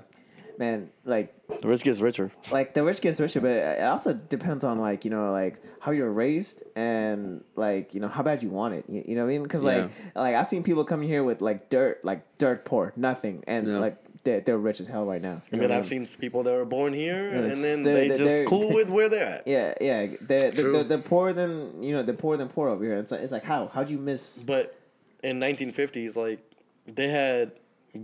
man, 0.59 0.91
like, 1.03 1.33
The 1.59 1.67
rich 1.67 1.81
gets 1.83 1.99
richer. 2.01 2.31
like 2.51 2.75
the 2.75 2.83
rich 2.83 3.01
gets 3.01 3.19
richer, 3.19 3.41
but 3.41 3.49
it 3.49 3.81
also 3.81 4.13
depends 4.13 4.63
on 4.63 4.77
like 4.79 5.05
you 5.05 5.09
know 5.11 5.31
like 5.31 5.59
how 5.79 5.89
you're 5.91 6.11
raised 6.11 6.61
and 6.75 7.43
like 7.55 7.95
you 7.95 7.99
know 7.99 8.07
how 8.09 8.21
bad 8.21 8.43
you 8.43 8.49
want 8.51 8.75
it. 8.75 8.85
You, 8.87 9.03
you 9.07 9.15
know 9.15 9.21
what 9.25 9.29
I 9.29 9.33
mean? 9.33 9.43
Because 9.43 9.63
like 9.63 9.89
like 10.15 10.35
I've 10.35 10.47
seen 10.47 10.61
people 10.61 10.85
come 10.85 11.01
here 11.01 11.23
with 11.23 11.41
like 11.41 11.71
dirt, 11.71 12.05
like 12.05 12.21
dirt 12.37 12.63
poor, 12.63 12.93
nothing, 12.95 13.43
and 13.47 13.67
Yeah. 13.67 13.79
like 13.79 13.97
they're, 14.25 14.41
they're 14.41 14.57
rich 14.57 14.81
as 14.81 14.89
hell 14.89 15.05
right 15.05 15.21
now. 15.21 15.35
You 15.35 15.41
And 15.53 15.61
then 15.61 15.69
what 15.69 15.75
I 15.75 15.77
I've 15.77 15.85
seen 15.85 16.05
people 16.05 16.43
that 16.43 16.53
were 16.53 16.65
born 16.65 16.91
here, 16.93 17.31
Yes, 17.31 17.53
and 17.53 17.63
then 17.63 17.83
they're- 17.83 17.93
they 17.93 18.07
they're- 18.09 18.17
just 18.17 18.35
they're- 18.35 18.45
cool 18.45 18.73
with 18.73 18.89
where 18.89 19.07
they're 19.07 19.23
at. 19.35 19.47
Yeah, 19.55 19.73
yeah, 19.79 20.07
they're, 20.19 20.39
they're, 20.39 20.51
True. 20.51 20.73
they're, 20.73 20.83
they're 20.83 20.97
poorer 20.97 21.31
than 21.31 21.81
you 21.81 21.93
know 21.93 22.03
they're 22.03 22.13
poorer 22.15 22.35
than 22.37 22.49
poor 22.49 22.67
over 22.67 22.83
here. 22.83 22.95
It's 22.97 23.11
like 23.11 23.21
it's 23.21 23.31
like 23.31 23.45
how 23.45 23.67
how'd 23.73 23.89
you 23.89 23.97
miss? 23.97 24.43
But 24.43 24.77
in 25.23 25.39
1950s, 25.39 26.15
like 26.17 26.39
they 26.85 27.07
had 27.07 27.53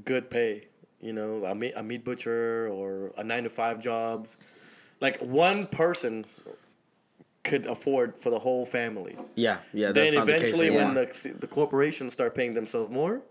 good 0.06 0.30
pay. 0.30 0.68
You 1.02 1.14
know, 1.14 1.44
a 1.46 1.56
meat, 1.56 1.74
a 1.76 1.82
meat 1.82 2.06
butcher 2.06 2.68
or 2.70 3.12
a 3.18 3.24
nine 3.24 3.44
to 3.44 3.50
five 3.50 3.82
jobs. 3.82 4.38
Like 5.02 5.18
one 5.20 5.66
person 5.66 6.26
could 7.44 7.66
afford 7.66 8.16
for 8.20 8.30
the 8.30 8.38
whole 8.38 8.68
family. 8.68 9.18
yeah 9.34 9.58
yeah 9.74 9.92
that's 9.92 10.12
then 10.12 10.20
not 10.20 10.28
the 10.28 10.34
case 10.34 10.42
eventually, 10.52 10.70
when 10.70 10.90
anymore. 10.90 11.06
the 11.06 11.36
the 11.40 11.48
corporations 11.48 12.14
start 12.14 12.36
paying 12.36 12.54
themselves 12.54 12.92
more, 12.92 13.22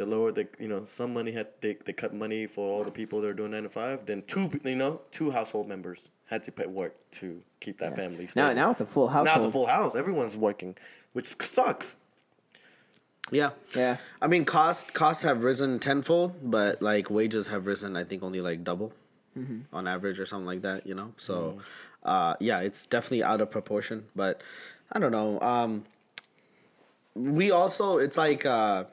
they 0.00 0.06
lower 0.06 0.32
the 0.32 0.48
you 0.58 0.66
know 0.66 0.84
some 0.86 1.12
money 1.12 1.32
had 1.32 1.48
they, 1.60 1.76
they 1.84 1.92
cut 1.92 2.14
money 2.14 2.46
for 2.46 2.66
all 2.66 2.84
the 2.84 2.90
people 2.90 3.20
that 3.20 3.28
are 3.28 3.34
doing 3.34 3.50
nine 3.50 3.64
to 3.64 3.68
five. 3.68 4.06
Then 4.06 4.22
two 4.26 4.50
you 4.64 4.74
know 4.74 5.02
two 5.10 5.30
household 5.30 5.68
members 5.68 6.08
had 6.26 6.42
to 6.44 6.52
pay 6.52 6.66
work 6.66 6.94
to 7.12 7.42
keep 7.60 7.76
that 7.78 7.96
family. 7.96 8.24
Now 8.24 8.46
Stable. 8.48 8.54
now 8.54 8.70
it's 8.70 8.80
a 8.80 8.86
full 8.86 9.08
house. 9.08 9.26
now 9.26 9.36
it's 9.36 9.44
a 9.44 9.50
full 9.50 9.66
house. 9.66 9.94
Everyone's 9.94 10.38
working, 10.38 10.74
which 11.12 11.26
sucks. 11.42 11.98
yeah 13.30 13.50
Yeah, 13.76 13.98
I 14.22 14.26
mean, 14.26 14.46
cost 14.46 14.94
costs 14.94 15.22
have 15.22 15.44
risen 15.44 15.78
tenfold, 15.78 16.50
but 16.50 16.80
like 16.80 17.10
wages 17.10 17.48
have 17.48 17.66
risen. 17.66 17.94
I 17.94 18.04
think 18.04 18.22
only 18.22 18.40
like 18.40 18.64
double, 18.64 18.94
on 19.70 19.86
average, 19.86 20.18
or 20.18 20.24
something 20.24 20.46
like 20.46 20.62
that. 20.62 20.86
You 20.86 20.94
know, 20.94 21.12
so 21.18 21.58
uh, 22.04 22.34
yeah, 22.40 22.60
it's 22.60 22.86
definitely 22.86 23.22
out 23.22 23.42
of 23.42 23.50
proportion. 23.50 24.06
But 24.16 24.40
I 24.90 24.98
don't 24.98 25.12
know. 25.12 25.38
Um, 25.40 25.84
we 27.14 27.50
also, 27.50 27.98
it's 27.98 28.16
like, 28.16 28.46
uh, 28.46 28.84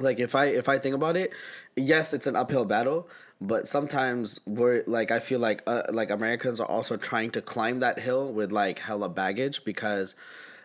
like 0.00 0.18
if 0.18 0.34
I 0.34 0.46
if 0.46 0.68
I 0.68 0.78
think 0.78 0.94
about 0.94 1.16
it, 1.16 1.32
yes, 1.76 2.12
it's 2.12 2.26
an 2.26 2.36
uphill 2.36 2.64
battle. 2.64 3.08
But 3.40 3.66
sometimes 3.66 4.38
we're 4.46 4.84
like 4.86 5.10
I 5.10 5.18
feel 5.18 5.40
like 5.40 5.62
uh, 5.66 5.84
like 5.92 6.10
Americans 6.10 6.60
are 6.60 6.68
also 6.68 6.96
trying 6.96 7.30
to 7.32 7.42
climb 7.42 7.80
that 7.80 7.98
hill 7.98 8.32
with 8.32 8.52
like 8.52 8.78
hella 8.80 9.08
baggage 9.08 9.64
because 9.64 10.14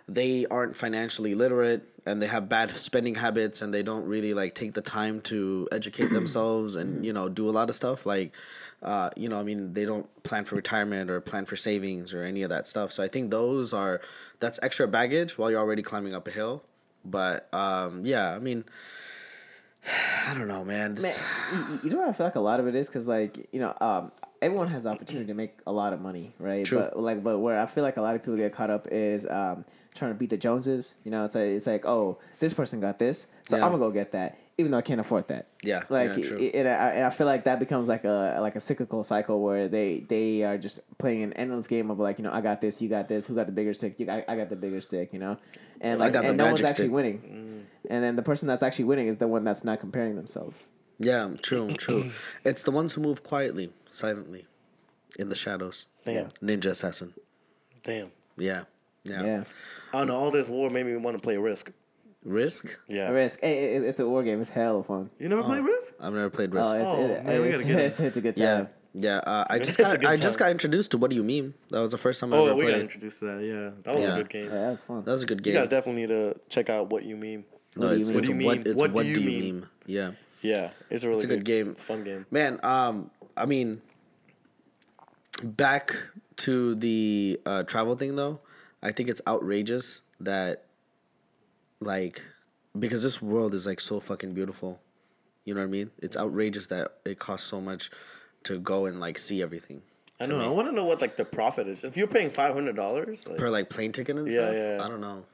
they 0.08 0.46
aren't 0.48 0.76
financially 0.76 1.34
literate 1.34 1.84
and 2.06 2.22
they 2.22 2.28
have 2.28 2.48
bad 2.48 2.70
spending 2.72 3.16
habits 3.16 3.62
and 3.62 3.74
they 3.74 3.82
don't 3.82 4.06
really 4.06 4.34
like 4.34 4.54
take 4.54 4.74
the 4.74 4.82
time 4.82 5.22
to 5.22 5.68
educate 5.72 6.08
themselves 6.12 6.76
and 6.76 7.06
you 7.06 7.12
know 7.12 7.28
do 7.28 7.50
a 7.50 7.52
lot 7.52 7.70
of 7.70 7.76
stuff 7.76 8.06
like 8.06 8.34
uh, 8.84 9.10
you 9.18 9.28
know 9.28 9.40
i 9.40 9.44
mean 9.44 9.74
they 9.74 9.86
don't 9.86 10.08
plan 10.24 10.46
for 10.46 10.56
retirement 10.56 11.10
or 11.10 11.20
plan 11.20 11.46
for 11.46 11.56
savings 11.56 12.14
or 12.14 12.24
any 12.24 12.44
of 12.44 12.50
that 12.50 12.68
stuff 12.68 12.92
so 12.92 13.02
i 13.02 13.08
think 13.08 13.32
those 13.32 13.74
are 13.74 14.00
that's 14.40 14.60
extra 14.62 14.88
baggage 14.88 15.38
while 15.38 15.50
you're 15.50 15.60
already 15.60 15.82
climbing 15.82 16.14
up 16.14 16.28
a 16.28 16.32
hill 16.32 16.64
but 17.04 17.52
um, 17.54 18.06
yeah 18.06 18.36
i 18.36 18.40
mean 18.40 18.64
i 20.28 20.34
don't 20.34 20.48
know 20.48 20.66
man, 20.66 20.96
this, 20.96 21.20
Man, 21.52 21.68
you, 21.72 21.80
you 21.84 21.90
know 21.92 21.98
what 21.98 22.10
I 22.10 22.14
feel 22.14 22.26
like 22.26 22.36
a 22.36 22.40
lot 22.40 22.60
of 22.60 22.68
it 22.68 22.76
is 22.76 22.88
because 22.88 23.08
like 23.08 23.48
you 23.52 23.60
know 23.60 23.74
um, 23.82 24.12
everyone 24.42 24.68
has 24.70 24.84
the 24.84 24.90
opportunity 24.90 25.28
to 25.28 25.34
make 25.34 25.60
a 25.68 25.72
lot 25.72 25.94
of 25.94 26.02
money, 26.02 26.34
right? 26.40 26.66
True. 26.66 26.80
But 26.80 27.00
like, 27.00 27.24
but 27.24 27.40
where 27.40 27.60
I 27.60 27.66
feel 27.68 27.84
like 27.84 27.98
a 27.98 28.02
lot 28.02 28.16
of 28.16 28.22
people 28.24 28.36
get 28.38 28.52
caught 28.54 28.70
up 28.70 28.88
is 28.92 29.26
um, 29.28 29.64
trying 29.94 30.12
to 30.12 30.16
beat 30.16 30.30
the 30.32 30.38
Joneses. 30.38 30.96
You 31.04 31.12
know, 31.12 31.26
it's 31.26 31.36
like 31.36 31.46
it's 31.48 31.68
like 31.68 31.86
oh 31.86 32.18
this 32.40 32.54
person 32.54 32.80
got 32.80 32.98
this, 33.00 33.28
so 33.44 33.58
Yeah. 33.58 33.66
I'm 33.66 33.72
gonna 33.72 33.84
go 33.84 33.92
get 33.92 34.12
that, 34.14 34.38
even 34.58 34.72
though 34.72 34.80
I 34.80 34.82
can't 34.82 35.00
afford 35.00 35.28
that. 35.28 35.48
Yeah, 35.64 35.84
like 35.90 36.18
yeah, 36.18 36.24
true. 36.24 36.38
it- 36.40 36.56
and, 36.56 36.68
I, 36.68 36.72
and 36.92 37.06
I 37.06 37.10
feel 37.12 37.28
like 37.28 37.44
that 37.46 37.60
becomes 37.60 37.88
like 37.88 38.04
a 38.06 38.40
like 38.42 38.56
a 38.56 38.60
cyclical 38.60 39.04
cycle 39.04 39.42
where 39.44 39.68
they 39.68 40.00
they 40.00 40.44
are 40.44 40.58
just 40.58 40.80
playing 40.98 41.22
an 41.24 41.34
endless 41.34 41.68
game 41.68 41.92
of 41.92 42.00
like 42.00 42.18
you 42.18 42.24
know 42.24 42.32
I 42.34 42.42
got 42.42 42.60
this, 42.62 42.82
you 42.82 42.90
got 42.90 43.08
this, 43.08 43.28
who 43.28 43.36
got 43.36 43.46
the 43.46 43.52
bigger 43.54 43.74
stick? 43.76 44.00
You, 44.00 44.10
I, 44.10 44.26
I 44.28 44.36
got 44.36 44.50
the 44.50 44.56
bigger 44.56 44.82
stick, 44.82 45.14
you 45.14 45.20
know, 45.20 45.38
and 45.80 46.00
like 46.00 46.16
and 46.16 46.38
no 46.38 46.46
one's 46.48 46.62
magic 46.62 46.70
actually 46.72 46.86
stick. 46.86 46.92
winning, 46.94 47.65
and 47.90 48.04
then 48.04 48.16
the 48.16 48.22
person 48.24 48.48
that's 48.48 48.64
actually 48.64 48.86
winning 48.86 49.08
is 49.08 49.18
the 49.18 49.28
one 49.28 49.44
that's 49.44 49.64
not 49.64 49.80
comparing 49.80 50.16
themselves. 50.16 50.68
yeah 51.00 51.30
true 51.42 51.74
true 51.76 52.12
it's 52.46 52.64
the 52.64 52.72
ones 52.72 52.94
who 52.94 53.02
move 53.02 53.24
quietly 53.24 53.72
silently 53.90 54.46
in 55.20 55.30
the 55.30 55.36
shadows 55.36 55.88
Damn. 56.06 56.30
ninja 56.42 56.68
assassin 56.68 57.14
Damn. 57.84 58.12
yeah 58.38 58.64
yeah, 59.04 59.22
Yeah. 59.24 59.44
I 59.94 60.00
don't 60.00 60.08
know. 60.08 60.16
All 60.16 60.32
this 60.32 60.50
war 60.50 60.70
made 60.72 60.86
me 60.88 60.96
want 60.96 61.16
to 61.16 61.22
play 61.22 61.38
Risk. 61.38 61.72
risk 62.24 62.76
Yeah. 62.88 63.12
Risk. 63.12 63.40
Hey, 63.42 63.76
it- 63.76 63.84
it's 63.84 64.00
a 64.00 64.10
war 64.10 64.24
game. 64.24 64.42
It's 64.42 64.50
hell 64.50 64.80
of 64.80 64.88
fun. 64.88 65.12
You 65.20 65.30
never 65.30 65.44
played 65.44 65.64
Risk? 65.64 65.94
i've 66.02 66.12
never 66.14 66.32
played 66.32 66.50
Oh, 66.54 66.58
risk 66.58 66.76
it's, 66.76 66.84
Oh, 66.86 67.06
it- 67.06 67.24
man, 67.26 67.42
we 67.44 67.50
gotta 67.50 67.64
get 67.64 67.80
it. 67.80 67.86
it's, 67.86 68.00
it's 68.00 68.18
a 68.18 68.22
good 68.22 68.38
Yeah, 68.40 68.56
time. 68.58 68.70
yeah. 68.96 69.18
Uh, 69.18 69.46
I 69.48 69.60
just 69.68 69.78
got 69.78 70.00
good 70.00 70.10
I 70.10 70.16
just 70.16 70.40
got 70.40 70.50
introduced 70.50 70.90
to 70.92 70.98
What 70.98 71.12
Do 71.12 71.16
You 71.16 71.24
Mean? 71.24 71.54
That 71.70 71.82
was 71.82 71.92
the 71.92 71.98
first 72.00 72.20
time 72.20 72.34
I 72.34 72.38
Oh, 72.38 72.46
ever 72.48 72.56
we 72.56 72.66
got 72.72 72.80
introduced 72.80 73.20
to 73.20 73.26
that. 73.26 73.44
Yeah, 73.44 73.70
that 73.84 73.94
was 73.94 74.04
Yeah. 74.04 74.14
a 74.16 74.18
good 74.18 74.30
game. 74.30 74.46
Yeah, 74.46 74.62
that 74.62 74.70
was 74.72 74.82
fun. 74.82 75.04
That 75.04 75.12
was 75.12 75.22
a 75.22 75.28
good 75.28 75.44
game. 75.44 75.54
You 75.54 75.60
guys 75.60 75.70
definitely 75.70 76.02
need 76.02 76.08
to 76.10 76.36
check 76.50 76.72
out 76.72 76.90
what 76.90 77.04
you 77.04 77.16
mean. 77.16 77.46
No, 77.76 77.88
What 77.88 77.92
do 77.92 77.96
you 77.96 78.00
it's, 78.02 78.10
mean? 78.10 78.16
What 78.16 78.24
do 78.24 78.32
you 78.32 78.46
what 78.46 78.58
mean? 78.58 78.68
it's 78.68 78.82
What 78.82 78.92
what, 78.94 79.04
do 79.04 79.14
do 79.16 79.22
you 79.22 79.30
you 79.30 79.42
mean? 79.42 79.60
meme? 79.62 79.70
Yeah, 79.86 80.12
Yeah, 80.42 80.72
it's 80.90 81.04
a 81.04 81.10
really 81.10 81.24
a 81.24 81.28
good 81.28 81.46
game. 81.46 81.70
It's 81.72 81.82
a 81.82 81.86
fun 81.86 82.04
game. 82.04 82.26
man. 82.32 82.60
Um, 82.64 83.12
I 83.38 83.46
mean, 83.46 83.82
back 85.44 85.96
to 86.38 86.76
the 86.76 87.40
uh, 87.46 87.64
travel 87.64 87.96
thing 87.96 88.16
though. 88.16 88.40
I 88.82 88.92
think 88.92 89.10
it's 89.10 89.22
outrageous 89.28 90.02
that, 90.20 90.66
like, 91.80 92.22
because 92.78 93.04
this 93.04 93.22
world 93.22 93.54
is 93.56 93.66
like 93.66 93.80
so 93.80 94.00
fucking 94.00 94.34
beautiful. 94.34 94.80
You 95.44 95.54
know 95.54 95.62
what 95.62 95.68
I 95.68 95.72
mean? 95.72 95.92
It's 96.00 96.18
outrageous 96.18 96.68
that 96.68 96.98
it 97.06 97.20
costs 97.20 97.48
so 97.48 97.62
much 97.62 97.90
to 98.44 98.60
go 98.60 98.86
and 98.86 99.00
like 99.00 99.18
see 99.18 99.42
everything 99.42 99.82
I 100.20 100.28
know. 100.28 100.40
I 100.40 100.48
want 100.50 100.68
to 100.68 100.72
know 100.72 100.86
what 100.86 101.02
like 101.02 101.18
the 101.18 101.26
profit 101.26 101.68
is. 101.68 101.84
If 101.84 101.98
you're 101.98 102.08
paying 102.08 102.30
five 102.30 102.54
hundred 102.54 102.76
dollars, 102.76 103.28
like, 103.28 103.38
per 103.38 103.50
like 103.50 103.70
plane 103.70 103.92
ticket 103.92 104.18
and 104.18 104.28
Yeah, 104.28 104.34
stuff. 104.34 104.54
yeah. 104.56 104.82
I 104.84 104.88
don't 104.88 105.02
know. 105.02 105.26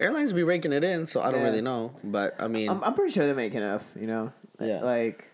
Airlines 0.00 0.32
be 0.32 0.42
raking 0.44 0.72
it 0.72 0.84
in, 0.84 1.06
so 1.06 1.20
I 1.20 1.30
don't 1.30 1.40
Yeah. 1.40 1.46
really 1.46 1.60
know. 1.60 1.92
But 2.04 2.36
I 2.40 2.48
mean, 2.48 2.68
I'm, 2.68 2.82
I'm 2.84 2.94
pretty 2.94 3.12
sure 3.12 3.26
they 3.26 3.34
make 3.34 3.54
enough. 3.54 3.84
You 3.98 4.06
know. 4.06 4.32
Yeah. 4.60 4.80
Like. 4.82 5.24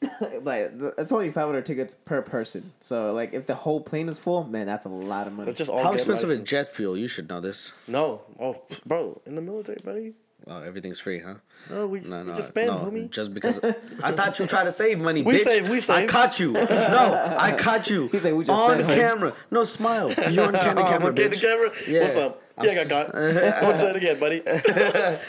like 0.42 0.78
th- 0.78 0.92
it's 0.96 1.10
only 1.10 1.28
500 1.28 1.66
tickets 1.66 1.96
per 2.04 2.22
person. 2.22 2.72
So 2.78 3.12
like 3.12 3.34
if 3.34 3.46
the 3.46 3.56
whole 3.56 3.80
plane 3.80 4.08
is 4.08 4.16
full, 4.16 4.44
man, 4.44 4.66
that's 4.66 4.86
a 4.86 4.88
lot 4.88 5.26
of 5.26 5.32
money. 5.32 5.48
let's 5.48 5.58
just 5.58 5.68
all 5.70 5.82
how 5.82 5.90
get 5.90 5.94
expensive 5.94 6.30
is 6.30 6.48
jet 6.48 6.70
fuel? 6.70 6.96
You 6.96 7.08
should 7.08 7.28
know 7.28 7.40
this. 7.40 7.72
No, 7.88 8.22
oh, 8.38 8.62
bro, 8.86 9.20
in 9.26 9.34
the 9.34 9.42
military, 9.42 9.78
buddy. 9.84 10.14
Wow, 10.48 10.62
everything's 10.62 10.98
free, 10.98 11.20
huh? 11.20 11.34
No, 11.68 11.86
we, 11.86 12.00
No, 12.00 12.22
we 12.24 12.32
just 12.32 12.48
spend, 12.48 12.68
no, 12.68 12.78
homie. 12.78 13.10
Just 13.10 13.34
because 13.34 13.58
I 14.02 14.12
thought 14.12 14.38
you 14.38 14.46
try 14.46 14.64
to 14.64 14.72
save 14.72 14.98
money. 14.98 15.20
We 15.20 15.34
bitch. 15.34 15.44
save, 15.44 15.68
we 15.68 15.82
I 15.94 16.06
caught 16.06 16.40
you. 16.40 16.52
No, 16.52 17.34
I 17.38 17.52
caught 17.58 17.90
you. 17.90 18.08
He 18.08 18.18
said 18.18 18.32
we 18.32 18.44
just 18.44 18.58
on 18.58 18.82
spent. 18.82 18.98
camera. 18.98 19.34
No, 19.50 19.64
smile. 19.64 20.10
You're 20.30 20.46
on 20.46 20.52
candid 20.54 20.84
Oh, 20.84 20.88
camera, 20.88 21.08
I'm 21.08 21.12
okay, 21.12 21.28
the 21.28 21.36
camera. 21.36 21.70
Yeah. 21.86 22.00
What's 22.00 22.16
up? 22.16 22.42
I'm 22.56 22.64
yeah, 22.64 22.70
I 22.80 22.88
got. 22.88 23.12
caught. 23.12 23.60
Don't 23.60 23.78
say 23.78 23.90
it 23.90 23.96
again, 23.96 24.18
buddy. 24.18 24.40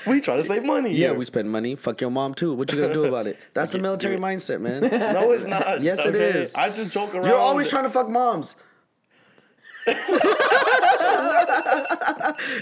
we 0.07 0.22
try 0.22 0.38
to 0.38 0.43
save 0.43 0.63
money. 0.63 0.91
Yeah, 0.91 1.09
here. 1.09 1.13
we 1.15 1.26
spend 1.26 1.51
money. 1.51 1.76
Fuck 1.76 1.99
your 1.99 2.11
mom 2.11 2.34
too. 2.34 2.53
What 2.53 2.72
you 2.72 2.80
gonna 2.80 2.93
do 2.93 3.03
about 3.03 3.28
it? 3.28 3.38
That's 3.53 3.74
the 3.74 3.80
military 3.80 4.15
mindset, 4.15 4.61
man. 4.61 4.84
No, 4.84 5.32
it's 5.34 5.43
not. 5.43 5.82
Yes, 5.82 5.99
it 6.05 6.15
okay? 6.15 6.39
is. 6.39 6.55
I 6.55 6.70
just 6.70 6.91
joke 6.91 7.13
around. 7.13 7.26
You're 7.26 7.36
always 7.36 7.70
trying 7.70 7.84
to 7.84 7.89
fuck 7.89 8.09
moms. 8.09 8.55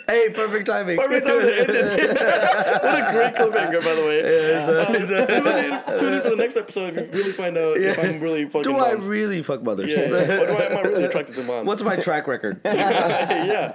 Hey, 0.08 0.30
perfect 0.30 0.68
timing. 0.68 0.98
Perfect 0.98 1.26
time 1.26 1.41
to 1.41 1.60
end 1.60 1.70
it. 1.70 2.10
what 2.84 2.95
a 2.95 3.12
great 3.12 3.36
cliffhanger, 3.36 3.84
by 3.84 3.95
the 3.95 4.02
way. 4.02 4.56
Uh, 4.58 4.86
tune 4.86 5.58
in, 5.58 5.98
tune 5.98 6.14
in 6.14 6.22
for 6.22 6.30
the 6.30 6.36
next 6.38 6.58
episode 6.58 6.98
if 6.98 7.08
you 7.14 7.20
really 7.20 7.32
find 7.34 7.58
out 7.58 7.78
if 7.78 7.98
I'm 8.00 8.20
really 8.20 8.45
fucking 8.45 8.64
Do 8.72 8.78
I 8.78 8.91
really 8.93 9.41
fuck 9.41 9.64
mothers? 9.64 9.89
yeah, 9.89 10.02
yeah. 10.10 10.41
Or 10.41 10.48
do 10.48 10.54
I, 10.54 10.66
am 10.66 10.78
I 10.78 10.82
really 10.82 11.04
attracted 11.06 11.36
to 11.36 11.43
moms? 11.43 11.66
What's 11.68 11.82
my 11.84 11.95
track 11.95 12.28
record? 12.28 12.62
yeah. 12.66 13.74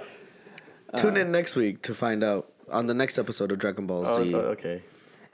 Tune 0.97 1.17
in 1.17 1.31
next 1.31 1.55
week 1.55 1.81
to 1.83 1.93
find 1.93 2.23
out 2.23 2.49
on 2.69 2.87
the 2.87 2.93
next 2.93 3.17
episode 3.17 3.51
of 3.51 3.59
Dragon 3.59 3.87
Ball 3.87 4.03
Z. 4.15 4.33
okay. 4.35 4.83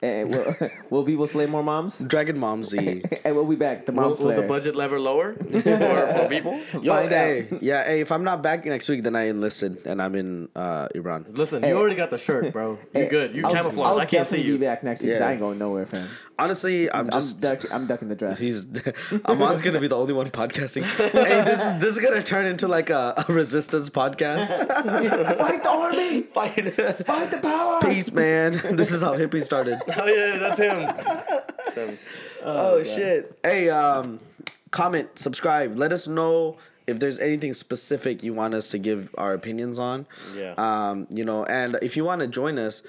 And 0.02 0.30
will, 0.32 0.56
will 0.90 1.04
people 1.04 1.28
slay 1.28 1.46
more 1.46 1.64
moms? 1.64 2.00
Dragon 2.00 2.38
Mom 2.38 2.64
Z. 2.64 3.04
And 3.26 3.36
we'll 3.36 3.46
be 3.46 3.56
back. 3.58 3.86
The 3.86 3.92
Will, 3.92 4.02
mom 4.02 4.10
will 4.12 4.16
slayer. 4.16 4.36
the 4.42 4.48
budget 4.48 4.76
lever 4.76 4.98
lower 5.00 5.34
for, 5.36 5.62
for 5.62 6.28
people? 6.30 6.58
Yo, 6.82 6.94
Find 6.94 7.10
hey, 7.12 7.48
out. 7.52 7.62
yeah, 7.62 7.84
hey, 7.84 8.00
if 8.02 8.12
I'm 8.12 8.24
not 8.24 8.42
back 8.42 8.66
next 8.66 8.88
week, 8.88 9.04
then 9.04 9.16
I 9.16 9.28
enlisted 9.28 9.86
and 9.86 10.02
I'm 10.02 10.16
in 10.16 10.48
uh, 10.56 10.88
Iran. 10.96 11.26
Listen, 11.34 11.64
you 11.64 11.76
already 11.78 11.96
got 11.96 12.12
the 12.12 12.18
shirt, 12.18 12.54
bro. 12.54 12.80
You 12.96 13.08
good. 13.10 13.34
You 13.34 13.44
I'll, 13.46 13.54
camouflage. 13.54 13.88
I'll 13.88 13.98
can't 14.06 14.10
see 14.28 14.38
definitely 14.38 14.44
you. 14.44 14.58
be 14.58 14.66
back 14.66 14.84
next 14.84 15.02
week 15.04 15.12
'cause 15.12 15.20
Yeah. 15.20 15.28
I 15.28 15.32
ain't 15.32 15.42
going 15.42 15.60
nowhere, 15.60 15.86
fam. 15.86 16.08
Honestly, 16.40 16.92
I'm 16.92 17.06
I'm, 17.06 17.10
just. 17.12 17.42
duck, 17.42 17.72
I'm 17.72 17.86
ducking 17.86 18.08
the 18.08 18.16
draft. 18.16 18.40
He's 18.40 18.68
Amon's 19.26 19.62
gonna 19.62 19.80
be 19.80 19.88
the 19.88 19.98
only 19.98 20.14
one 20.14 20.30
podcasting. 20.30 20.84
hey, 21.12 21.44
this 21.44 21.64
is 21.64 21.80
this 21.80 21.98
is 21.98 22.04
gonna 22.04 22.24
turn 22.24 22.46
into 22.46 22.68
like 22.68 22.90
a, 22.90 23.26
a 23.28 23.32
resistance 23.34 23.90
podcast. 23.90 24.48
Fight 25.38 25.64
the 25.64 25.70
army! 25.70 26.22
Fight, 26.24 26.74
Fight 27.06 27.32
the 27.32 27.40
power! 27.40 27.82
peace, 27.82 28.12
man. 28.12 28.54
This 28.54 28.92
is 28.92 29.02
how 29.02 29.16
hippie 29.16 29.42
started. 29.42 29.80
Oh 30.02 30.06
yeah, 30.06 30.38
that's 30.38 30.58
him. 30.58 30.86
That's 31.58 31.74
him. 31.76 31.98
Oh, 32.44 32.84
shit. 32.84 33.38
Hey, 33.44 33.70
um, 33.70 34.20
comment, 34.72 35.20
subscribe. 35.20 35.76
Let 35.76 35.92
us 35.92 36.08
know 36.08 36.58
if 36.88 37.00
there's 37.00 37.20
anything 37.20 37.54
specific 37.54 38.24
you 38.24 38.34
want 38.34 38.54
us 38.54 38.70
to 38.70 38.78
give 38.78 39.14
our 39.18 39.34
opinions 39.34 39.78
on. 39.78 40.08
Yeah. 40.36 40.54
Um, 40.58 41.08
you 41.10 41.26
know, 41.26 41.44
and 41.46 41.78
if 41.82 41.98
you 41.98 42.06
want 42.06 42.22
to 42.22 42.28
join 42.28 42.58
us, 42.58 42.82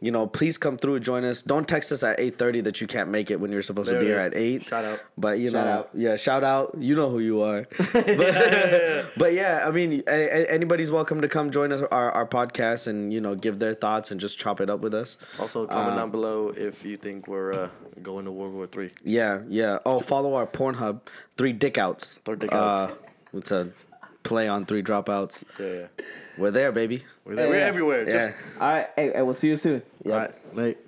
you 0.00 0.10
know, 0.10 0.26
please 0.26 0.58
come 0.58 0.76
through, 0.76 1.00
join 1.00 1.24
us. 1.24 1.40
Don't 1.42 1.66
text 1.66 1.90
us 1.92 2.02
at 2.02 2.20
eight 2.20 2.36
thirty 2.36 2.60
that 2.62 2.80
you 2.80 2.86
can't 2.86 3.08
make 3.10 3.30
it 3.30 3.40
when 3.40 3.50
you're 3.52 3.62
supposed 3.62 3.90
There 3.90 4.00
to 4.00 4.04
be 4.04 4.08
here 4.10 4.18
at 4.18 4.34
eight. 4.34 4.62
Shout 4.62 4.84
out. 4.84 5.00
But 5.16 5.38
you 5.38 5.50
Shout 5.50 5.66
know, 5.66 5.72
out. 5.72 5.90
yeah, 5.94 6.16
shout 6.16 6.44
out. 6.44 6.74
You 6.78 6.94
know 6.94 7.08
who 7.10 7.20
you 7.20 7.40
are. 7.42 7.66
but, 7.92 9.10
but 9.16 9.32
yeah, 9.32 9.64
I 9.66 9.70
mean, 9.70 10.02
anybody's 10.08 10.90
welcome 10.90 11.20
to 11.22 11.28
come 11.28 11.50
join 11.50 11.72
us 11.72 11.80
our, 11.90 12.10
our 12.10 12.26
podcast 12.26 12.86
and 12.86 13.12
you 13.12 13.20
know 13.20 13.34
give 13.34 13.58
their 13.58 13.74
thoughts 13.74 14.10
and 14.10 14.20
just 14.20 14.38
chop 14.38 14.60
it 14.60 14.68
up 14.68 14.80
with 14.80 14.94
us. 14.94 15.16
Also, 15.38 15.66
comment 15.66 15.96
down 15.96 16.10
below 16.10 16.48
if 16.48 16.84
you 16.84 16.96
think 16.96 17.26
we're 17.28 17.52
uh, 17.52 17.68
going 18.02 18.24
to 18.26 18.32
World 18.32 18.52
War 18.54 18.66
Three. 18.66 18.90
Yeah, 19.04 19.42
yeah. 19.48 19.78
Oh, 19.86 20.00
follow 20.00 20.34
our 20.34 20.46
Pornhub, 20.46 21.00
three 21.36 21.52
dick 21.52 21.78
outs. 21.78 22.18
Three 22.24 22.36
dick 22.36 22.52
Uh, 22.52 22.56
outs. 22.56 22.92
it's 23.32 23.50
a 23.52 23.70
play 24.22 24.48
on 24.48 24.64
three 24.66 24.82
dropouts. 24.82 25.44
Yeah, 25.58 25.66
yeah. 25.98 26.04
We're 26.36 26.50
there, 26.50 26.72
baby. 26.72 27.04
We're, 27.24 27.34
there. 27.36 27.48
we're 27.48 27.56
Yeah. 27.56 27.64
everywhere. 27.66 28.04
Yeah. 28.06 28.12
Just 28.30 28.36
All 28.60 28.68
right, 28.68 28.88
hey, 28.96 29.12
hey, 29.14 29.22
we'll 29.22 29.34
see 29.34 29.48
you 29.48 29.56
soon. 29.56 29.82
all 30.04 30.12
right, 30.12 30.30
late. 30.54 30.78